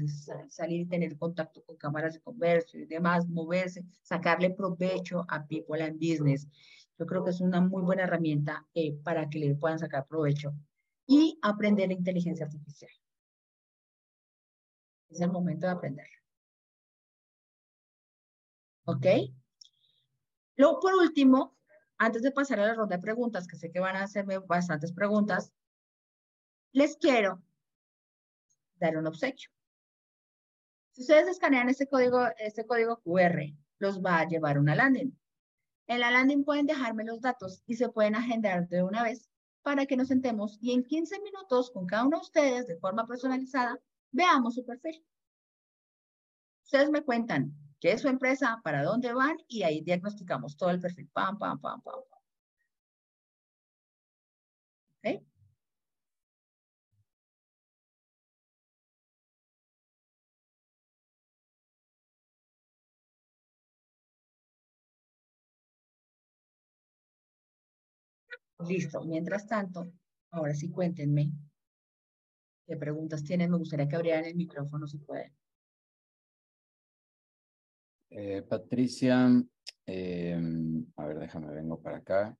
salir 0.47 0.81
y 0.81 0.85
tener 0.85 1.17
contacto 1.17 1.61
con 1.63 1.75
cámaras 1.75 2.13
de 2.13 2.21
comercio 2.21 2.79
y 2.79 2.85
demás, 2.85 3.27
moverse, 3.27 3.83
sacarle 4.01 4.51
provecho 4.51 5.25
a 5.27 5.45
People 5.45 5.83
and 5.83 5.95
Business. 5.95 6.47
Yo 6.97 7.05
creo 7.05 7.23
que 7.23 7.31
es 7.31 7.41
una 7.41 7.59
muy 7.59 7.81
buena 7.81 8.03
herramienta 8.03 8.65
eh, 8.73 8.93
para 9.03 9.29
que 9.29 9.39
le 9.39 9.55
puedan 9.55 9.79
sacar 9.79 10.07
provecho 10.07 10.53
y 11.05 11.37
aprender 11.41 11.87
la 11.87 11.95
inteligencia 11.95 12.45
artificial. 12.45 12.91
Es 15.09 15.19
el 15.21 15.31
momento 15.31 15.65
de 15.65 15.71
aprender. 15.73 16.07
¿Ok? 18.85 19.05
Luego, 20.55 20.79
por 20.79 20.93
último, 20.95 21.57
antes 21.97 22.21
de 22.21 22.31
pasar 22.31 22.59
a 22.59 22.67
la 22.67 22.73
ronda 22.73 22.97
de 22.97 23.01
preguntas, 23.01 23.47
que 23.47 23.55
sé 23.55 23.71
que 23.71 23.79
van 23.79 23.95
a 23.95 24.03
hacerme 24.03 24.39
bastantes 24.39 24.91
preguntas, 24.91 25.53
les 26.71 26.97
quiero 26.97 27.41
dar 28.75 28.97
un 28.97 29.07
obsequio. 29.07 29.49
Si 30.91 31.01
ustedes 31.01 31.27
escanean 31.27 31.69
este 31.69 31.87
código, 31.87 32.27
este 32.37 32.65
código 32.65 33.01
QR, 33.01 33.41
los 33.79 34.01
va 34.01 34.19
a 34.19 34.27
llevar 34.27 34.57
a 34.57 34.59
una 34.59 34.75
landing. 34.75 35.17
En 35.87 35.99
la 35.99 36.11
landing 36.11 36.43
pueden 36.43 36.65
dejarme 36.65 37.03
los 37.03 37.21
datos 37.21 37.63
y 37.65 37.75
se 37.75 37.89
pueden 37.89 38.15
agendar 38.15 38.67
de 38.67 38.83
una 38.83 39.03
vez 39.03 39.29
para 39.61 39.85
que 39.85 39.97
nos 39.97 40.07
sentemos 40.07 40.57
y 40.61 40.73
en 40.73 40.83
15 40.83 41.19
minutos 41.21 41.71
con 41.71 41.85
cada 41.85 42.05
uno 42.05 42.17
de 42.17 42.21
ustedes 42.21 42.67
de 42.67 42.77
forma 42.77 43.05
personalizada 43.05 43.79
Veamos 44.11 44.55
su 44.55 44.65
perfil. 44.65 45.03
Ustedes 46.63 46.89
me 46.89 47.03
cuentan 47.03 47.53
qué 47.79 47.93
es 47.93 48.01
su 48.01 48.07
empresa, 48.07 48.59
para 48.63 48.83
dónde 48.83 49.13
van 49.13 49.37
y 49.47 49.63
ahí 49.63 49.81
diagnosticamos 49.81 50.57
todo 50.57 50.71
el 50.71 50.79
perfil. 50.79 51.09
Pam, 51.13 51.37
pam, 51.37 51.59
pam, 51.59 51.81
pam. 51.81 51.99
¿Ok? 51.99 52.18
Listo. 68.67 69.03
Mientras 69.05 69.47
tanto, 69.47 69.91
ahora 70.31 70.53
sí 70.53 70.69
cuéntenme 70.69 71.31
qué 72.67 72.75
preguntas 72.75 73.23
tienen. 73.23 73.51
Me 73.51 73.57
gustaría 73.57 73.87
que 73.87 73.95
abrieran 73.95 74.25
el 74.25 74.35
micrófono 74.35 74.87
si 74.87 74.97
pueden. 74.97 75.33
Eh, 78.11 78.41
Patricia, 78.41 79.29
em, 79.85 80.85
a 80.95 81.05
ver, 81.05 81.19
déjame, 81.19 81.53
vengo 81.53 81.81
para 81.81 81.97
acá. 81.97 82.37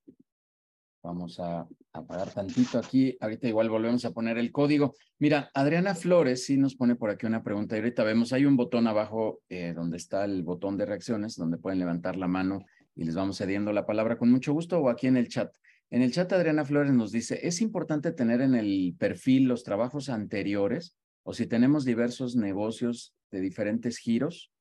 Vamos 1.02 1.40
a 1.40 1.66
apagar 1.94 2.34
tantito 2.34 2.78
aquí. 2.78 3.16
Ahorita 3.22 3.48
igual 3.48 3.70
volvemos 3.70 4.04
a 4.04 4.12
poner 4.12 4.38
el 4.38 4.52
código. 4.52 4.96
Mira, 5.20 5.50
Adriana 5.54 5.96
Flores 5.96 6.44
sí 6.44 6.58
nos 6.58 6.76
pone 6.76 6.96
por 6.96 7.10
aquí 7.10 7.26
una 7.26 7.44
pregunta. 7.44 7.76
Y 7.76 7.80
ahorita 7.80 8.04
vemos, 8.04 8.34
hay 8.34 8.46
un 8.46 8.58
botón 8.58 8.88
abajo 8.88 9.42
eh, 9.48 9.74
donde 9.74 9.98
está 9.98 10.26
el 10.26 10.44
botón 10.44 10.78
de 10.78 10.86
reacciones, 10.86 11.38
donde 11.38 11.58
pueden 11.58 11.80
levantar 11.80 12.18
la 12.18 12.28
mano 12.28 12.66
y 12.96 13.06
les 13.06 13.16
vamos 13.16 13.38
cediendo 13.38 13.72
la 13.72 13.86
palabra 13.86 14.18
con 14.18 14.30
mucho 14.30 14.52
gusto 14.52 14.80
o 14.80 14.90
aquí 14.90 15.08
en 15.08 15.16
el 15.16 15.30
chat. 15.30 15.56
En 15.92 16.04
el 16.04 16.12
chat 16.12 16.32
Adriana 16.34 16.66
Flores 16.66 16.94
nos 16.94 17.12
dice, 17.12 17.48
¿es 17.48 17.62
importante 17.62 18.12
tener 18.12 18.42
en 18.42 18.54
el 18.54 18.96
perfil 19.00 19.46
los 19.46 19.64
trabajos 19.64 20.10
anteriores 20.10 20.96
o 21.24 21.34
si 21.34 21.48
tenemos 21.48 21.84
diversos 21.84 22.36
negocios 22.36 23.16
de 23.32 23.42
diferentes 23.42 23.98
giros? 23.98 24.52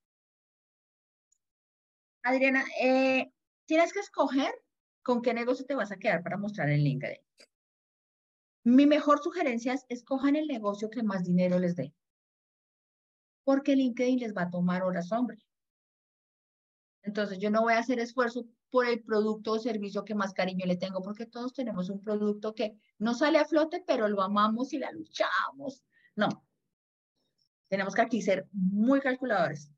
Adriana, 2.23 2.65
eh, 2.83 3.31
tienes 3.67 3.93
que 3.93 4.01
escoger 4.01 4.53
con 5.03 5.21
qué 5.21 5.35
negocio 5.35 5.67
te 5.67 5.75
vas 5.75 5.93
a 5.93 5.99
quedar 5.99 6.23
para 6.23 6.39
mostrar 6.39 6.71
en 6.71 6.81
LinkedIn. 6.81 7.21
Mi 8.65 8.87
mejor 8.87 9.23
sugerencia 9.23 9.75
es 9.75 9.85
escojan 9.89 10.37
el 10.37 10.47
negocio 10.47 10.91
que 10.91 11.03
más 11.03 11.25
dinero 11.25 11.59
les 11.59 11.77
dé. 11.77 11.95
Porque 13.45 13.77
LinkedIn 13.77 14.19
les 14.19 14.35
va 14.35 14.43
a 14.43 14.51
tomar 14.51 14.83
horas, 14.83 15.13
hombre. 15.13 15.39
Entonces, 17.03 17.39
yo 17.39 17.51
no 17.51 17.63
voy 17.63 17.75
a 17.75 17.79
hacer 17.79 18.01
esfuerzo 18.01 18.47
por 18.71 18.87
el 18.87 19.03
producto 19.03 19.53
o 19.53 19.59
servicio 19.59 20.05
que 20.05 20.15
más 20.15 20.33
cariño 20.35 20.67
le 20.67 20.77
tengo, 20.77 21.03
porque 21.03 21.27
todos 21.27 21.53
tenemos 21.55 21.89
un 21.91 22.03
producto 22.03 22.55
que 22.55 22.79
no 22.99 23.15
sale 23.15 23.39
a 23.39 23.45
flote, 23.45 23.83
pero 23.87 24.09
lo 24.09 24.23
amamos 24.23 24.73
y 24.73 24.79
la 24.79 24.91
luchamos. 24.93 25.85
No. 26.17 26.29
Tenemos 27.69 27.95
que 27.95 28.03
aquí 28.03 28.23
ser 28.23 28.49
muy 28.53 29.01
calculadores. 29.01 29.71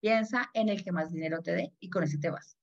Piensa 0.00 0.50
en 0.54 0.68
el 0.68 0.82
que 0.82 0.92
más 0.92 1.12
dinero 1.12 1.42
te 1.42 1.52
dé 1.52 1.74
y 1.78 1.90
con 1.90 2.02
ese 2.04 2.18
te 2.18 2.30
vas. 2.30 2.56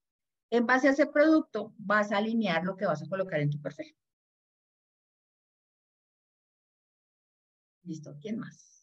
En 0.49 0.65
base 0.65 0.87
a 0.87 0.91
ese 0.91 1.07
producto, 1.07 1.73
vas 1.77 2.11
a 2.11 2.17
alinear 2.17 2.63
lo 2.63 2.77
que 2.77 2.85
vas 2.85 3.01
a 3.03 3.07
colocar 3.07 3.39
en 3.39 3.49
tu 3.49 3.61
perfil. 3.61 3.95
Listo. 7.83 8.15
¿Quién 8.21 8.37
más? 8.39 8.76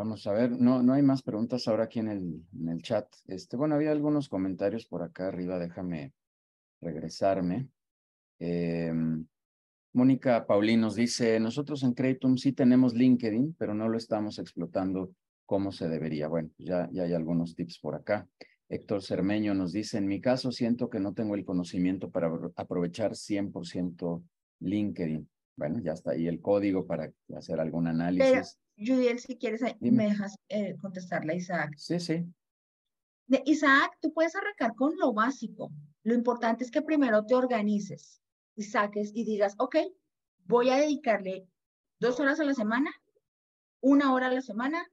Vamos 0.00 0.26
a 0.26 0.32
ver, 0.32 0.52
no, 0.52 0.82
no 0.82 0.94
hay 0.94 1.02
más 1.02 1.20
preguntas 1.20 1.68
ahora 1.68 1.84
aquí 1.84 1.98
en 1.98 2.08
el, 2.08 2.42
en 2.58 2.68
el 2.70 2.80
chat. 2.80 3.06
Este, 3.26 3.58
bueno, 3.58 3.74
había 3.74 3.90
algunos 3.90 4.30
comentarios 4.30 4.86
por 4.86 5.02
acá 5.02 5.28
arriba, 5.28 5.58
déjame 5.58 6.14
regresarme. 6.80 7.68
Em, 8.38 9.26
Mónica 9.92 10.46
Paulín 10.46 10.80
nos 10.80 10.94
dice, 10.94 11.38
nosotros 11.38 11.82
en 11.82 11.92
Creatum 11.92 12.38
sí 12.38 12.52
tenemos 12.52 12.94
LinkedIn, 12.94 13.56
pero 13.58 13.74
no 13.74 13.90
lo 13.90 13.98
estamos 13.98 14.38
explotando 14.38 15.12
como 15.44 15.70
se 15.70 15.86
debería. 15.86 16.28
Bueno, 16.28 16.48
ya, 16.56 16.88
ya 16.90 17.02
hay 17.02 17.12
algunos 17.12 17.54
tips 17.54 17.78
por 17.78 17.94
acá. 17.94 18.26
Héctor 18.70 19.02
Cermeño 19.02 19.52
nos 19.52 19.70
dice, 19.70 19.98
en 19.98 20.06
mi 20.06 20.18
caso 20.18 20.50
siento 20.50 20.88
que 20.88 20.98
no 20.98 21.12
tengo 21.12 21.34
el 21.34 21.44
conocimiento 21.44 22.10
para 22.10 22.32
aprovechar 22.56 23.12
100% 23.14 24.24
LinkedIn. 24.60 25.28
Bueno, 25.56 25.80
ya 25.80 25.92
está 25.92 26.12
ahí 26.12 26.26
el 26.26 26.40
código 26.40 26.86
para 26.86 27.12
hacer 27.36 27.60
algún 27.60 27.86
análisis. 27.86 28.58
Judiel, 28.76 29.18
si 29.18 29.36
quieres, 29.36 29.62
me 29.80 30.04
dejas 30.04 30.36
eh, 30.48 30.74
contestarle 30.80 31.34
a 31.34 31.36
Isaac. 31.36 31.74
Sí, 31.76 32.00
sí. 32.00 32.24
Isaac, 33.44 33.98
tú 34.00 34.12
puedes 34.12 34.34
arrancar 34.34 34.74
con 34.74 34.96
lo 34.96 35.12
básico. 35.12 35.70
Lo 36.02 36.14
importante 36.14 36.64
es 36.64 36.70
que 36.70 36.82
primero 36.82 37.24
te 37.26 37.34
organices 37.34 38.22
y 38.56 38.62
saques 38.62 39.12
y 39.14 39.24
digas, 39.24 39.54
ok, 39.58 39.76
voy 40.46 40.70
a 40.70 40.76
dedicarle 40.76 41.46
dos 42.00 42.18
horas 42.20 42.40
a 42.40 42.44
la 42.44 42.54
semana, 42.54 42.90
una 43.80 44.12
hora 44.14 44.28
a 44.28 44.32
la 44.32 44.40
semana, 44.40 44.84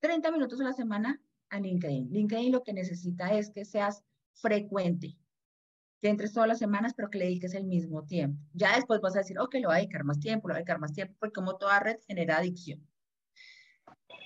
30 0.00 0.30
minutos 0.30 0.60
a 0.60 0.64
la 0.64 0.72
semana 0.72 1.20
a 1.48 1.58
LinkedIn. 1.58 2.10
LinkedIn 2.12 2.52
lo 2.52 2.62
que 2.62 2.72
necesita 2.72 3.34
es 3.34 3.50
que 3.50 3.64
seas 3.64 4.04
frecuente, 4.34 5.16
que 6.00 6.08
entres 6.08 6.32
todas 6.32 6.48
las 6.48 6.58
semanas, 6.58 6.94
pero 6.96 7.10
que 7.10 7.18
le 7.18 7.26
dediques 7.26 7.54
el 7.54 7.64
mismo 7.64 8.04
tiempo. 8.04 8.42
Ya 8.54 8.74
después 8.74 9.00
vas 9.00 9.16
a 9.16 9.20
decir, 9.20 9.38
ok, 9.38 9.54
lo 9.56 9.68
voy 9.68 9.76
a 9.76 9.80
dedicar 9.80 10.04
más 10.04 10.18
tiempo, 10.18 10.48
lo 10.48 10.54
voy 10.54 10.58
a 10.58 10.60
dedicar 10.60 10.80
más 10.80 10.92
tiempo, 10.92 11.14
porque 11.18 11.34
como 11.34 11.56
toda 11.56 11.80
red 11.80 11.98
genera 12.06 12.38
adicción. 12.38 12.86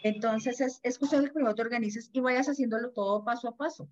Entonces, 0.05 0.61
es, 0.61 0.81
es 0.83 0.99
cuestión 0.99 1.25
que 1.25 1.33
primero 1.33 1.55
te 1.55 1.62
organices 1.62 2.11
y 2.12 2.20
vayas 2.20 2.49
haciéndolo 2.49 2.93
todo 2.93 3.25
paso 3.25 3.49
a 3.49 3.57
paso. 3.57 3.89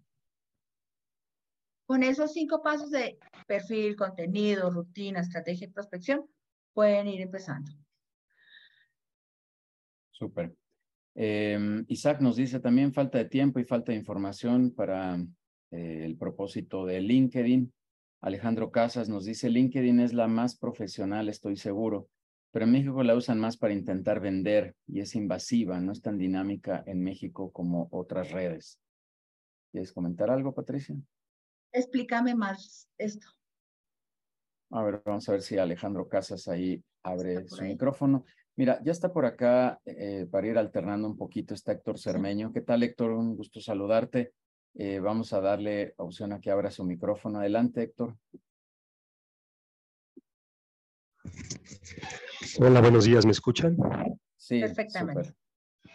Con 1.87 2.03
esos 2.03 2.33
cinco 2.33 2.63
pasos 2.63 2.91
de 2.91 3.19
perfil, 3.47 3.97
contenido, 3.97 4.71
rutina, 4.71 5.21
estrategia 5.21 5.67
y 5.67 5.71
prospección, 5.71 6.27
pueden 6.73 7.09
ir 7.09 7.21
empezando. 7.21 7.73
Súper. 10.11 10.55
Em, 11.15 11.85
Isaac 11.89 12.21
nos 12.21 12.37
dice 12.37 12.61
también 12.61 12.93
falta 12.93 13.19
de 13.19 13.27
tiempo 13.27 13.59
y 13.59 13.65
falta 13.65 13.93
de 13.93 13.99
información 13.99 14.71
para 14.71 15.19
eh, 15.73 16.05
el 16.05 16.17
propósito 16.17 16.87
de 16.87 17.01
LinkedIn. 17.01 17.73
Alejandro 18.21 18.71
Casas 18.71 19.09
nos 19.09 19.25
dice, 19.25 19.51
LinkedIn 19.51 19.99
es 19.99 20.13
la 20.13 20.29
más 20.29 20.57
profesional, 20.57 21.29
estoy 21.29 21.57
seguro 21.57 22.09
pero 22.53 22.67
en 22.67 22.73
México 22.73 23.03
la 23.03 23.17
usan 23.17 23.41
más 23.41 23.57
para 23.57 23.73
intentar 23.73 24.21
vender 24.21 24.77
y 24.87 25.01
es 25.01 25.15
invasiva, 25.17 25.81
no 25.81 25.91
es 25.91 26.03
tan 26.03 26.19
dinámica 26.19 26.85
en 26.87 27.03
México 27.03 27.51
como 27.51 27.89
otras 27.91 28.31
redes. 28.31 28.79
¿Quieres 29.73 29.91
comentar 29.91 30.31
algo, 30.31 30.55
Patricia? 30.55 30.95
Explícame 31.73 32.35
más 32.35 32.91
esto. 32.99 33.27
A 34.71 34.83
ver, 34.83 35.03
vamos 35.05 35.27
a 35.29 35.33
ver 35.33 35.43
si 35.43 35.57
Alejandro 35.57 36.07
Casas 36.09 36.47
ahí 36.47 36.83
abre 37.03 37.49
su 37.49 37.63
micrófono. 37.65 38.25
Mira, 38.55 38.83
ya 38.85 38.93
está 38.93 39.11
por 39.11 39.25
acá 39.25 39.81
eh, 39.87 40.27
para 40.31 40.47
ir 40.47 40.59
alternando 40.59 41.09
un 41.09 41.17
poquito, 41.17 41.55
está 41.55 41.73
Héctor 41.73 41.99
Cermeño. 41.99 42.53
¿Qué 42.53 42.61
tal, 42.61 42.83
Héctor? 42.83 43.13
Un 43.13 43.35
gusto 43.35 43.61
saludarte. 43.61 44.35
Eh, 44.75 45.01
vamos 45.01 45.33
a 45.33 45.41
darle 45.41 45.95
opción 45.99 46.33
a 46.33 46.41
que 46.41 46.51
abra 46.51 46.71
su 46.71 46.85
micrófono. 46.85 47.39
Adelante, 47.39 47.83
Héctor. 47.83 48.17
Hola, 52.59 52.81
buenos 52.81 53.05
días, 53.05 53.25
¿me 53.27 53.33
escuchan? 53.33 53.77
Sí, 54.37 54.61
perfectamente. 54.61 55.35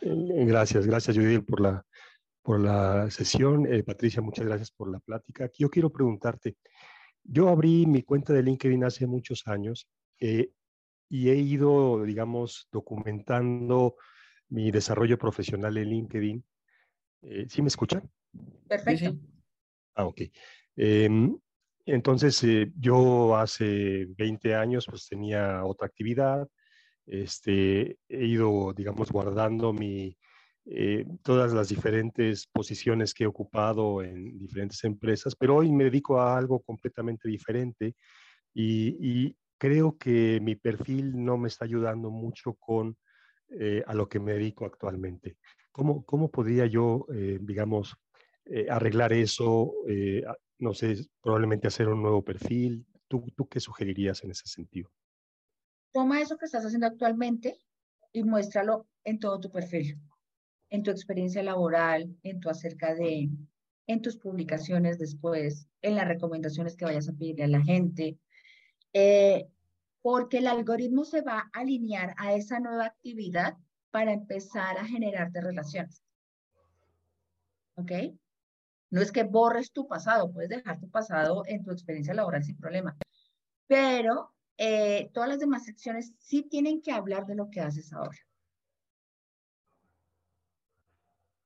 Eh, 0.02 0.46
gracias, 0.46 0.86
gracias 0.86 1.18
Judith 1.18 1.46
por 1.46 1.60
la, 1.60 1.86
por 2.42 2.60
la 2.60 3.10
sesión. 3.10 3.66
Eh, 3.72 3.84
Patricia, 3.84 4.22
muchas 4.22 4.46
gracias 4.46 4.72
por 4.72 4.92
la 4.92 5.00
plática. 5.00 5.50
Yo 5.58 5.70
quiero 5.70 5.92
preguntarte, 5.92 6.58
yo 7.24 7.50
abrí 7.50 7.86
mi 7.86 8.04
cuenta 8.04 8.32
de 8.32 8.44
LinkedIn 8.44 8.84
hace 8.84 9.08
muchos 9.08 9.48
años 9.48 9.90
eh, 10.20 10.52
y 11.10 11.30
he 11.30 11.36
ido, 11.36 12.04
digamos, 12.04 12.68
documentando 12.72 13.96
mi 14.50 14.72
desarrollo 14.72 15.18
profesional 15.18 15.78
en 15.78 15.90
LinkedIn. 15.90 16.46
¿Sí 17.50 17.62
me 17.62 17.68
escuchan? 17.68 18.10
Perfecto. 18.68 19.18
Ah, 19.96 20.06
ok. 20.06 20.22
Em, 20.76 21.36
entonces, 21.86 22.44
eh, 22.44 22.72
yo 22.78 23.36
hace 23.36 24.06
20 24.18 24.54
años 24.54 24.86
pues 24.88 25.08
tenía 25.08 25.64
otra 25.66 25.88
actividad, 25.88 26.48
este, 27.08 27.98
he 28.10 28.26
ido, 28.26 28.74
digamos, 28.74 29.12
guardando 29.12 29.74
mi, 29.74 30.16
eh, 30.66 31.06
todas 31.24 31.54
las 31.54 31.70
diferentes 31.70 32.46
posiciones 32.48 33.14
que 33.14 33.24
he 33.24 33.28
ocupado 33.28 34.04
en 34.04 34.38
diferentes 34.38 34.84
empresas, 34.84 35.36
pero 35.36 35.56
hoy 35.56 35.72
me 35.72 35.86
dedico 35.86 36.20
a 36.20 36.38
algo 36.38 36.60
completamente 36.62 37.30
diferente 37.30 37.96
y, 38.54 39.36
creo 39.60 39.98
que 39.98 40.40
mi 40.40 40.56
perfil 40.56 41.24
no 41.26 41.36
me 41.40 41.48
está 41.48 41.66
ayudando 41.66 42.12
mucho 42.12 42.54
con 42.54 42.96
eh, 43.50 43.84
a 43.88 43.96
lo 43.96 44.08
que 44.08 44.20
me 44.20 44.34
dedico 44.34 44.66
actualmente. 44.66 45.38
¿Cómo, 45.72 46.06
cómo 46.06 46.30
podría 46.30 46.68
yo, 46.68 47.08
digamos, 47.42 47.98
arreglar 48.70 49.14
eso, 49.14 49.74
no 50.60 50.74
sé, 50.74 51.08
probablemente 51.22 51.68
hacer 51.68 51.88
un 51.88 52.02
nuevo 52.02 52.24
perfil. 52.24 52.86
¿Tú, 53.08 53.26
¿Tú 53.36 53.48
qué 53.48 53.60
sugerirías 53.60 54.24
en 54.24 54.32
ese 54.32 54.48
sentido? 54.48 54.92
Toma 55.94 56.22
eso 56.22 56.38
que 56.38 56.46
estás 56.46 56.66
haciendo 56.66 56.88
actualmente 56.88 57.58
y 58.12 58.24
muéstralo 58.24 58.88
en 59.04 59.20
todo 59.20 59.40
tu 59.40 59.52
perfil, 59.52 60.00
en 60.70 60.84
tu 60.84 60.92
experiencia 60.92 61.42
laboral, 61.44 62.16
en 62.24 62.40
tu 62.40 62.50
acerca 62.50 62.94
de, 62.94 63.30
en 63.88 64.02
tus 64.02 64.18
publicaciones 64.18 65.00
después, 65.00 65.68
en 65.82 65.96
las 65.96 66.08
recomendaciones 66.08 66.76
que 66.76 66.86
vayas 66.86 67.08
a 67.08 67.14
pedirle 67.14 67.46
a 67.46 67.48
la 67.48 67.64
gente, 67.64 68.18
eh, 68.94 69.48
porque 70.02 70.40
el 70.40 70.48
algoritmo 70.48 71.06
se 71.06 71.22
va 71.22 71.40
a 71.40 71.60
alinear 71.60 72.14
a 72.18 72.34
esa 72.34 72.60
nueva 72.60 72.86
actividad 72.86 73.58
para 73.92 74.14
empezar 74.14 74.78
a 74.78 74.86
generarte 74.86 75.42
relaciones. 75.42 76.04
¿Ok? 77.76 77.92
No 78.90 79.02
es 79.02 79.12
que 79.12 79.24
borres 79.24 79.72
tu 79.72 79.88
pasado, 79.88 80.32
puedes 80.32 80.50
dejar 80.50 80.80
tu 80.80 80.90
pasado 80.90 81.44
en 81.46 81.64
tu 81.64 81.72
experiencia 81.72 82.14
laboral 82.14 82.44
sin 82.44 82.58
problema. 82.58 82.96
Pero 83.68 84.34
eh, 84.58 85.10
todas 85.14 85.30
las 85.30 85.40
demás 85.40 85.66
secciones 85.66 86.14
sí 86.20 86.44
tienen 86.44 86.82
que 86.82 86.92
hablar 86.92 87.26
de 87.26 87.36
lo 87.36 87.50
que 87.50 87.62
haces 87.62 87.92
ahora. 87.94 88.18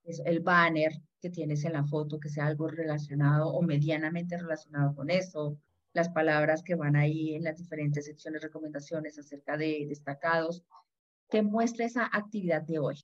Es 0.04 0.22
el 0.26 0.40
banner 0.40 0.94
que 1.20 1.30
tienes 1.30 1.64
en 1.66 1.74
la 1.74 1.84
foto, 1.84 2.20
que 2.20 2.30
sea 2.30 2.48
algo 2.48 2.68
relacionado 2.68 3.50
o 3.50 3.62
medianamente 3.62 4.38
relacionado 4.38 4.96
con 4.96 5.10
eso, 5.10 5.58
las 5.94 6.10
palabras 6.10 6.64
que 6.64 6.76
van 6.76 6.96
ahí 6.96 7.36
en 7.36 7.44
las 7.44 7.58
diferentes 7.58 8.06
secciones, 8.06 8.42
recomendaciones 8.42 9.20
acerca 9.20 9.58
de 9.58 9.86
destacados, 9.88 10.64
que 11.30 11.42
muestre 11.42 11.86
esa 11.86 12.10
actividad 12.12 12.62
de 12.62 12.80
hoy. 12.80 13.04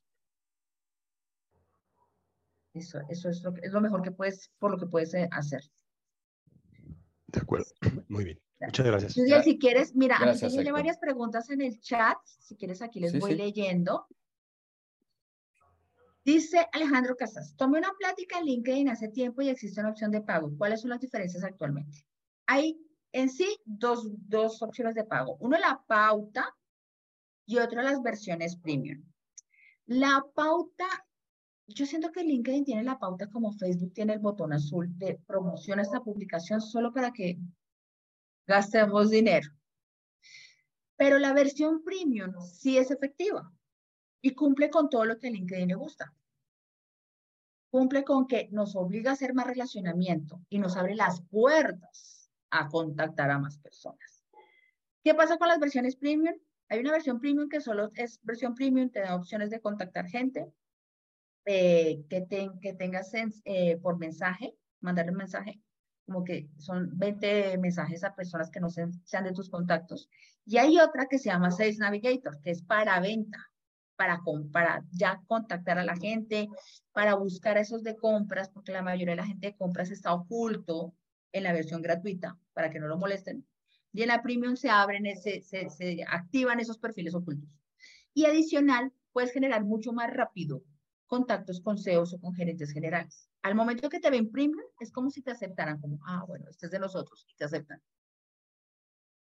Eso, 2.78 3.00
eso 3.10 3.30
es, 3.30 3.44
lo, 3.44 3.54
es 3.62 3.72
lo 3.72 3.82
mejor 3.82 4.02
que 4.02 4.12
puedes, 4.12 4.52
por 4.60 4.72
lo 4.72 4.78
que 4.78 4.86
puedes 4.86 5.14
eh, 5.14 5.28
hacer. 5.32 5.62
De 7.28 7.40
acuerdo, 7.40 7.66
muy 8.08 8.24
bien. 8.24 8.40
Muchas 8.60 8.86
gracias. 8.86 9.14
si 9.44 9.60
quieres, 9.60 9.96
mira, 9.96 10.18
a 10.18 10.34
mí 10.34 10.72
varias 10.72 10.98
preguntas 10.98 11.50
en 11.50 11.62
el 11.62 11.80
chat. 11.80 12.18
Si 12.26 12.56
quieres, 12.56 12.82
aquí 12.82 13.00
les 13.00 13.18
voy 13.20 13.36
leyendo. 13.36 14.08
Dice 16.26 16.68
Alejandro 16.74 17.16
Casas, 17.16 17.56
tomé 17.56 17.78
una 17.78 17.94
plática 17.98 18.40
en 18.40 18.46
LinkedIn 18.46 18.90
hace 18.90 19.08
tiempo 19.08 19.42
y 19.42 19.50
existe 19.50 19.80
una 19.80 19.92
opción 19.92 20.12
de 20.12 20.22
pago. 20.22 20.52
¿Cuáles 20.58 20.82
son 20.82 20.90
las 20.90 21.00
diferencias 21.00 21.44
actualmente? 21.44 22.06
Hay 22.48 22.78
en 23.14 23.30
sí 23.30 23.58
dos, 23.64 24.10
dos 24.28 24.62
opciones 24.62 24.96
de 24.96 25.06
pago. 25.06 25.38
Uno 25.40 25.58
la 25.58 25.82
pauta 25.88 26.54
y 27.46 27.60
otro 27.60 27.82
las 27.82 28.02
versiones 28.02 28.58
premium. 28.58 29.04
La 29.86 30.26
pauta 30.36 30.86
yo 31.68 31.86
siento 31.86 32.12
que 32.12 32.24
LinkedIn 32.24 32.64
tiene 32.64 32.84
la 32.84 32.98
pauta 32.98 33.30
como 33.30 33.52
Facebook 33.52 33.94
tiene 33.94 34.14
el 34.14 34.20
botón 34.20 34.54
azul 34.54 34.88
de 34.98 35.20
promoción 35.28 35.80
a 35.80 35.82
esta 35.82 36.02
publicación 36.02 36.62
solo 36.62 36.94
para 36.94 37.12
que 37.12 37.38
gastemos 38.48 39.10
dinero. 39.10 39.52
Pero 40.96 41.20
la 41.20 41.34
versión 41.34 41.84
premium 41.84 42.34
sí 42.42 42.78
es 42.78 42.90
efectiva 42.90 43.52
y 44.22 44.34
cumple 44.34 44.70
con 44.70 44.90
todo 44.90 45.06
lo 45.06 45.20
que 45.20 45.30
LinkedIn 45.30 45.68
le 45.68 45.76
gusta. 45.76 46.14
Cumple 47.70 48.06
con 48.06 48.28
que 48.28 48.48
nos 48.52 48.76
obliga 48.76 49.12
a 49.12 49.14
hacer 49.14 49.34
más 49.34 49.46
relacionamiento 49.46 50.42
y 50.50 50.60
nos 50.60 50.78
abre 50.78 50.96
las 50.96 51.22
puertas 51.22 52.32
a 52.50 52.70
contactar 52.70 53.30
a 53.30 53.40
más 53.40 53.58
personas. 53.60 54.24
¿Qué 55.04 55.14
pasa 55.14 55.38
con 55.38 55.50
las 55.50 55.60
versiones 55.60 55.98
premium? 55.98 56.36
Hay 56.70 56.80
una 56.80 56.92
versión 56.92 57.20
premium 57.20 57.50
que 57.50 57.62
solo 57.62 57.92
es 57.96 58.20
versión 58.24 58.56
premium, 58.56 58.90
te 58.90 59.02
da 59.02 59.16
opciones 59.16 59.50
de 59.50 59.60
contactar 59.60 60.08
gente, 60.08 60.52
eh, 61.50 62.04
que, 62.10 62.28
que 62.62 62.74
tengas 62.74 63.14
eh, 63.14 63.78
por 63.78 63.98
mensaje, 63.98 64.54
mandarle 64.82 65.14
un 65.14 65.18
mensaje, 65.18 65.62
como 66.06 66.26
que 66.26 66.50
son 66.58 66.90
20 66.98 67.58
mensajes 67.58 68.04
a 68.04 68.14
personas 68.14 68.52
que 68.52 68.60
no 68.60 68.70
sean, 68.70 68.92
sean 69.06 69.24
de 69.24 69.32
tus 69.32 69.50
contactos. 69.50 70.10
Y 70.46 70.58
hay 70.58 70.78
otra 70.78 71.06
que 71.06 71.18
se 71.18 71.30
llama 71.30 71.52
Sales 71.52 71.80
Navigator, 71.80 72.42
que 72.42 72.52
es 72.52 72.62
para 72.64 73.00
venta, 73.00 73.40
para, 73.96 74.22
para 74.52 74.84
ya 74.92 75.22
contactar 75.26 75.80
a 75.80 75.86
la 75.86 75.96
gente, 75.96 76.50
para 76.92 77.16
buscar 77.16 77.58
esos 77.58 77.82
de 77.82 77.96
compras, 77.96 78.50
porque 78.50 78.74
la 78.74 78.82
mayoría 78.82 79.14
de 79.14 79.22
la 79.22 79.28
gente 79.28 79.48
de 79.48 79.56
compras 79.56 79.90
está 79.90 80.14
oculto 80.14 80.94
en 81.32 81.44
la 81.44 81.54
versión 81.54 81.82
gratuita, 81.82 82.38
para 82.52 82.70
que 82.70 82.80
no 82.80 82.90
lo 82.90 82.98
molesten. 82.98 83.48
Y 83.94 84.02
en 84.02 84.10
la 84.10 84.22
premium 84.22 84.58
se 84.58 84.70
abren, 84.70 85.06
se, 85.16 85.42
se, 85.44 85.70
se 85.70 86.04
activan 86.10 86.60
esos 86.60 86.78
perfiles 86.78 87.16
ocultos. 87.16 87.50
Y 88.14 88.26
adicional, 88.26 88.92
puedes 89.14 89.32
generar 89.32 89.64
mucho 89.64 89.94
más 89.94 90.14
rápido 90.14 90.62
contactos 91.08 91.62
con 91.62 91.78
CEOs 91.78 92.14
o 92.14 92.20
con 92.20 92.34
gerentes 92.34 92.72
generales. 92.72 93.30
Al 93.42 93.56
momento 93.56 93.90
que 93.90 94.00
te 94.00 94.10
ven 94.10 94.32
premium, 94.32 94.64
es 94.80 94.92
como 94.92 95.10
si 95.10 95.22
te 95.22 95.32
aceptaran 95.32 95.80
como, 95.80 96.00
ah, 96.06 96.24
bueno, 96.28 96.46
este 96.50 96.68
es 96.68 96.72
de 96.72 96.80
nosotros 96.80 97.26
y 97.30 97.36
te 97.36 97.46
aceptan. 97.46 97.82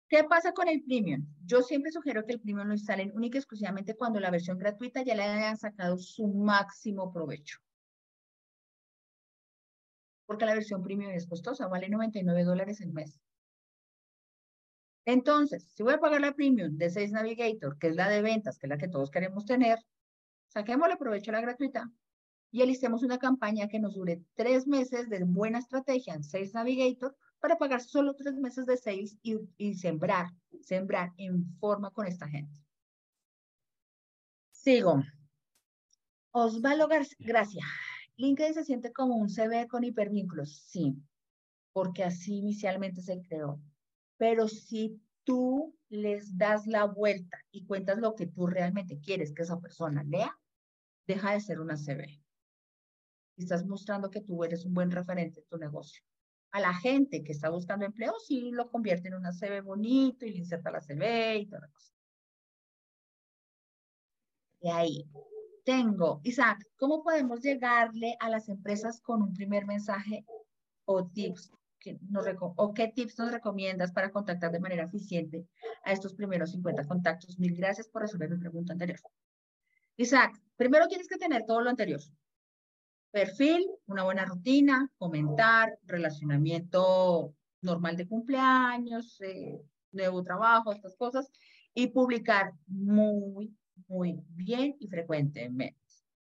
¿Qué 0.08 0.24
pasa 0.24 0.52
con 0.52 0.68
el 0.68 0.82
premium? 0.82 1.26
Yo 1.44 1.62
siempre 1.62 1.92
sugiero 1.92 2.24
que 2.24 2.32
el 2.32 2.40
premium 2.40 2.66
lo 2.66 2.74
instalen 2.74 3.12
única 3.14 3.36
y 3.36 3.40
exclusivamente 3.40 3.94
cuando 3.94 4.20
la 4.20 4.30
versión 4.30 4.58
gratuita 4.58 5.02
ya 5.02 5.14
le 5.14 5.22
hayan 5.22 5.56
sacado 5.58 5.98
su 5.98 6.26
máximo 6.28 7.12
provecho. 7.12 7.58
Porque 10.26 10.46
la 10.46 10.54
versión 10.54 10.82
premium 10.82 11.10
es 11.10 11.26
costosa, 11.26 11.68
vale 11.68 11.88
99 11.88 12.44
dólares 12.44 12.80
el 12.80 12.92
mes. 12.92 13.20
Entonces, 15.04 15.72
si 15.74 15.82
voy 15.82 15.94
a 15.94 16.00
pagar 16.00 16.20
la 16.20 16.34
premium 16.34 16.76
de 16.76 16.90
Sales 16.90 17.12
Navigator, 17.12 17.78
que 17.78 17.88
es 17.88 17.96
la 17.96 18.08
de 18.08 18.22
ventas, 18.22 18.58
que 18.58 18.66
es 18.66 18.68
la 18.68 18.78
que 18.78 18.88
todos 18.88 19.10
queremos 19.10 19.46
tener, 19.46 19.78
Saquémosle 20.49 20.96
provecho 20.96 21.30
a 21.30 21.34
la 21.34 21.40
gratuita 21.40 21.90
y 22.51 22.62
alistemos 22.62 23.03
una 23.03 23.18
campaña 23.18 23.68
que 23.68 23.78
nos 23.78 23.94
dure 23.94 24.22
tres 24.34 24.66
meses 24.66 25.09
de 25.09 25.22
buena 25.24 25.59
estrategia 25.59 26.14
en 26.14 26.24
Sales 26.24 26.55
Navigator 26.55 27.16
para 27.40 27.59
pagar 27.59 27.80
solo 27.82 28.14
tres 28.14 28.34
meses 28.36 28.66
de 28.66 28.76
sales 28.76 29.18
y, 29.22 29.38
y 29.57 29.74
sembrar, 29.74 30.30
sembrar 30.62 31.12
en 31.16 31.44
forma 31.59 31.90
con 31.90 32.07
esta 32.07 32.26
gente. 32.26 32.61
Sigo. 34.51 35.03
Osvaldo 36.32 36.88
Gracia. 37.18 37.64
LinkedIn 38.16 38.55
se 38.55 38.64
siente 38.64 38.92
como 38.92 39.16
un 39.16 39.28
CV 39.28 39.68
con 39.68 39.84
hipervínculos. 39.84 40.57
Sí, 40.66 40.96
porque 41.72 42.03
así 42.03 42.38
inicialmente 42.38 43.01
se 43.01 43.20
creó. 43.22 43.61
Pero 44.16 44.49
si 44.49 45.01
tú 45.28 45.76
les 45.90 46.38
das 46.38 46.66
la 46.66 46.86
vuelta 46.86 47.36
y 47.50 47.66
cuentas 47.66 47.98
lo 47.98 48.14
que 48.14 48.26
tú 48.26 48.46
realmente 48.46 48.98
quieres 48.98 49.34
que 49.34 49.42
esa 49.42 49.60
persona 49.60 50.02
lea, 50.02 50.34
deja 51.06 51.32
de 51.32 51.40
ser 51.40 51.60
una 51.60 51.76
CV. 51.76 52.24
estás 53.36 53.66
mostrando 53.66 54.10
que 54.10 54.22
tú 54.22 54.42
eres 54.42 54.64
un 54.64 54.72
buen 54.72 54.90
referente 54.90 55.40
en 55.40 55.46
tu 55.46 55.58
negocio. 55.58 56.02
A 56.50 56.60
la 56.60 56.72
gente 56.72 57.22
que 57.22 57.32
está 57.32 57.50
buscando 57.50 57.84
empleo, 57.84 58.14
sí 58.26 58.50
lo 58.52 58.70
convierte 58.70 59.08
en 59.08 59.16
una 59.16 59.32
CV 59.32 59.60
bonito 59.60 60.24
y 60.24 60.30
le 60.30 60.38
inserta 60.38 60.70
la 60.70 60.80
CV 60.80 61.40
y 61.40 61.46
toda 61.46 61.60
la 61.60 61.68
cosa. 61.68 61.92
Y 64.60 64.70
ahí 64.70 65.10
tengo, 65.62 66.22
Isaac, 66.24 66.64
¿cómo 66.78 67.02
podemos 67.02 67.42
llegarle 67.42 68.16
a 68.18 68.30
las 68.30 68.48
empresas 68.48 69.02
con 69.02 69.20
un 69.20 69.34
primer 69.34 69.66
mensaje 69.66 70.24
o 70.86 71.06
tips 71.06 71.52
o 72.56 72.74
qué 72.74 72.88
tips 72.88 73.18
nos 73.18 73.32
recomiendas 73.32 73.92
para 73.92 74.10
contactar 74.10 74.50
de 74.52 74.60
manera 74.60 74.84
eficiente 74.84 75.46
a 75.84 75.92
estos 75.92 76.14
primeros 76.14 76.52
50 76.52 76.84
contactos? 76.84 77.38
Mil 77.38 77.54
gracias 77.54 77.88
por 77.88 78.02
resolver 78.02 78.30
mi 78.30 78.38
pregunta 78.38 78.72
anterior. 78.72 78.98
Isaac, 79.96 80.40
primero 80.56 80.86
tienes 80.86 81.08
que 81.08 81.18
tener 81.18 81.44
todo 81.44 81.60
lo 81.60 81.70
anterior. 81.70 82.00
Perfil, 83.10 83.66
una 83.86 84.04
buena 84.04 84.24
rutina, 84.24 84.90
comentar, 84.96 85.78
relacionamiento 85.84 87.34
normal 87.62 87.96
de 87.96 88.06
cumpleaños, 88.06 89.20
eh, 89.22 89.60
nuevo 89.92 90.22
trabajo, 90.22 90.72
estas 90.72 90.96
cosas, 90.96 91.30
y 91.74 91.88
publicar 91.88 92.52
muy, 92.66 93.56
muy 93.86 94.20
bien 94.28 94.76
y 94.78 94.88
frecuentemente. 94.88 95.78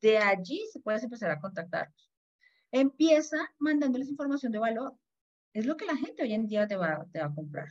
De 0.01 0.17
allí 0.17 0.61
se 0.71 0.79
puede 0.79 0.99
empezar 1.03 1.31
a 1.31 1.39
contactarlos. 1.39 2.11
Empieza 2.71 3.37
mandándoles 3.57 4.09
información 4.09 4.51
de 4.51 4.59
valor. 4.59 4.93
Es 5.55 5.65
lo 5.65 5.77
que 5.77 5.85
la 5.85 5.95
gente 5.95 6.21
hoy 6.21 6.33
en 6.33 6.47
día 6.47 6.67
te 6.67 6.75
va, 6.75 7.07
a 7.13 7.33
comprar. 7.33 7.69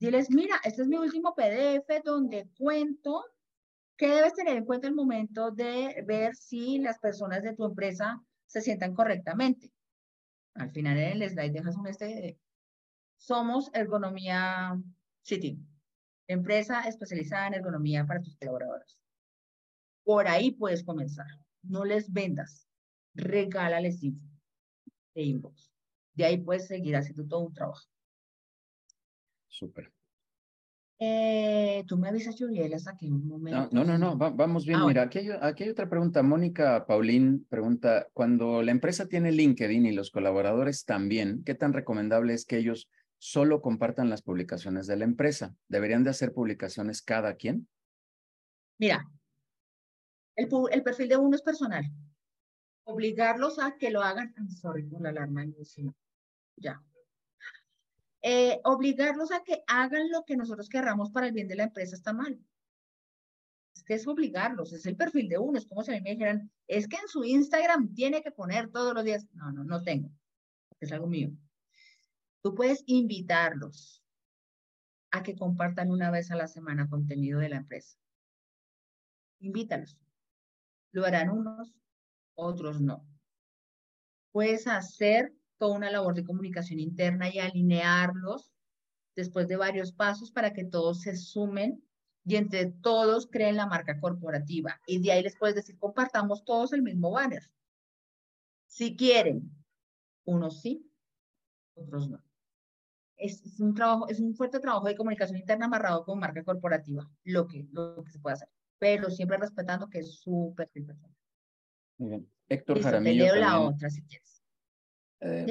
Diles, 0.00 0.28
mira, 0.28 0.56
este 0.64 0.82
es 0.82 0.88
mi 0.88 0.96
último 0.96 1.36
PDF 1.36 2.02
donde 2.04 2.48
cuento 2.58 3.24
que 3.96 4.08
debes 4.08 4.34
tener 4.34 4.56
en 4.56 4.64
cuenta 4.64 4.88
el 4.88 4.94
momento 4.94 5.52
de 5.52 6.02
ver 6.04 6.34
si 6.34 6.78
las 6.78 6.98
personas 6.98 7.44
de 7.44 7.54
tu 7.54 7.64
empresa 7.64 8.20
se 8.44 8.60
sientan 8.60 8.92
correctamente. 8.92 9.72
Al 10.54 10.72
final 10.72 10.98
en 10.98 11.22
el 11.22 11.30
slide 11.30 11.52
dejas 11.52 11.76
un 11.76 11.86
este. 11.86 12.36
Somos 13.18 13.70
Ergonomía 13.72 14.76
City, 15.22 15.60
empresa 16.26 16.88
especializada 16.88 17.46
en 17.46 17.54
ergonomía 17.54 18.04
para 18.04 18.20
tus 18.20 18.36
colaboradores. 18.36 18.98
Por 20.02 20.26
ahí 20.26 20.50
puedes 20.50 20.82
comenzar. 20.82 21.28
No 21.62 21.84
les 21.84 22.12
vendas, 22.12 22.66
regálales 23.14 24.02
info 24.02 24.26
de 25.14 25.22
inbox. 25.22 25.75
De 26.16 26.24
ahí 26.24 26.38
puedes 26.38 26.66
seguir 26.66 26.96
haciendo 26.96 27.26
todo 27.26 27.46
un 27.46 27.54
trabajo. 27.54 27.84
Súper. 29.48 29.92
Eh, 30.98 31.84
tú 31.86 31.98
me 31.98 32.08
avisas, 32.08 32.36
hasta 32.74 32.90
aquí 32.90 33.10
un 33.10 33.28
momento. 33.28 33.68
No, 33.70 33.84
no, 33.84 33.98
no, 33.98 34.16
vamos 34.16 34.64
bien. 34.64 34.80
Ah, 34.80 34.86
Mira, 34.86 35.02
aquí 35.02 35.18
hay, 35.18 35.28
aquí 35.42 35.64
hay, 35.64 35.70
otra 35.70 35.90
pregunta. 35.90 36.22
Mónica 36.22 36.86
Paulín 36.86 37.46
pregunta, 37.50 38.08
cuando 38.14 38.62
la 38.62 38.70
empresa 38.70 39.06
tiene 39.06 39.30
LinkedIn 39.30 39.84
y 39.84 39.92
los 39.92 40.10
colaboradores 40.10 40.86
también, 40.86 41.42
¿qué 41.44 41.54
tan 41.54 41.74
recomendable 41.74 42.32
es 42.32 42.46
que 42.46 42.56
ellos 42.56 42.88
solo 43.18 43.60
compartan 43.60 44.08
las 44.08 44.22
publicaciones 44.22 44.86
de 44.86 44.96
la 44.96 45.04
empresa? 45.04 45.54
¿Deberían 45.68 46.02
de 46.02 46.10
hacer 46.10 46.32
publicaciones 46.32 47.02
cada 47.02 47.34
quien? 47.34 47.68
Mira, 48.78 49.06
el, 50.34 50.48
el 50.70 50.82
perfil 50.82 51.08
de 51.08 51.16
uno 51.18 51.36
es 51.36 51.42
personal. 51.42 51.84
Obligarlos 52.84 53.58
a 53.58 53.76
que 53.76 53.90
lo 53.90 54.00
hagan. 54.00 54.34
sorry 54.48 54.84
por 54.84 55.02
la 55.02 55.10
alarma 55.10 55.44
ya. 56.56 56.82
Eh, 58.22 58.60
obligarlos 58.64 59.30
a 59.30 59.44
que 59.44 59.62
hagan 59.66 60.10
lo 60.10 60.24
que 60.24 60.36
nosotros 60.36 60.68
querramos 60.68 61.10
para 61.10 61.28
el 61.28 61.32
bien 61.32 61.48
de 61.48 61.56
la 61.56 61.64
empresa 61.64 61.94
está 61.94 62.12
mal. 62.12 62.40
Es 63.74 63.84
que 63.84 63.94
es 63.94 64.06
obligarlos, 64.06 64.72
es 64.72 64.86
el 64.86 64.96
perfil 64.96 65.28
de 65.28 65.38
uno, 65.38 65.58
es 65.58 65.66
como 65.66 65.84
si 65.84 65.92
a 65.92 65.94
mí 65.94 66.00
me 66.00 66.10
dijeran, 66.10 66.50
es 66.66 66.88
que 66.88 66.96
en 66.96 67.08
su 67.08 67.24
Instagram 67.24 67.94
tiene 67.94 68.22
que 68.22 68.32
poner 68.32 68.70
todos 68.70 68.94
los 68.94 69.04
días. 69.04 69.26
No, 69.32 69.52
no, 69.52 69.64
no 69.64 69.82
tengo, 69.82 70.10
es 70.80 70.90
algo 70.92 71.06
mío. 71.06 71.30
Tú 72.42 72.54
puedes 72.54 72.82
invitarlos 72.86 74.02
a 75.10 75.22
que 75.22 75.36
compartan 75.36 75.90
una 75.90 76.10
vez 76.10 76.30
a 76.30 76.36
la 76.36 76.48
semana 76.48 76.88
contenido 76.88 77.38
de 77.38 77.50
la 77.50 77.56
empresa. 77.56 77.98
Invítalos. 79.40 79.98
Lo 80.92 81.04
harán 81.04 81.30
unos, 81.30 81.74
otros 82.34 82.80
no. 82.80 83.06
Puedes 84.32 84.66
hacer 84.66 85.32
toda 85.58 85.76
una 85.76 85.90
labor 85.90 86.14
de 86.14 86.24
comunicación 86.24 86.80
interna 86.80 87.28
y 87.28 87.38
alinearlos 87.38 88.52
después 89.14 89.48
de 89.48 89.56
varios 89.56 89.92
pasos 89.92 90.30
para 90.30 90.52
que 90.52 90.64
todos 90.64 91.02
se 91.02 91.16
sumen 91.16 91.82
y 92.24 92.36
entre 92.36 92.66
todos 92.66 93.28
creen 93.30 93.56
la 93.56 93.66
marca 93.66 93.98
corporativa. 94.00 94.80
Y 94.86 95.00
de 95.00 95.12
ahí 95.12 95.22
les 95.22 95.36
puedes 95.36 95.54
decir, 95.54 95.78
compartamos 95.78 96.44
todos 96.44 96.72
el 96.72 96.82
mismo 96.82 97.12
banner. 97.12 97.50
Si 98.66 98.96
quieren, 98.96 99.50
unos 100.24 100.60
sí, 100.60 100.90
otros 101.74 102.10
no. 102.10 102.22
Es, 103.16 103.58
un 103.60 103.74
trabajo, 103.74 104.08
es 104.08 104.20
un 104.20 104.34
fuerte 104.34 104.60
trabajo 104.60 104.86
de 104.86 104.96
comunicación 104.96 105.38
interna 105.38 105.66
amarrado 105.66 106.04
con 106.04 106.18
marca 106.18 106.44
corporativa, 106.44 107.08
lo 107.24 107.46
que, 107.46 107.66
lo 107.72 108.02
que 108.04 108.10
se 108.10 108.18
puede 108.18 108.34
hacer, 108.34 108.48
pero 108.78 109.08
siempre 109.08 109.38
respetando 109.38 109.88
que 109.88 110.00
es 110.00 110.18
súper 110.18 110.68
personal. 110.68 111.16
Muy 111.98 112.10
bien. 112.10 112.30
Héctor 112.48 112.82
Jaramillo. 112.82 113.32
Te 113.32 113.40
la 113.40 113.60
otra 113.60 113.88
si 113.88 114.02
quieres. 114.02 114.35
Eh, 115.20 115.46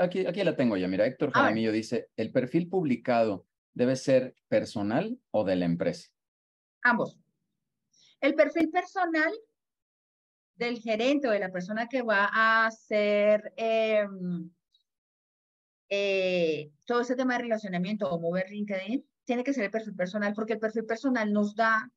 aquí, 0.00 0.26
aquí 0.26 0.42
la 0.42 0.56
tengo 0.56 0.76
ya, 0.76 0.88
mira, 0.88 1.06
Héctor 1.06 1.32
Jaramillo 1.32 1.72
dice, 1.72 2.08
¿el 2.16 2.32
perfil 2.32 2.68
publicado 2.68 3.46
debe 3.74 3.96
ser 3.96 4.34
personal 4.48 5.18
o 5.30 5.44
de 5.44 5.56
la 5.56 5.66
empresa? 5.66 6.10
Ambos. 6.82 7.18
El 8.20 8.34
perfil 8.34 8.70
personal 8.70 9.32
del 10.56 10.78
gerente 10.78 11.28
o 11.28 11.30
de 11.30 11.38
la 11.38 11.50
persona 11.50 11.88
que 11.88 12.02
va 12.02 12.28
a 12.30 12.66
hacer 12.66 13.52
em, 13.56 14.50
eh, 15.88 16.70
todo 16.84 17.00
ese 17.00 17.16
tema 17.16 17.34
de 17.34 17.44
relacionamiento 17.44 18.08
o 18.10 18.20
mover 18.20 18.50
LinkedIn 18.50 19.04
tiene 19.24 19.44
que 19.44 19.54
ser 19.54 19.64
el 19.64 19.70
perfil 19.70 19.94
personal, 19.94 20.34
porque 20.34 20.54
el 20.54 20.58
perfil 20.58 20.84
personal 20.84 21.32
nos 21.32 21.54
da 21.54 21.90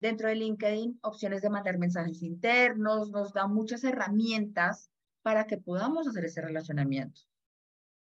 dentro 0.00 0.28
de 0.28 0.34
LinkedIn 0.34 0.98
opciones 1.02 1.42
de 1.42 1.50
mandar 1.50 1.78
mensajes 1.78 2.22
internos, 2.22 3.10
nos 3.10 3.32
da 3.32 3.46
muchas 3.46 3.84
herramientas 3.84 4.89
para 5.22 5.46
que 5.46 5.58
podamos 5.58 6.06
hacer 6.06 6.24
ese 6.24 6.40
relacionamiento. 6.40 7.20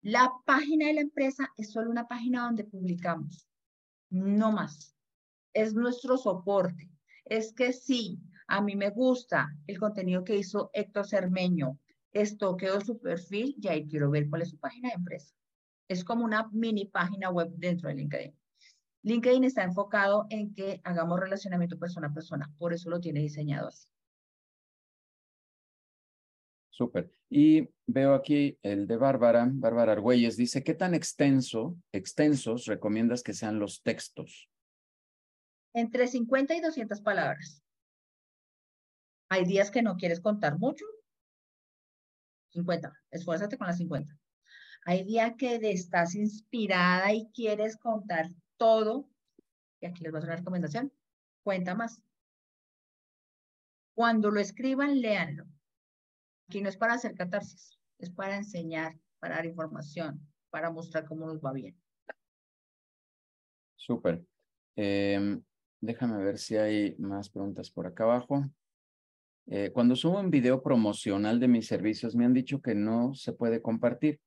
La 0.02 0.32
página 0.46 0.86
de 0.86 0.94
la 0.94 1.00
empresa 1.02 1.50
es 1.56 1.72
solo 1.72 1.90
una 1.90 2.08
página 2.08 2.44
donde 2.44 2.64
publicamos, 2.64 3.46
no 4.08 4.52
más. 4.52 4.96
Es 5.52 5.74
nuestro 5.74 6.16
soporte. 6.16 6.90
Es 7.24 7.52
que 7.52 7.72
sí, 7.72 8.18
a 8.48 8.60
mí 8.62 8.76
me 8.76 8.90
gusta 8.90 9.54
el 9.66 9.78
contenido 9.78 10.24
que 10.24 10.36
hizo 10.36 10.70
Héctor 10.72 11.06
Cermeño, 11.06 11.78
estoqueo 12.12 12.80
su 12.80 12.98
perfil 12.98 13.54
y 13.60 13.68
ahí 13.68 13.86
quiero 13.86 14.10
ver 14.10 14.28
cuál 14.28 14.42
es 14.42 14.50
su 14.50 14.58
página 14.58 14.88
de 14.88 14.94
empresa. 14.94 15.34
Es 15.86 16.04
como 16.04 16.24
una 16.24 16.48
mini 16.52 16.86
página 16.86 17.30
web 17.30 17.50
dentro 17.56 17.88
de 17.88 17.96
LinkedIn. 17.96 18.36
LinkedIn 19.02 19.44
está 19.44 19.62
enfocado 19.64 20.26
en 20.30 20.54
que 20.54 20.80
hagamos 20.84 21.20
relacionamiento 21.20 21.78
persona 21.78 22.08
a 22.08 22.14
persona, 22.14 22.50
por 22.58 22.72
eso 22.72 22.90
lo 22.90 23.00
tiene 23.00 23.20
diseñado 23.20 23.68
así. 23.68 23.88
Súper. 26.70 27.10
Y 27.28 27.68
veo 27.86 28.14
aquí 28.14 28.58
el 28.62 28.86
de 28.86 28.96
Bárbara, 28.96 29.48
Bárbara 29.52 29.92
Argüelles, 29.92 30.36
dice, 30.36 30.64
¿qué 30.64 30.74
tan 30.74 30.94
extenso, 30.94 31.76
extensos 31.92 32.66
recomiendas 32.66 33.22
que 33.22 33.34
sean 33.34 33.58
los 33.58 33.82
textos? 33.82 34.48
Entre 35.74 36.06
50 36.06 36.54
y 36.54 36.60
200 36.60 37.00
palabras. 37.02 37.62
Hay 39.28 39.44
días 39.44 39.70
que 39.70 39.82
no 39.82 39.96
quieres 39.96 40.20
contar 40.20 40.58
mucho. 40.58 40.84
50. 42.52 42.92
Esfuérzate 43.10 43.56
con 43.56 43.66
las 43.66 43.78
50. 43.78 44.16
Hay 44.86 45.04
días 45.04 45.34
que 45.36 45.56
estás 45.70 46.14
inspirada 46.14 47.12
y 47.12 47.28
quieres 47.32 47.76
contar 47.76 48.30
todo, 48.56 49.08
y 49.80 49.86
aquí 49.86 50.02
les 50.02 50.10
voy 50.10 50.18
a 50.18 50.20
hacer 50.20 50.30
una 50.30 50.36
recomendación, 50.38 50.92
cuenta 51.42 51.74
más. 51.74 52.02
Cuando 53.94 54.30
lo 54.30 54.40
escriban, 54.40 55.00
léanlo. 55.00 55.46
Aquí 56.50 56.60
no 56.60 56.68
es 56.68 56.76
para 56.76 56.94
hacer 56.94 57.14
catarsis, 57.14 57.78
es 58.00 58.10
para 58.10 58.36
enseñar, 58.36 58.98
para 59.20 59.36
dar 59.36 59.46
información, 59.46 60.20
para 60.50 60.68
mostrar 60.68 61.04
cómo 61.04 61.24
nos 61.24 61.40
va 61.40 61.52
bien. 61.52 61.80
Súper. 63.76 64.24
Em, 64.74 65.40
déjame 65.80 66.24
ver 66.24 66.38
si 66.38 66.56
hay 66.56 66.96
más 66.98 67.30
preguntas 67.30 67.70
por 67.70 67.86
acá 67.86 68.02
abajo. 68.02 68.50
Eh, 69.46 69.70
cuando 69.72 69.94
subo 69.94 70.18
un 70.18 70.32
video 70.32 70.60
promocional 70.60 71.38
de 71.38 71.46
mis 71.46 71.68
servicios, 71.68 72.16
me 72.16 72.24
han 72.24 72.34
dicho 72.34 72.60
que 72.60 72.74
no 72.74 73.14
se 73.14 73.32
puede 73.32 73.62
compartir. 73.62 74.20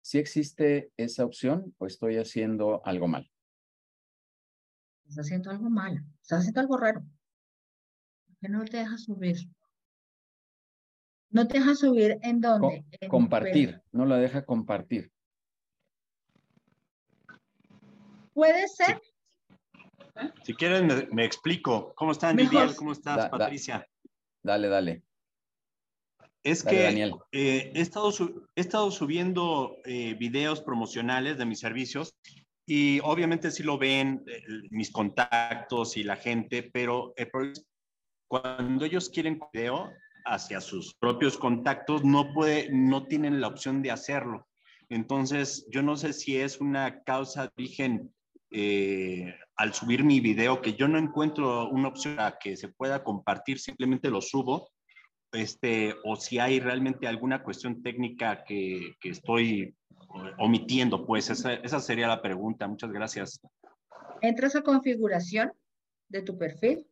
Si 0.00 0.16
existe 0.16 0.90
esa 0.96 1.26
opción, 1.26 1.74
pues 1.76 1.92
estoy 1.92 2.16
haciendo 2.16 2.80
algo 2.86 3.06
mal. 3.06 3.30
Estás 5.06 5.26
haciendo 5.26 5.50
algo 5.50 5.68
malo, 5.68 6.00
estás 6.22 6.38
haciendo 6.38 6.60
algo 6.62 6.78
raro. 6.78 7.00
¿Por 8.24 8.36
qué 8.40 8.48
no 8.48 8.64
te 8.64 8.78
dejas 8.78 9.04
subir? 9.04 9.36
No 11.30 11.46
te 11.48 11.58
deja 11.58 11.74
subir 11.74 12.18
en 12.22 12.40
dónde? 12.40 12.84
compartir, 13.08 13.82
no 13.92 14.06
la 14.06 14.16
deja 14.16 14.44
compartir. 14.44 15.10
Puede 18.32 18.68
ser. 18.68 19.00
Si 20.44 20.54
quieren, 20.54 21.08
me, 21.12 21.24
explico. 21.24 21.94
¿Cómo 21.94 22.12
están, 22.12 22.36
Miguel? 22.36 22.74
¿Cómo 22.76 22.92
estás, 22.92 23.28
Patricia? 23.28 23.86
dale, 24.42 24.68
dale. 24.68 25.02
Es 26.42 26.62
que 26.62 26.88
eh, 27.32 27.72
he, 27.74 27.80
estado 27.80 28.12
he 28.54 28.60
estado 28.60 28.90
subiendo 28.92 29.78
eh, 29.84 30.14
videos 30.14 30.60
promocionales 30.60 31.38
de 31.38 31.44
mis 31.44 31.58
servicios 31.58 32.14
y 32.64 33.00
obviamente 33.00 33.50
sí 33.50 33.64
lo 33.64 33.78
ven 33.78 34.22
eh, 34.28 34.42
mis 34.70 34.92
contactos 34.92 35.96
y 35.96 36.04
la 36.04 36.16
gente, 36.16 36.62
pero 36.62 37.14
cuando 38.28 38.84
ellos 38.84 39.10
quieren 39.10 39.40
video 39.52 39.90
hacia 40.26 40.60
sus 40.60 40.94
propios 40.94 41.38
contactos, 41.38 42.04
no, 42.04 42.32
puede, 42.32 42.68
no 42.70 43.06
tienen 43.06 43.40
la 43.40 43.48
opción 43.48 43.82
de 43.82 43.90
hacerlo. 43.90 44.46
Entonces, 44.88 45.66
yo 45.70 45.82
no 45.82 45.96
sé 45.96 46.12
si 46.12 46.36
es 46.36 46.60
una 46.60 47.02
causa 47.02 47.44
de 47.44 47.50
origen 47.56 48.14
eh, 48.50 49.34
al 49.56 49.72
subir 49.74 50.04
mi 50.04 50.20
video, 50.20 50.60
que 50.60 50.74
yo 50.74 50.88
no 50.88 50.98
encuentro 50.98 51.68
una 51.70 51.88
opción 51.88 52.20
a 52.20 52.38
que 52.38 52.56
se 52.56 52.68
pueda 52.68 53.02
compartir, 53.02 53.58
simplemente 53.58 54.10
lo 54.10 54.20
subo, 54.20 54.70
este, 55.32 55.94
o 56.04 56.16
si 56.16 56.38
hay 56.38 56.60
realmente 56.60 57.06
alguna 57.06 57.42
cuestión 57.42 57.82
técnica 57.82 58.44
que, 58.44 58.94
que 59.00 59.10
estoy 59.10 59.74
omitiendo? 60.38 61.06
Pues 61.06 61.30
esa, 61.30 61.54
esa 61.54 61.80
sería 61.80 62.08
la 62.08 62.22
pregunta. 62.22 62.68
Muchas 62.68 62.90
gracias. 62.90 63.40
Entras 64.20 64.56
a 64.56 64.62
configuración 64.62 65.52
de 66.08 66.22
tu 66.22 66.38
perfil, 66.38 66.86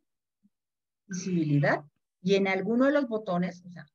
visibilidad, 1.07 1.85
y 2.25 2.37
en 2.37 2.49
alguno 2.49 2.87
de 2.87 2.93
los 2.93 3.07
botones, 3.07 3.63
o 3.67 3.71
sea, 3.71 3.87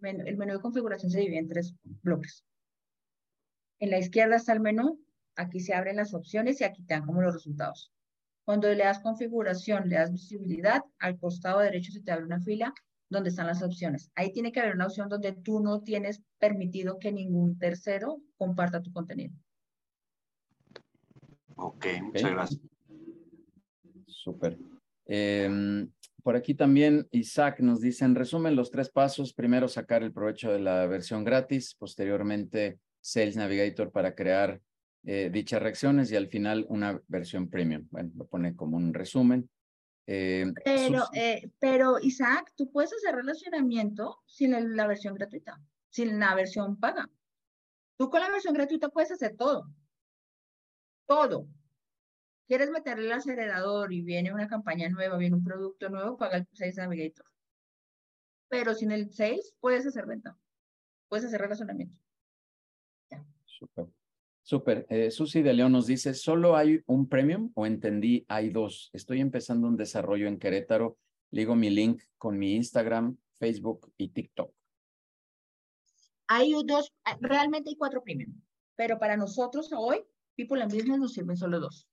el 0.00 0.36
menú 0.38 0.54
de 0.54 0.60
configuración 0.60 1.10
se 1.10 1.20
divide 1.20 1.38
en 1.38 1.48
tres 1.48 1.74
bloques. 2.02 2.42
En 3.78 3.90
la 3.90 3.98
izquierda 3.98 4.36
está 4.36 4.54
el 4.54 4.60
menú, 4.60 4.98
aquí 5.36 5.60
se 5.60 5.74
abren 5.74 5.96
las 5.96 6.14
opciones 6.14 6.60
y 6.60 6.64
aquí 6.64 6.82
te 6.82 6.94
dan 6.94 7.04
como 7.04 7.20
los 7.20 7.34
resultados. 7.34 7.92
Cuando 8.44 8.68
le 8.68 8.84
das 8.84 9.00
configuración, 9.00 9.90
le 9.90 9.96
das 9.96 10.10
visibilidad, 10.10 10.82
al 10.98 11.18
costado 11.18 11.60
derecho 11.60 11.92
se 11.92 12.00
te 12.00 12.10
abre 12.10 12.24
una 12.24 12.40
fila 12.40 12.72
donde 13.10 13.28
están 13.28 13.46
las 13.46 13.62
opciones. 13.62 14.10
Ahí 14.14 14.32
tiene 14.32 14.50
que 14.50 14.60
haber 14.60 14.74
una 14.74 14.86
opción 14.86 15.10
donde 15.10 15.32
tú 15.32 15.60
no 15.60 15.82
tienes 15.82 16.22
permitido 16.38 16.98
que 16.98 17.12
ningún 17.12 17.58
tercero 17.58 18.22
comparta 18.38 18.82
tu 18.82 18.90
contenido. 18.92 19.34
Ok, 21.56 21.86
muchas 22.02 22.30
gracias. 22.30 22.60
Súper. 24.06 24.58
Em, 25.04 25.90
por 26.22 26.36
aquí 26.36 26.54
también 26.54 27.06
Isaac 27.10 27.60
nos 27.60 27.80
dice, 27.80 28.04
en 28.04 28.14
resumen, 28.14 28.56
los 28.56 28.70
tres 28.70 28.90
pasos. 28.90 29.32
Primero, 29.32 29.68
sacar 29.68 30.02
el 30.02 30.12
provecho 30.12 30.52
de 30.52 30.58
la 30.58 30.86
versión 30.86 31.24
gratis. 31.24 31.74
Posteriormente, 31.74 32.78
Sales 33.00 33.36
Navigator 33.36 33.92
para 33.92 34.14
crear 34.14 34.60
eh, 35.04 35.30
dichas 35.32 35.62
reacciones 35.62 36.10
y 36.10 36.16
al 36.16 36.28
final 36.28 36.66
una 36.68 37.00
versión 37.06 37.48
premium. 37.48 37.86
Bueno, 37.90 38.10
lo 38.16 38.26
pone 38.26 38.56
como 38.56 38.76
un 38.76 38.92
resumen. 38.92 39.48
Eh, 40.06 40.52
pero, 40.64 41.04
eh, 41.12 41.50
pero 41.58 41.98
Isaac, 42.00 42.52
tú 42.56 42.70
puedes 42.70 42.92
hacer 42.92 43.14
relacionamiento 43.14 44.22
sin 44.26 44.76
la 44.76 44.86
versión 44.86 45.14
gratuita, 45.14 45.60
sin 45.90 46.18
la 46.18 46.34
versión 46.34 46.78
paga. 46.78 47.08
Tú 47.96 48.10
con 48.10 48.20
la 48.20 48.30
versión 48.30 48.54
gratuita 48.54 48.88
puedes 48.88 49.10
hacer 49.12 49.36
todo. 49.36 49.70
Todo. 51.06 51.46
Quieres 52.48 52.70
meterle 52.70 53.04
el 53.04 53.12
acelerador 53.12 53.92
y 53.92 54.00
viene 54.00 54.32
una 54.32 54.48
campaña 54.48 54.88
nueva, 54.88 55.18
viene 55.18 55.36
un 55.36 55.44
producto 55.44 55.90
nuevo, 55.90 56.16
paga 56.16 56.38
el 56.38 56.48
6 56.50 56.78
Navigator. 56.78 57.26
Pero 58.48 58.74
sin 58.74 58.90
el 58.90 59.10
6 59.10 59.54
puedes 59.60 59.86
hacer 59.86 60.06
venta. 60.06 60.38
Puedes 61.08 61.26
hacer 61.26 61.42
relacionamiento. 61.42 61.94
Ya. 63.10 63.22
Super. 63.44 63.86
Súper. 64.42 64.86
Eh, 64.88 65.10
Susi 65.10 65.42
de 65.42 65.52
León 65.52 65.72
nos 65.72 65.86
dice, 65.86 66.14
¿solo 66.14 66.56
hay 66.56 66.82
un 66.86 67.06
premium 67.06 67.52
o 67.54 67.66
entendí 67.66 68.24
hay 68.28 68.48
dos? 68.48 68.88
Estoy 68.94 69.20
empezando 69.20 69.68
un 69.68 69.76
desarrollo 69.76 70.26
en 70.26 70.38
Querétaro. 70.38 70.96
Ligo 71.30 71.54
mi 71.54 71.68
link 71.68 72.00
con 72.16 72.38
mi 72.38 72.54
Instagram, 72.54 73.18
Facebook 73.34 73.92
y 73.98 74.08
TikTok. 74.08 74.50
Hay 76.28 76.54
dos, 76.64 76.94
realmente 77.20 77.68
hay 77.68 77.76
cuatro 77.76 78.02
premium, 78.02 78.40
pero 78.74 78.98
para 78.98 79.18
nosotros 79.18 79.70
hoy, 79.76 80.02
People 80.34 80.62
and 80.62 80.72
Business 80.72 80.98
nos 80.98 81.12
sirven 81.12 81.36
solo 81.36 81.60
dos. 81.60 81.86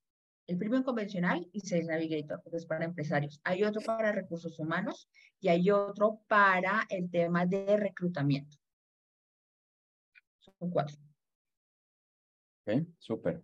El 0.47 0.57
premium 0.59 0.83
convencional 0.83 1.47
y 1.51 1.61
Sales 1.61 1.87
Navigator, 1.87 2.41
que 2.43 2.55
es 2.55 2.65
para 2.65 2.85
empresarios. 2.85 3.39
Hay 3.43 3.63
otro 3.63 3.81
para 3.81 4.11
recursos 4.11 4.59
humanos 4.59 5.09
y 5.39 5.47
hay 5.47 5.71
otro 5.71 6.21
para 6.27 6.85
el 6.89 7.09
tema 7.09 7.45
de 7.47 7.77
reclutamiento. 7.77 8.57
Son 10.39 10.69
cuatro. 10.69 10.95
Ok, 12.67 12.85
súper. 12.99 13.41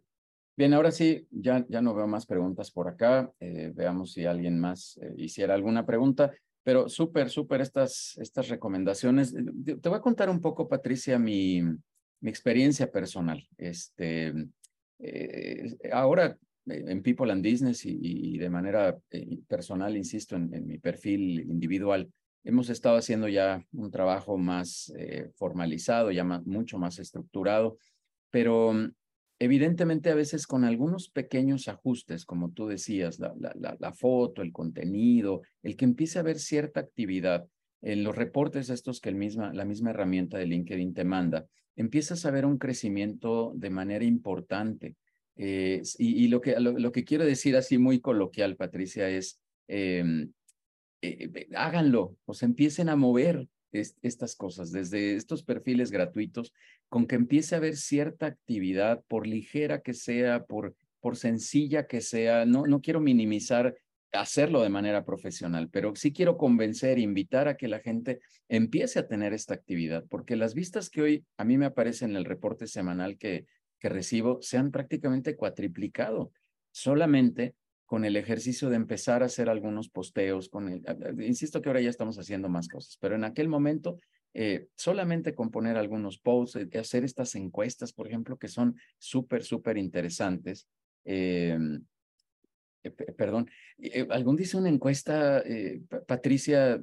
Bien, 0.55 0.73
ahora 0.75 0.91
sí, 0.91 1.27
ya, 1.31 1.65
ya 1.69 1.81
no 1.81 1.95
veo 1.95 2.05
más 2.05 2.27
preguntas 2.27 2.69
por 2.69 2.87
acá. 2.87 3.31
Eh, 3.39 3.71
veamos 3.73 4.11
si 4.11 4.25
alguien 4.25 4.59
más 4.59 4.99
eh, 5.01 5.13
hiciera 5.17 5.55
alguna 5.55 5.85
pregunta. 5.85 6.31
Pero 6.63 6.87
súper, 6.87 7.31
súper 7.31 7.61
estas, 7.61 8.15
estas 8.19 8.47
recomendaciones. 8.47 9.33
Eh, 9.33 9.77
te 9.81 9.89
voy 9.89 9.97
a 9.97 10.01
contar 10.01 10.29
un 10.29 10.39
poco, 10.39 10.67
Patricia, 10.67 11.17
mi, 11.17 11.63
mi 11.63 12.29
experiencia 12.29 12.91
personal. 12.91 13.43
Este, 13.57 14.31
ahora 15.91 16.37
en 16.66 17.01
People 17.01 17.32
and 17.32 17.43
Business 17.43 17.86
y, 17.86 18.38
de 18.38 18.49
manera 18.49 18.97
personal, 19.47 19.97
insisto, 19.97 20.36
en, 20.36 20.68
mi 20.68 20.78
perfil 20.78 21.39
individual, 21.41 22.12
hemos 22.43 22.70
estado 22.70 22.97
haciendo 22.97 23.28
ya 23.28 23.66
un 23.74 23.91
trabajo 23.91 24.38
más 24.38 24.93
formalizado, 25.36 26.12
ya 26.12 26.24
mucho 26.24 26.78
más 26.78 26.99
estructurado, 26.99 27.78
pero 28.30 28.74
Evidentemente, 29.41 30.12
a 30.12 30.14
veces 30.14 30.45
con 30.45 30.66
algunos 30.66 31.09
pequeños 31.09 31.68
ajustes, 31.68 32.26
como 32.26 32.51
tú 32.51 32.68
decías, 32.68 33.18
la, 33.18 33.34
la, 33.80 33.91
foto, 33.91 34.43
el 34.43 34.51
contenido, 34.51 35.41
el 35.64 35.76
que 35.76 35.86
empiece 35.86 36.20
a 36.20 36.22
haber 36.22 36.38
cierta 36.38 36.80
actividad 36.80 37.47
en 37.82 38.03
los 38.03 38.16
reportes 38.16 38.70
estos 38.70 39.01
que 39.01 39.09
el 39.09 39.16
misma, 39.16 39.51
la 39.51 39.66
misma 39.66 39.89
herramienta 39.89 40.38
de 40.38 40.45
LinkedIn 40.45 40.93
te 40.93 41.05
manda, 41.05 41.47
empiezas 41.76 42.24
a 42.28 42.30
ver 42.30 42.45
un 42.45 42.59
crecimiento 42.59 43.51
de 43.55 43.72
manera 43.72 44.05
importante. 44.05 44.95
Eh, 45.38 45.82
y, 45.97 46.27
lo, 46.27 46.41
que, 46.41 46.59
lo, 46.59 46.91
que 46.91 47.03
quiero 47.03 47.25
decir 47.25 47.55
así 47.55 47.77
muy 47.77 47.99
coloquial, 47.99 48.55
Patricia, 48.57 49.09
es 49.09 49.39
em, 49.67 50.32
eh, 51.01 51.47
háganlo, 51.55 52.15
o 52.25 52.34
sea, 52.34 52.47
empiecen 52.47 52.89
a 52.89 52.95
mover 52.95 53.47
estas 53.71 54.36
cosas, 54.36 54.71
desde 54.71 55.15
estos 55.15 55.43
perfiles 55.43 55.91
gratuitos, 55.91 56.53
con 56.89 57.07
que 57.07 57.15
empiece 57.15 57.55
a 57.55 57.59
haber 57.59 57.77
cierta 57.77 58.25
actividad, 58.25 59.01
por 59.07 59.25
ligera 59.25 59.82
que 59.82 59.93
sea, 59.93 60.43
por, 60.43 60.75
por 60.99 61.15
sencilla 61.15 61.88
que 61.88 62.01
sea, 62.01 62.45
no, 62.45 62.67
no 62.67 62.82
quiero 62.82 62.99
minimizar 62.99 63.75
hacerlo 64.11 64.61
de 64.61 64.69
manera 64.69 65.05
profesional, 65.05 65.69
pero 65.69 65.95
sí 65.95 66.11
quiero 66.11 66.38
convencer, 66.38 66.99
invitar 66.99 67.47
a 67.47 67.55
que 67.55 67.69
la 67.69 67.79
gente 67.79 68.19
empiece 68.49 68.99
a 68.99 69.07
tener 69.07 69.34
esta 69.34 69.53
actividad, 69.53 70.03
porque 70.09 70.36
las 70.36 70.53
vistas 70.53 70.89
que 70.89 71.01
hoy 71.01 71.25
a 71.38 71.45
mí 71.45 71.57
me 71.57 71.65
aparecen 71.65 72.11
en 72.11 72.17
el 72.17 72.25
reporte 72.25 72.67
semanal 72.67 73.17
que, 73.17 73.45
que 73.82 73.89
recibo 73.89 74.41
se 74.41 74.57
han 74.57 74.71
prácticamente 74.71 75.36
cuatriplicado 75.36 76.32
solamente 76.71 77.55
con 77.86 78.05
el 78.05 78.15
ejercicio 78.15 78.69
de 78.69 78.77
empezar 78.77 79.23
a 79.23 79.25
hacer 79.25 79.49
algunos 79.49 79.89
posteos, 79.89 80.47
con 80.47 80.69
el, 80.69 80.84
insisto 81.21 81.61
que 81.61 81.67
ahora 81.67 81.82
ya 81.82 81.89
estamos 81.89 82.17
haciendo 82.17 82.47
más 82.47 82.69
cosas, 82.69 82.97
pero 83.01 83.15
en 83.15 83.25
aquel 83.25 83.49
momento 83.49 83.99
eh, 84.34 84.67
solamente 84.77 85.36
con 85.36 85.51
poner 85.51 85.75
algunos 85.75 86.17
posts, 86.19 86.55
eh, 86.55 86.79
hacer 86.79 87.03
estas 87.03 87.36
encuestas, 87.36 87.91
por 87.91 88.07
ejemplo, 88.07 88.38
que 88.38 88.47
son 88.47 88.77
súper, 88.97 89.43
súper 89.43 89.77
interesantes. 89.77 90.67
Em, 91.03 91.84
eh, 92.84 92.91
perdón, 92.91 93.49
algún 94.09 94.38
dice 94.38 94.57
una 94.57 94.69
encuesta, 94.69 95.43
Patricia, 96.07 96.82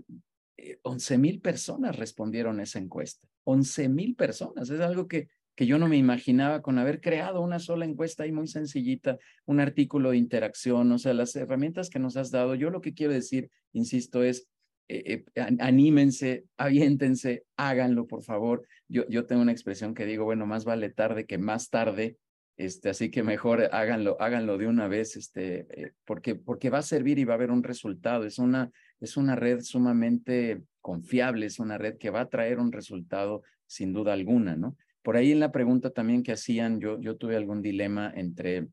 11 0.83 1.19
mil 1.19 1.41
personas 1.41 1.97
respondieron 1.97 2.61
a 2.61 2.65
esa 2.65 2.81
encuesta. 2.81 3.27
11 3.45 3.89
mil 3.89 4.15
personas, 4.15 4.69
es 4.69 4.81
algo 4.81 5.09
que 5.09 5.29
que 5.59 5.67
yo 5.67 5.77
no 5.77 5.89
me 5.89 5.97
imaginaba 5.97 6.63
con 6.63 6.79
haber 6.79 7.01
creado 7.01 7.41
una 7.41 7.59
sola 7.59 7.85
encuesta 7.85 8.23
ahí 8.23 8.31
muy 8.31 8.47
sencillita, 8.47 9.19
un 9.45 9.59
artículo 9.59 10.13
de 10.13 10.17
interacción, 10.17 10.93
o 10.93 10.99
sea, 10.99 11.15
las 11.15 11.35
herramientas 11.35 11.91
que 11.91 11.99
nos 11.99 12.17
has 12.17 12.31
dado. 12.31 12.55
Yo 12.55 12.71
lo 12.71 12.81
que 12.81 12.95
quiero 12.95 13.13
decir, 13.13 13.51
insisto, 13.73 14.23
es 14.23 14.47
eh, 14.87 15.25
eh, 15.35 15.57
anímense, 15.59 16.45
aviéntense, 16.59 17.43
háganlo, 17.57 18.07
por 18.07 18.23
favor. 18.23 18.69
Yo, 18.87 19.05
yo 19.09 19.27
tengo 19.27 19.43
una 19.43 19.51
expresión 19.51 19.95
que 19.95 20.07
digo, 20.07 20.25
bueno, 20.25 20.47
más 20.47 20.65
vale 20.65 20.91
tarde 20.91 21.27
que 21.27 21.39
más 21.39 21.71
tarde, 21.71 22.19
este, 22.57 22.91
así 22.91 23.11
que 23.11 23.25
mejor 23.25 23.69
háganlo, 23.73 24.17
háganlo 24.21 24.59
de 24.59 24.69
una 24.69 24.87
vez, 24.87 25.17
este, 25.17 25.67
eh, 25.71 25.93
porque, 26.05 26.37
porque 26.37 26.71
va 26.71 26.79
a 26.79 26.83
servir 26.83 27.19
y 27.19 27.25
va 27.25 27.35
a 27.35 27.37
haber 27.37 27.51
un 27.51 27.65
resultado. 27.65 28.27
Es 28.27 28.39
una, 28.39 28.71
es 29.01 29.17
una 29.17 29.35
red 29.35 29.63
sumamente 29.63 30.63
confiable, 30.81 31.47
es 31.47 31.59
una 31.59 31.79
red 31.79 31.99
que 31.99 32.11
va 32.11 32.21
a 32.21 32.29
traer 32.29 32.61
un 32.61 32.71
resultado 32.71 33.43
sin 33.67 33.93
duda 33.93 34.13
alguna, 34.13 34.55
¿no? 34.55 34.77
Por 35.09 35.17
ahí 35.17 35.33
en 35.33 35.41
la 35.41 35.53
pregunta 35.53 35.89
también 35.89 36.23
que 36.23 36.33
hacían, 36.33 36.81
yo, 36.81 37.01
yo 37.01 37.17
tuve 37.17 37.35
algún 37.35 37.63
dilema 37.63 38.13
entre 38.15 38.69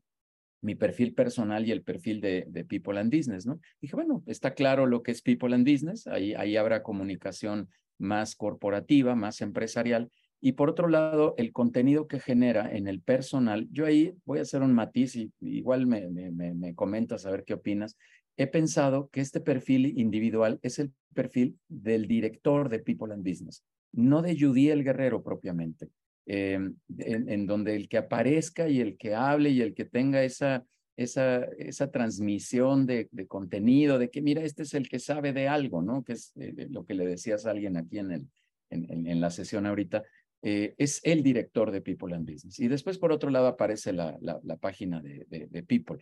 mi 0.60 0.74
perfil 0.74 1.14
personal 1.14 1.66
y 1.66 1.72
el 1.72 1.82
perfil 1.82 2.20
de, 2.20 2.44
de, 2.50 2.62
People 2.62 3.00
and 3.00 3.10
Business, 3.10 3.46
¿no? 3.46 3.58
Dije, 3.80 3.96
bueno, 3.96 4.22
está 4.26 4.52
claro 4.52 4.84
lo 4.84 5.02
que 5.02 5.12
es 5.12 5.22
People 5.22 5.54
and 5.54 5.66
Business, 5.66 6.06
ahí, 6.06 6.34
ahí 6.34 6.58
habrá 6.58 6.82
comunicación 6.82 7.70
más 7.96 8.36
corporativa, 8.36 9.14
más 9.14 9.40
empresarial. 9.40 10.10
Y 10.38 10.52
por 10.52 10.68
otro 10.68 10.88
lado, 10.88 11.34
el 11.38 11.52
contenido 11.52 12.06
que 12.06 12.20
genera 12.20 12.70
en 12.70 12.86
el 12.86 13.00
personal, 13.00 13.66
yo 13.72 13.86
ahí 13.86 14.12
voy 14.26 14.40
a 14.40 14.42
hacer 14.42 14.60
un 14.60 14.74
matiz 14.74 15.16
y 15.16 15.32
igual 15.40 15.86
me, 15.86 16.10
me, 16.10 16.52
me 16.52 16.74
comentas 16.74 17.24
a 17.24 17.30
ver 17.30 17.44
qué 17.44 17.54
opinas. 17.54 17.96
He 18.36 18.46
pensado 18.46 19.08
que 19.08 19.22
este 19.22 19.40
perfil 19.40 19.98
individual 19.98 20.58
es 20.60 20.80
el 20.80 20.92
perfil 21.14 21.58
del 21.66 22.06
director 22.06 22.68
de 22.68 22.80
People 22.80 23.14
and 23.14 23.26
Business, 23.26 23.64
no 23.90 24.20
de 24.20 24.38
Judy 24.38 24.68
el 24.68 24.84
Guerrero 24.84 25.22
propiamente. 25.22 25.88
Em, 26.28 26.74
en, 26.98 27.46
donde 27.46 27.76
el 27.76 27.88
que 27.88 27.98
aparezca 27.98 28.68
y 28.68 28.80
el 28.80 28.96
que 28.98 29.14
hable 29.14 29.50
y 29.50 29.62
el 29.62 29.74
que 29.74 29.84
tenga 29.84 30.24
esa, 30.24 30.66
esa, 30.96 31.44
esa 31.56 31.92
transmisión 31.92 32.84
de, 32.84 33.08
contenido, 33.28 33.96
de 33.96 34.10
que 34.10 34.22
mira, 34.22 34.42
este 34.42 34.64
es 34.64 34.74
el 34.74 34.88
que 34.88 34.98
sabe 34.98 35.32
de 35.32 35.46
algo, 35.46 35.82
¿no? 35.82 36.02
Que 36.02 36.14
es 36.14 36.32
eh, 36.34 36.66
lo 36.68 36.84
que 36.84 36.94
le 36.94 37.06
decías 37.06 37.46
a 37.46 37.52
alguien 37.52 37.76
aquí 37.76 38.00
en, 38.00 38.10
el, 38.10 38.26
en, 38.70 39.06
en, 39.06 39.20
la 39.20 39.30
sesión 39.30 39.66
ahorita, 39.66 40.02
eh, 40.48 40.76
es 40.78 41.00
el 41.02 41.24
director 41.24 41.72
de 41.72 41.80
People 41.80 42.14
and 42.14 42.24
Business. 42.24 42.60
Y 42.60 42.68
después, 42.68 42.98
por 42.98 43.10
otro 43.10 43.30
lado, 43.30 43.48
aparece 43.48 43.92
la, 43.92 44.16
la, 44.20 44.56
página 44.58 45.02
de, 45.02 45.64
People 45.64 45.98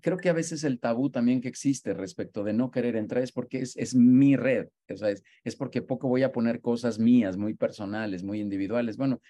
creo 0.00 0.16
que 0.18 0.28
a 0.28 0.32
veces 0.32 0.62
el 0.62 0.78
tabú 0.78 1.10
también 1.10 1.40
que 1.40 1.48
existe 1.48 1.92
respecto 1.92 2.44
de 2.44 2.52
no 2.52 2.70
querer 2.70 2.94
entrar 2.94 3.24
es 3.24 3.32
porque 3.32 3.58
es, 3.58 3.76
es 3.76 3.96
mi 3.96 4.36
red, 4.36 4.68
o 4.88 4.96
sea, 4.96 5.10
es, 5.10 5.24
es, 5.42 5.56
porque 5.56 5.82
poco 5.82 6.06
voy 6.06 6.22
a 6.22 6.30
poner 6.30 6.60
cosas 6.60 7.00
mías, 7.00 7.36
muy 7.36 7.54
personales, 7.54 8.22
muy 8.22 8.40
individuales. 8.40 8.96
Bueno, 8.96 9.20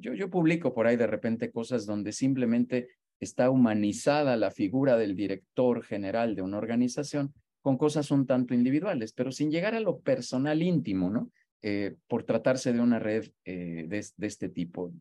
yo, 0.00 0.12
yo 0.12 0.28
publico 0.28 0.74
por 0.74 0.88
ahí 0.88 0.96
de 0.96 1.06
repente 1.06 1.52
cosas 1.52 1.86
donde 1.86 2.10
simplemente 2.10 2.88
está 3.20 3.48
humanizada 3.48 4.36
la 4.36 4.50
figura 4.50 4.96
del 4.96 5.14
director 5.14 5.84
general 5.84 6.34
de 6.34 6.42
una 6.42 6.58
organización 6.58 7.32
con 7.60 7.78
cosas 7.78 8.10
un 8.10 8.26
tanto 8.26 8.54
individuales, 8.54 9.12
pero 9.12 9.30
sin 9.30 9.52
llegar 9.52 9.76
a 9.76 9.80
lo 9.80 10.00
personal 10.00 10.64
íntimo, 10.64 11.10
¿no? 11.10 11.30
Eh, 11.60 11.96
por 12.06 12.22
tratarse 12.22 12.72
de 12.72 12.80
una 12.80 13.00
red 13.00 13.26
eh, 13.44 13.86
de, 13.88 14.26
este 14.26 14.48
tipo. 14.48 14.92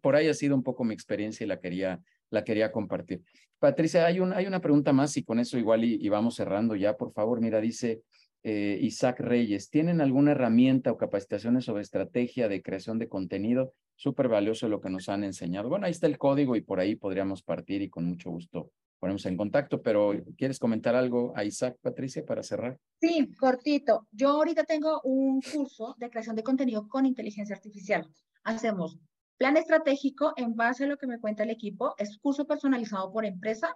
Por 0.00 0.16
ahí 0.16 0.26
ha 0.26 0.34
sido 0.34 0.56
un 0.56 0.64
poco 0.64 0.82
mi 0.82 0.92
experiencia 0.92 1.44
y 1.44 1.46
la 1.46 1.60
quería, 1.60 2.00
la 2.30 2.42
quería 2.42 2.72
compartir. 2.72 3.22
Patricia, 3.60 4.06
hay, 4.06 4.18
un, 4.18 4.32
hay 4.32 4.46
una 4.46 4.60
pregunta 4.60 4.92
más 4.92 5.16
y 5.16 5.22
con 5.22 5.38
eso 5.38 5.56
igual 5.56 5.84
y, 5.84 6.08
vamos 6.08 6.34
cerrando 6.34 6.74
ya, 6.74 6.96
por 6.96 7.12
favor. 7.12 7.40
Mira, 7.40 7.60
dice 7.60 8.02
eh, 8.42 8.78
Isaac 8.82 9.20
Reyes, 9.20 9.70
¿tienen 9.70 10.00
alguna 10.00 10.32
herramienta 10.32 10.90
o 10.90 10.96
capacitaciones 10.96 11.64
sobre 11.64 11.82
estrategia 11.82 12.48
de 12.48 12.60
creación 12.60 12.98
de 12.98 13.08
contenido? 13.08 13.72
Súper 13.94 14.26
valioso 14.26 14.68
lo 14.68 14.80
que 14.80 14.90
nos 14.90 15.08
han 15.08 15.22
enseñado. 15.22 15.68
Bueno, 15.68 15.86
ahí 15.86 15.92
está 15.92 16.08
el 16.08 16.18
código 16.18 16.56
y 16.56 16.62
por 16.62 16.80
ahí 16.80 16.96
podríamos 16.96 17.44
partir 17.44 17.82
y 17.82 17.88
con 17.88 18.04
mucho 18.04 18.30
gusto 18.30 18.72
ponemos 19.00 19.26
en 19.26 19.36
contacto, 19.36 19.82
pero 19.82 20.12
¿quieres 20.36 20.58
comentar 20.58 20.94
algo 20.94 21.32
a 21.34 21.44
Isaac, 21.44 21.76
Patricia, 21.80 22.24
para 22.24 22.42
cerrar? 22.42 22.78
Sí, 23.00 23.32
cortito. 23.34 24.06
Yo 24.12 24.28
ahorita 24.28 24.62
tengo 24.64 25.00
un 25.02 25.40
curso 25.40 25.96
de 25.98 26.10
creación 26.10 26.36
de 26.36 26.44
contenido 26.44 26.86
con 26.86 27.06
inteligencia 27.06 27.56
artificial. 27.56 28.06
Hacemos 28.44 28.98
Plan 29.40 29.56
estratégico 29.56 30.34
en 30.36 30.54
base 30.54 30.84
a 30.84 30.86
lo 30.86 30.98
que 30.98 31.06
me 31.06 31.18
cuenta 31.18 31.44
el 31.44 31.48
equipo, 31.48 31.94
es 31.96 32.18
curso 32.18 32.46
personalizado 32.46 33.10
por 33.10 33.24
empresa, 33.24 33.74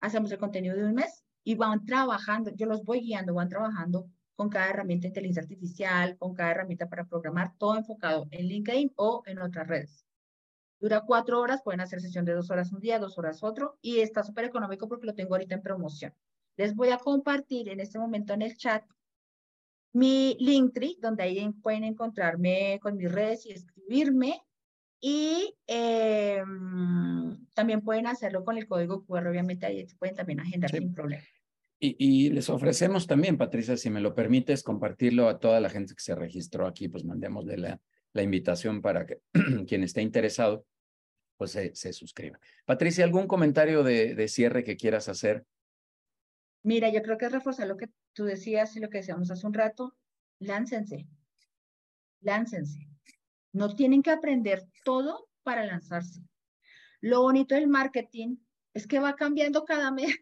hacemos 0.00 0.32
el 0.32 0.40
contenido 0.40 0.74
de 0.74 0.86
un 0.86 0.94
mes 0.94 1.24
y 1.44 1.54
van 1.54 1.84
trabajando, 1.84 2.50
yo 2.56 2.66
los 2.66 2.82
voy 2.82 3.02
guiando, 3.02 3.32
van 3.32 3.48
trabajando 3.48 4.10
con 4.34 4.48
cada 4.48 4.70
herramienta 4.70 5.04
de 5.04 5.10
inteligencia 5.10 5.42
artificial, 5.42 6.18
con 6.18 6.34
cada 6.34 6.50
herramienta 6.50 6.88
para 6.88 7.04
programar, 7.04 7.54
todo 7.58 7.76
enfocado 7.76 8.26
en 8.32 8.46
LinkedIn 8.46 8.92
o 8.96 9.22
en 9.26 9.38
otras 9.38 9.68
redes. 9.68 10.04
Dura 10.80 11.02
cuatro 11.06 11.40
horas, 11.40 11.62
pueden 11.62 11.80
hacer 11.80 12.00
sesión 12.00 12.24
de 12.24 12.34
dos 12.34 12.50
horas 12.50 12.72
un 12.72 12.80
día, 12.80 12.98
dos 12.98 13.18
horas 13.18 13.42
otro, 13.42 13.78
y 13.82 13.98
está 13.98 14.22
súper 14.22 14.44
económico 14.44 14.88
porque 14.88 15.06
lo 15.06 15.14
tengo 15.14 15.34
ahorita 15.34 15.56
en 15.56 15.62
promoción. 15.62 16.14
Les 16.56 16.74
voy 16.74 16.90
a 16.90 16.98
compartir 16.98 17.68
en 17.68 17.80
este 17.80 17.98
momento 17.98 18.32
en 18.32 18.42
el 18.42 18.56
chat 18.56 18.84
mi 19.92 20.36
Linktree, 20.38 20.96
donde 21.00 21.24
ahí 21.24 21.50
pueden 21.62 21.84
encontrarme 21.84 22.78
con 22.80 22.96
mis 22.96 23.10
redes 23.10 23.46
y 23.46 23.52
escribirme 23.52 24.40
y 25.00 25.54
eh, 25.66 26.42
también 27.54 27.80
pueden 27.82 28.06
hacerlo 28.06 28.44
con 28.44 28.58
el 28.58 28.66
código 28.66 29.04
QR, 29.04 29.28
obviamente 29.28 29.66
ahí 29.66 29.86
pueden 29.98 30.16
también 30.16 30.40
agendar 30.40 30.70
sin 30.70 30.92
problema. 30.92 31.22
Y, 31.80 31.96
y, 31.98 32.30
les 32.30 32.50
ofrecemos 32.50 33.06
también, 33.06 33.38
Patricia, 33.38 33.76
si 33.76 33.88
me 33.88 34.00
lo 34.00 34.12
permites, 34.12 34.64
compartirlo 34.64 35.28
a 35.28 35.38
toda 35.38 35.60
la 35.60 35.70
gente 35.70 35.94
que 35.94 36.00
se 36.00 36.16
registró 36.16 36.66
aquí, 36.66 36.88
pues 36.88 37.04
mandémosle 37.04 37.56
la, 37.56 37.80
la 38.18 38.24
invitación 38.24 38.82
para 38.82 39.06
que 39.06 39.20
quien 39.68 39.84
esté 39.84 40.02
interesado, 40.02 40.66
pues 41.36 41.52
se, 41.52 41.92
suscriba. 41.92 42.40
Patricia, 42.66 43.04
¿algún 43.04 43.28
comentario 43.28 43.84
de, 43.84 44.16
de, 44.16 44.26
cierre 44.26 44.64
que 44.64 44.76
quieras 44.76 45.08
hacer? 45.08 45.46
Mira, 46.64 46.90
yo 46.90 47.00
creo 47.02 47.16
que 47.16 47.28
reforzar 47.28 47.68
lo 47.68 47.76
que 47.76 47.90
tú 48.12 48.24
decías 48.24 48.74
y 48.74 48.80
lo 48.80 48.90
que 48.90 48.98
decíamos 48.98 49.30
hace 49.30 49.46
un 49.46 49.54
rato. 49.54 49.96
Láncense. 50.40 51.06
Láncense. 52.20 52.88
No 53.52 53.76
tienen 53.76 54.02
que 54.02 54.10
aprender 54.10 54.66
todo 54.84 55.28
para 55.44 55.64
lanzarse. 55.64 56.20
Lo 57.00 57.22
bonito 57.22 57.54
del 57.54 57.68
marketing 57.68 58.38
es 58.74 58.88
que 58.88 58.98
va 58.98 59.14
cambiando 59.14 59.64
cada 59.64 59.92
mes, 59.92 60.12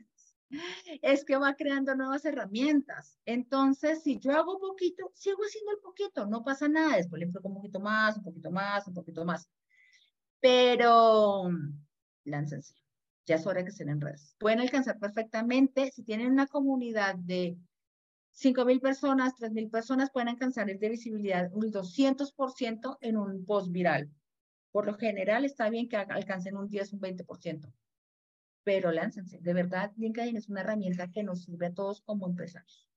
es 1.02 1.24
que 1.24 1.36
va 1.36 1.54
creando 1.54 1.94
nuevas 1.94 2.24
herramientas. 2.24 3.18
Entonces, 3.24 4.02
si 4.02 4.18
yo 4.18 4.32
hago 4.32 4.58
poquito, 4.58 5.10
sigo 5.14 5.42
haciendo 5.44 5.72
el 5.72 5.78
poquito, 5.78 6.26
no 6.26 6.42
pasa 6.44 6.68
nada. 6.68 6.96
Después 6.96 7.20
le 7.20 7.26
enfoco 7.26 7.48
un 7.48 7.54
poquito 7.54 7.80
más, 7.80 8.16
un 8.16 8.24
poquito 8.24 8.50
más, 8.50 8.86
un 8.86 8.94
poquito 8.94 9.24
más. 9.24 9.48
Pero 10.40 11.50
láncense. 12.24 12.74
Ya 13.26 13.36
es 13.36 13.46
hora 13.46 13.64
que 13.64 13.72
se 13.72 13.82
en 13.82 14.00
redes. 14.00 14.36
Pueden 14.38 14.60
alcanzar 14.60 14.98
perfectamente 14.98 15.90
si 15.90 16.04
tienen 16.04 16.30
una 16.30 16.46
comunidad 16.46 17.16
de 17.16 17.58
5.000 18.32 18.80
personas, 18.80 19.34
3.000 19.34 19.70
personas 19.70 20.10
pueden 20.12 20.28
alcanzar 20.28 20.70
el 20.70 20.78
de 20.78 20.90
visibilidad 20.90 21.50
un 21.52 21.72
200% 21.72 22.98
en 23.00 23.16
un 23.16 23.44
post 23.44 23.72
viral. 23.72 24.10
Por 24.70 24.86
lo 24.86 24.94
general 24.94 25.44
está 25.44 25.70
bien 25.70 25.88
que 25.88 25.96
alcancen 25.96 26.56
un 26.56 26.68
10, 26.68 26.92
un 26.92 27.00
20%, 27.00 27.72
pero 28.66 28.90
láncense. 28.90 29.38
De 29.38 29.54
verdad, 29.54 29.92
LinkedIn 29.96 30.36
es 30.36 30.48
una 30.48 30.62
herramienta 30.62 31.12
que 31.12 31.22
nos 31.22 31.44
sirve 31.44 31.66
a 31.66 31.74
todos 31.74 32.00
como 32.00 32.26
empresarios. 32.26 32.88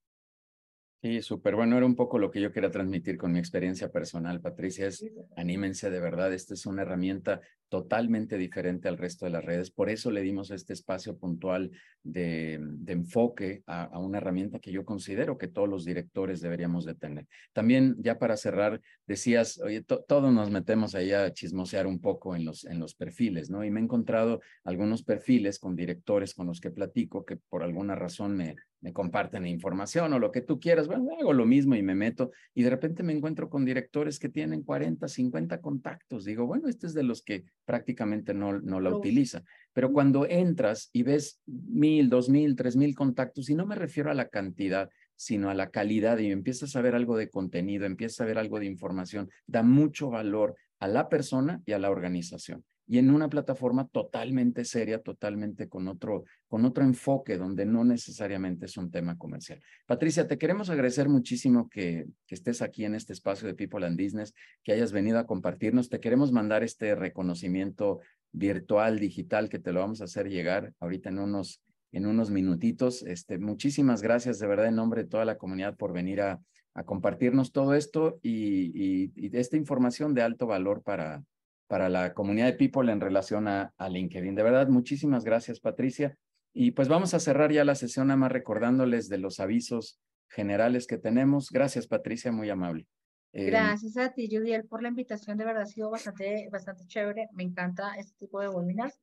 Sí, 1.01 1.21
súper 1.21 1.55
bueno. 1.55 1.77
Era 1.77 1.85
un 1.85 1.95
poco 1.95 2.19
lo 2.19 2.29
que 2.29 2.41
yo 2.41 2.51
quería 2.51 2.71
transmitir 2.71 3.17
con 3.17 3.31
mi 3.31 3.39
experiencia 3.39 3.89
personal, 3.89 4.41
Patricia. 4.41 4.85
Es, 4.85 5.05
anímense 5.37 5.89
de 5.89 6.01
verdad. 6.01 6.33
Esta 6.33 6.53
es 6.53 6.65
una 6.65 6.81
herramienta 6.81 7.39
totalmente 7.69 8.37
diferente 8.37 8.89
al 8.89 8.97
resto 8.97 9.23
de 9.23 9.31
las 9.31 9.45
redes. 9.45 9.71
Por 9.71 9.89
eso 9.89 10.11
le 10.11 10.21
dimos 10.21 10.51
este 10.51 10.73
espacio 10.73 11.17
puntual 11.17 11.71
de, 12.03 12.55
enfoque 12.87 13.63
a, 13.65 13.97
una 13.97 14.17
herramienta 14.17 14.59
que 14.59 14.73
yo 14.73 14.83
considero 14.83 15.37
que 15.37 15.47
todos 15.47 15.69
los 15.69 15.85
directores 15.85 16.41
deberíamos 16.41 16.83
de 16.83 16.95
tener. 16.95 17.27
También, 17.53 17.95
ya 17.99 18.19
para 18.19 18.35
cerrar, 18.35 18.81
decías, 19.07 19.57
oye, 19.61 19.83
todos 19.83 20.33
nos 20.33 20.51
metemos 20.51 20.95
ahí 20.95 21.13
a 21.13 21.31
chismosear 21.31 21.87
un 21.87 22.01
poco 22.01 22.35
en 22.35 22.43
los, 22.43 22.65
en 22.65 22.77
los 22.77 22.93
perfiles, 22.93 23.49
¿no? 23.49 23.63
Y 23.63 23.71
me 23.71 23.79
he 23.79 23.83
encontrado 23.83 24.41
algunos 24.65 25.03
perfiles 25.03 25.59
con 25.59 25.77
directores 25.77 26.33
con 26.33 26.47
los 26.47 26.59
que 26.59 26.71
platico 26.71 27.23
que 27.23 27.37
por 27.37 27.63
alguna 27.63 27.95
razón 27.95 28.35
me, 28.35 28.57
me 28.81 28.93
comparten 28.93 29.45
información 29.45 30.13
o 30.13 30.19
lo 30.19 30.31
que 30.31 30.41
tú 30.41 30.59
quieras. 30.59 30.87
Bueno, 30.87 31.09
hago 31.19 31.33
lo 31.33 31.45
mismo 31.45 31.75
y 31.75 31.83
me 31.83 31.95
meto 31.95 32.31
y 32.53 32.63
de 32.63 32.69
repente 32.69 33.03
me 33.03 33.13
encuentro 33.13 33.49
con 33.49 33.65
directores 33.65 34.19
que 34.19 34.29
tienen 34.29 34.63
40, 34.63 35.07
50 35.07 35.59
contactos. 35.61 36.25
Digo, 36.25 36.45
bueno, 36.45 36.67
este 36.67 36.87
es 36.87 36.93
de 36.93 37.03
los 37.03 37.21
que 37.21 37.43
prácticamente 37.65 38.33
no, 38.33 38.59
no 38.59 38.79
la 38.79 38.95
utiliza. 38.95 39.43
Pero 39.73 39.91
cuando 39.91 40.25
entras 40.25 40.89
y 40.93 41.03
ves 41.03 41.41
mil, 41.45 42.09
dos 42.09 42.29
mil, 42.29 42.55
tres 42.55 42.75
mil 42.75 42.95
contactos, 42.95 43.49
y 43.49 43.55
no 43.55 43.65
me 43.65 43.75
refiero 43.75 44.09
a 44.11 44.15
la 44.15 44.29
cantidad, 44.29 44.89
sino 45.15 45.49
a 45.49 45.53
la 45.53 45.69
calidad 45.69 46.17
y 46.19 46.31
empiezas 46.31 46.75
a 46.75 46.81
ver 46.81 46.95
algo 46.95 47.17
de 47.17 47.29
contenido, 47.29 47.85
empiezas 47.85 48.21
a 48.21 48.25
ver 48.25 48.37
algo 48.37 48.59
de 48.59 48.65
información, 48.65 49.29
da 49.47 49.63
mucho 49.63 50.09
valor 50.09 50.55
a 50.79 50.87
la 50.87 51.09
persona 51.09 51.61
y 51.65 51.73
a 51.73 51.79
la 51.79 51.89
organización 51.89 52.63
y 52.91 52.97
en 52.97 53.11
una 53.11 53.29
plataforma 53.29 53.87
totalmente 53.87 54.65
seria, 54.65 54.99
totalmente 54.99 55.69
con 55.69 55.87
otro, 55.87 56.23
con 56.47 56.65
otro 56.65 56.83
enfoque, 56.83 57.37
donde 57.37 57.63
no 57.63 57.83
necesariamente 57.83 58.65
es 58.65 58.77
un 58.77 58.89
tema 58.89 59.15
comercial. 59.15 59.61
Patricia, 59.85 60.27
te 60.27 60.39
queremos 60.39 60.71
agradecer 60.71 61.07
muchísimo 61.07 61.69
que, 61.69 62.07
estés 62.29 62.63
aquí 62.63 62.85
en 62.85 62.95
este 62.95 63.13
espacio 63.13 63.47
de 63.47 63.53
People 63.53 63.85
and 63.85 64.01
Business, 64.01 64.33
que 64.63 64.71
hayas 64.71 64.91
venido 64.91 65.19
a 65.19 65.27
compartirnos. 65.27 65.89
Te 65.89 65.99
queremos 65.99 66.31
mandar 66.31 66.63
este 66.63 66.95
reconocimiento 66.95 67.99
virtual, 68.31 68.97
digital, 68.97 69.49
que 69.49 69.59
te 69.59 69.71
lo 69.71 69.81
vamos 69.81 70.01
a 70.01 70.05
hacer 70.05 70.27
llegar 70.27 70.73
ahorita 70.79 71.09
en 71.09 71.19
unos, 71.19 71.61
en 71.91 72.07
unos 72.07 72.31
minutitos. 72.31 73.03
Este, 73.03 73.37
muchísimas 73.37 74.01
gracias 74.01 74.39
de 74.39 74.47
verdad 74.47 74.65
en 74.65 74.75
nombre 74.75 75.03
de 75.03 75.09
toda 75.09 75.25
la 75.25 75.37
comunidad 75.37 75.77
por 75.77 75.93
venir 75.93 76.21
a, 76.21 76.41
compartirnos 76.85 77.51
todo 77.51 77.73
esto 77.73 78.19
y 78.23 79.11
esta 79.37 79.57
información 79.57 80.13
de 80.13 80.21
alto 80.21 80.47
valor 80.47 80.81
para, 80.81 81.25
para 81.69 81.87
la 81.87 82.15
comunidad 82.15 82.47
de 82.47 82.53
People 82.53 82.91
en 82.91 82.99
relación 82.99 83.47
a, 83.47 83.71
LinkedIn. 83.79 84.33
De 84.33 84.41
verdad, 84.41 84.67
muchísimas 84.69 85.23
gracias, 85.23 85.59
Patricia. 85.59 86.17
Y 86.51 86.71
pues 86.71 86.87
vamos 86.87 87.13
a 87.13 87.19
cerrar 87.19 87.51
ya 87.51 87.63
la 87.63 87.75
sesión, 87.75 88.07
nada 88.07 88.17
más 88.17 88.31
recordándoles 88.31 89.07
de 89.07 89.19
los 89.19 89.39
avisos 89.39 89.99
generales 90.29 90.87
que 90.87 90.97
tenemos. 90.97 91.51
Gracias, 91.51 91.85
Patricia, 91.85 92.31
muy 92.31 92.49
amable. 92.49 92.87
Eh, 93.33 93.45
gracias 93.45 93.97
a 93.97 94.11
ti, 94.11 94.27
Judiel, 94.31 94.65
por 94.65 94.81
la 94.81 94.89
invitación. 94.89 95.37
De 95.37 95.45
verdad 95.45 95.61
ha 95.61 95.67
sido 95.67 95.91
bastante, 95.91 96.49
bastante 96.51 96.87
chévere. 96.87 97.29
Me 97.33 97.43
encanta 97.43 97.93
este 97.99 98.15
tipo 98.17 98.41
de 98.41 98.49
webinars. 98.49 98.99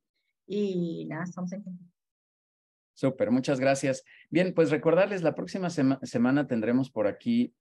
Y 0.48 1.06
nada, 1.06 1.22
estamos 1.22 1.52
en 1.52 1.62
contacto. 1.62 1.95
Súper, 2.96 3.30
muchas 3.30 3.60
gracias. 3.60 4.04
Bien, 4.30 4.54
pues 4.54 4.70
recordarles, 4.70 5.20
la 5.20 5.34
próxima 5.34 5.68
semana 5.68 6.46
tendremos 6.46 6.90
por 6.90 7.06
aquí 7.06 7.52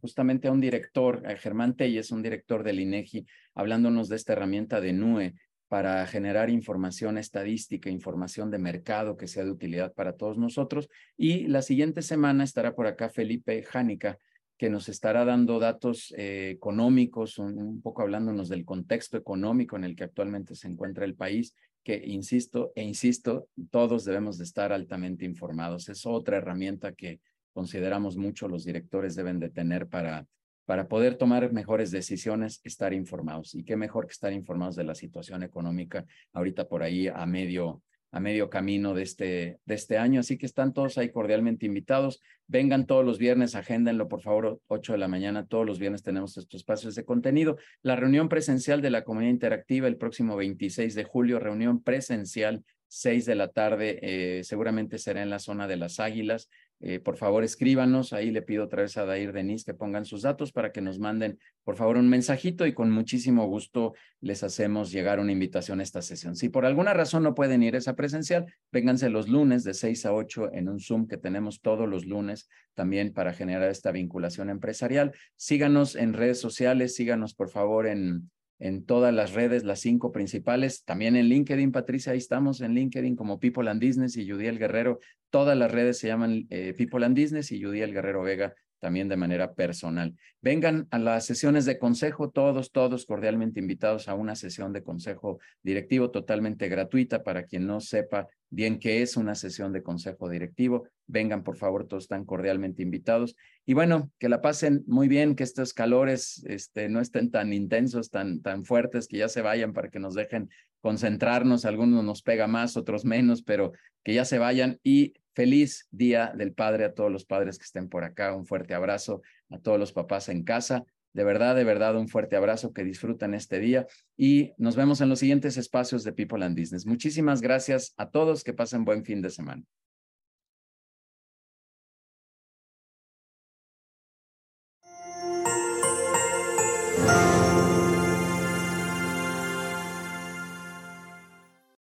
justamente 0.00 0.48
a 0.48 0.52
un 0.52 0.60
director, 0.60 1.22
a 1.24 1.36
Germán 1.36 1.76
Telles, 1.76 2.10
un 2.10 2.24
director 2.24 2.64
del 2.64 2.80
INEGI, 2.80 3.24
hablándonos 3.54 4.08
de 4.08 4.16
esta 4.16 4.32
herramienta 4.32 4.80
de 4.80 4.92
NUE 4.92 5.34
para 5.68 6.04
generar 6.08 6.50
información 6.50 7.18
estadística, 7.18 7.88
información 7.88 8.50
de 8.50 8.58
mercado 8.58 9.16
que 9.16 9.28
sea 9.28 9.44
de 9.44 9.52
utilidad 9.52 9.94
para 9.94 10.16
todos 10.16 10.38
nosotros. 10.38 10.88
Y 11.16 11.46
la 11.46 11.62
siguiente 11.62 12.02
semana 12.02 12.42
estará 12.42 12.74
por 12.74 12.88
acá 12.88 13.08
Felipe 13.08 13.62
Jánica, 13.62 14.18
que 14.58 14.70
nos 14.70 14.88
estará 14.88 15.24
dando 15.24 15.60
datos 15.60 16.12
eh, 16.16 16.50
económicos, 16.50 17.38
un, 17.38 17.80
poco 17.80 18.02
hablándonos 18.02 18.48
del 18.48 18.64
contexto 18.64 19.16
económico 19.16 19.76
en 19.76 19.84
el 19.84 19.94
que 19.94 20.02
actualmente 20.02 20.56
se 20.56 20.66
encuentra 20.66 21.04
el 21.04 21.14
país 21.14 21.54
que, 21.86 22.02
insisto 22.04 22.72
e 22.74 22.82
insisto, 22.82 23.48
todos 23.70 24.04
debemos 24.04 24.38
de 24.38 24.44
estar 24.44 24.72
altamente 24.72 25.24
informados. 25.24 25.88
Es 25.88 26.04
otra 26.04 26.38
herramienta 26.38 26.90
que 26.96 27.20
consideramos 27.52 28.16
mucho 28.16 28.48
los 28.48 28.64
directores 28.64 29.14
deben 29.14 29.38
de 29.38 29.50
tener 29.50 29.86
para, 29.86 30.26
para 30.64 30.88
poder 30.88 31.16
tomar 31.16 31.52
mejores 31.52 31.92
decisiones, 31.92 32.60
estar 32.64 32.92
informados. 32.92 33.54
Y 33.54 33.62
qué 33.62 33.76
mejor 33.76 34.08
que 34.08 34.14
estar 34.14 34.32
informados 34.32 34.74
de 34.74 34.82
la 34.82 34.96
situación 34.96 35.44
económica 35.44 36.04
ahorita 36.32 36.66
por 36.66 36.82
ahí 36.82 37.06
a 37.06 37.24
medio, 37.24 37.84
a 38.12 38.20
medio 38.20 38.48
camino 38.48 38.94
de 38.94 39.02
este, 39.02 39.58
de 39.64 39.74
este 39.74 39.98
año. 39.98 40.20
Así 40.20 40.38
que 40.38 40.46
están 40.46 40.72
todos 40.72 40.98
ahí 40.98 41.10
cordialmente 41.10 41.66
invitados. 41.66 42.22
Vengan 42.46 42.86
todos 42.86 43.04
los 43.04 43.18
viernes, 43.18 43.54
agéndenlo 43.54 44.08
por 44.08 44.22
favor, 44.22 44.60
8 44.68 44.92
de 44.92 44.98
la 44.98 45.08
mañana. 45.08 45.46
Todos 45.46 45.66
los 45.66 45.78
viernes 45.78 46.02
tenemos 46.02 46.36
estos 46.36 46.60
espacios 46.60 46.94
de 46.94 47.04
contenido. 47.04 47.56
La 47.82 47.96
reunión 47.96 48.28
presencial 48.28 48.80
de 48.82 48.90
la 48.90 49.04
comunidad 49.04 49.32
interactiva 49.32 49.88
el 49.88 49.96
próximo 49.96 50.36
26 50.36 50.94
de 50.94 51.04
julio, 51.04 51.38
reunión 51.38 51.82
presencial, 51.82 52.64
6 52.88 53.26
de 53.26 53.34
la 53.34 53.48
tarde, 53.48 53.98
eh, 54.02 54.44
seguramente 54.44 54.98
será 54.98 55.22
en 55.22 55.30
la 55.30 55.38
zona 55.38 55.66
de 55.66 55.76
las 55.76 55.98
Águilas. 56.00 56.48
Eh, 56.80 57.00
por 57.00 57.16
favor, 57.16 57.42
escríbanos. 57.42 58.12
Ahí 58.12 58.30
le 58.30 58.42
pido 58.42 58.64
otra 58.64 58.82
vez 58.82 58.96
a 58.96 59.06
Dair 59.06 59.32
Denis 59.32 59.64
que 59.64 59.74
pongan 59.74 60.04
sus 60.04 60.22
datos 60.22 60.52
para 60.52 60.72
que 60.72 60.82
nos 60.82 60.98
manden, 60.98 61.38
por 61.64 61.76
favor, 61.76 61.96
un 61.96 62.08
mensajito 62.08 62.66
y 62.66 62.74
con 62.74 62.90
muchísimo 62.90 63.46
gusto 63.46 63.94
les 64.20 64.42
hacemos 64.42 64.92
llegar 64.92 65.18
una 65.18 65.32
invitación 65.32 65.80
a 65.80 65.82
esta 65.82 66.02
sesión. 66.02 66.36
Si 66.36 66.48
por 66.48 66.66
alguna 66.66 66.92
razón 66.92 67.22
no 67.22 67.34
pueden 67.34 67.62
ir 67.62 67.74
a 67.74 67.78
esa 67.78 67.96
presencial, 67.96 68.46
vénganse 68.72 69.08
los 69.08 69.28
lunes 69.28 69.64
de 69.64 69.74
6 69.74 70.06
a 70.06 70.12
8 70.12 70.52
en 70.52 70.68
un 70.68 70.78
Zoom 70.78 71.06
que 71.06 71.16
tenemos 71.16 71.62
todos 71.62 71.88
los 71.88 72.04
lunes 72.04 72.48
también 72.74 73.12
para 73.12 73.32
generar 73.32 73.70
esta 73.70 73.90
vinculación 73.90 74.50
empresarial. 74.50 75.12
Síganos 75.34 75.96
en 75.96 76.12
redes 76.12 76.40
sociales, 76.40 76.94
síganos 76.94 77.34
por 77.34 77.48
favor 77.48 77.86
en, 77.86 78.30
en 78.58 78.84
todas 78.84 79.12
las 79.12 79.34
redes, 79.34 79.64
las 79.64 79.80
cinco 79.80 80.12
principales, 80.12 80.84
también 80.84 81.16
en 81.16 81.28
LinkedIn, 81.28 81.72
Patricia, 81.72 82.12
ahí 82.12 82.18
estamos 82.18 82.60
en 82.60 82.74
LinkedIn 82.74 83.16
como 83.16 83.38
People 83.38 83.68
and 83.70 83.84
Business 83.84 84.16
y 84.16 84.28
Judiel 84.28 84.58
Guerrero. 84.58 85.00
Todas 85.30 85.56
las 85.56 85.70
redes 85.70 85.98
se 85.98 86.08
llaman 86.08 86.46
eh, 86.50 86.74
People 86.76 87.04
and 87.04 87.18
Business 87.18 87.52
y 87.52 87.62
Judiel 87.62 87.92
Guerrero 87.92 88.22
Vega 88.22 88.54
también 88.78 89.08
de 89.08 89.16
manera 89.16 89.54
personal. 89.54 90.14
Vengan 90.40 90.86
a 90.90 90.98
las 90.98 91.26
sesiones 91.26 91.64
de 91.64 91.78
consejo, 91.78 92.30
todos, 92.30 92.72
todos 92.72 93.06
cordialmente 93.06 93.60
invitados 93.60 94.08
a 94.08 94.14
una 94.14 94.34
sesión 94.34 94.72
de 94.72 94.82
consejo 94.82 95.38
directivo 95.62 96.10
totalmente 96.10 96.68
gratuita 96.68 97.22
para 97.22 97.44
quien 97.44 97.66
no 97.66 97.80
sepa 97.80 98.28
bien 98.50 98.78
qué 98.78 99.02
es 99.02 99.16
una 99.16 99.34
sesión 99.34 99.72
de 99.72 99.82
consejo 99.82 100.28
directivo. 100.28 100.88
Vengan, 101.06 101.42
por 101.42 101.56
favor, 101.56 101.86
todos 101.86 102.04
están 102.04 102.24
cordialmente 102.24 102.82
invitados. 102.82 103.36
Y 103.64 103.74
bueno, 103.74 104.10
que 104.18 104.28
la 104.28 104.40
pasen 104.40 104.84
muy 104.86 105.08
bien, 105.08 105.34
que 105.34 105.44
estos 105.44 105.72
calores 105.72 106.44
este, 106.46 106.88
no 106.88 107.00
estén 107.00 107.30
tan 107.30 107.52
intensos, 107.52 108.10
tan, 108.10 108.40
tan 108.42 108.64
fuertes, 108.64 109.08
que 109.08 109.18
ya 109.18 109.28
se 109.28 109.42
vayan 109.42 109.72
para 109.72 109.88
que 109.88 109.98
nos 109.98 110.14
dejen 110.14 110.48
concentrarnos. 110.86 111.64
Algunos 111.64 112.04
nos 112.04 112.22
pega 112.22 112.46
más, 112.46 112.76
otros 112.76 113.04
menos, 113.04 113.42
pero 113.42 113.72
que 114.04 114.14
ya 114.14 114.24
se 114.24 114.38
vayan 114.38 114.78
y 114.84 115.14
Feliz 115.34 115.88
Día 115.90 116.32
del 116.32 116.52
Padre 116.52 116.84
a 116.84 116.94
todos 116.94 117.10
los 117.10 117.24
padres 117.24 117.58
que 117.58 117.64
estén 117.64 117.88
por 117.88 118.04
acá. 118.04 118.36
Un 118.36 118.46
fuerte 118.46 118.72
abrazo 118.72 119.20
a 119.50 119.58
todos 119.58 119.80
los 119.80 119.92
papás 119.92 120.28
en 120.28 120.44
casa. 120.44 120.84
De 121.12 121.24
verdad, 121.24 121.56
de 121.56 121.64
verdad, 121.64 121.96
un 121.96 122.06
fuerte 122.06 122.36
abrazo, 122.36 122.72
que 122.72 122.84
disfruten 122.84 123.34
este 123.34 123.58
día 123.58 123.84
y 124.16 124.52
nos 124.58 124.76
vemos 124.76 125.00
en 125.00 125.08
los 125.08 125.18
siguientes 125.18 125.56
espacios 125.56 126.04
de 126.04 126.12
People 126.12 126.44
and 126.44 126.56
Business. 126.56 126.86
Muchísimas 126.86 127.40
gracias 127.40 127.92
a 127.96 128.08
todos, 128.08 128.44
que 128.44 128.52
pasen 128.52 128.84
buen 128.84 129.04
fin 129.04 129.22
de 129.22 129.30
semana. 129.30 129.64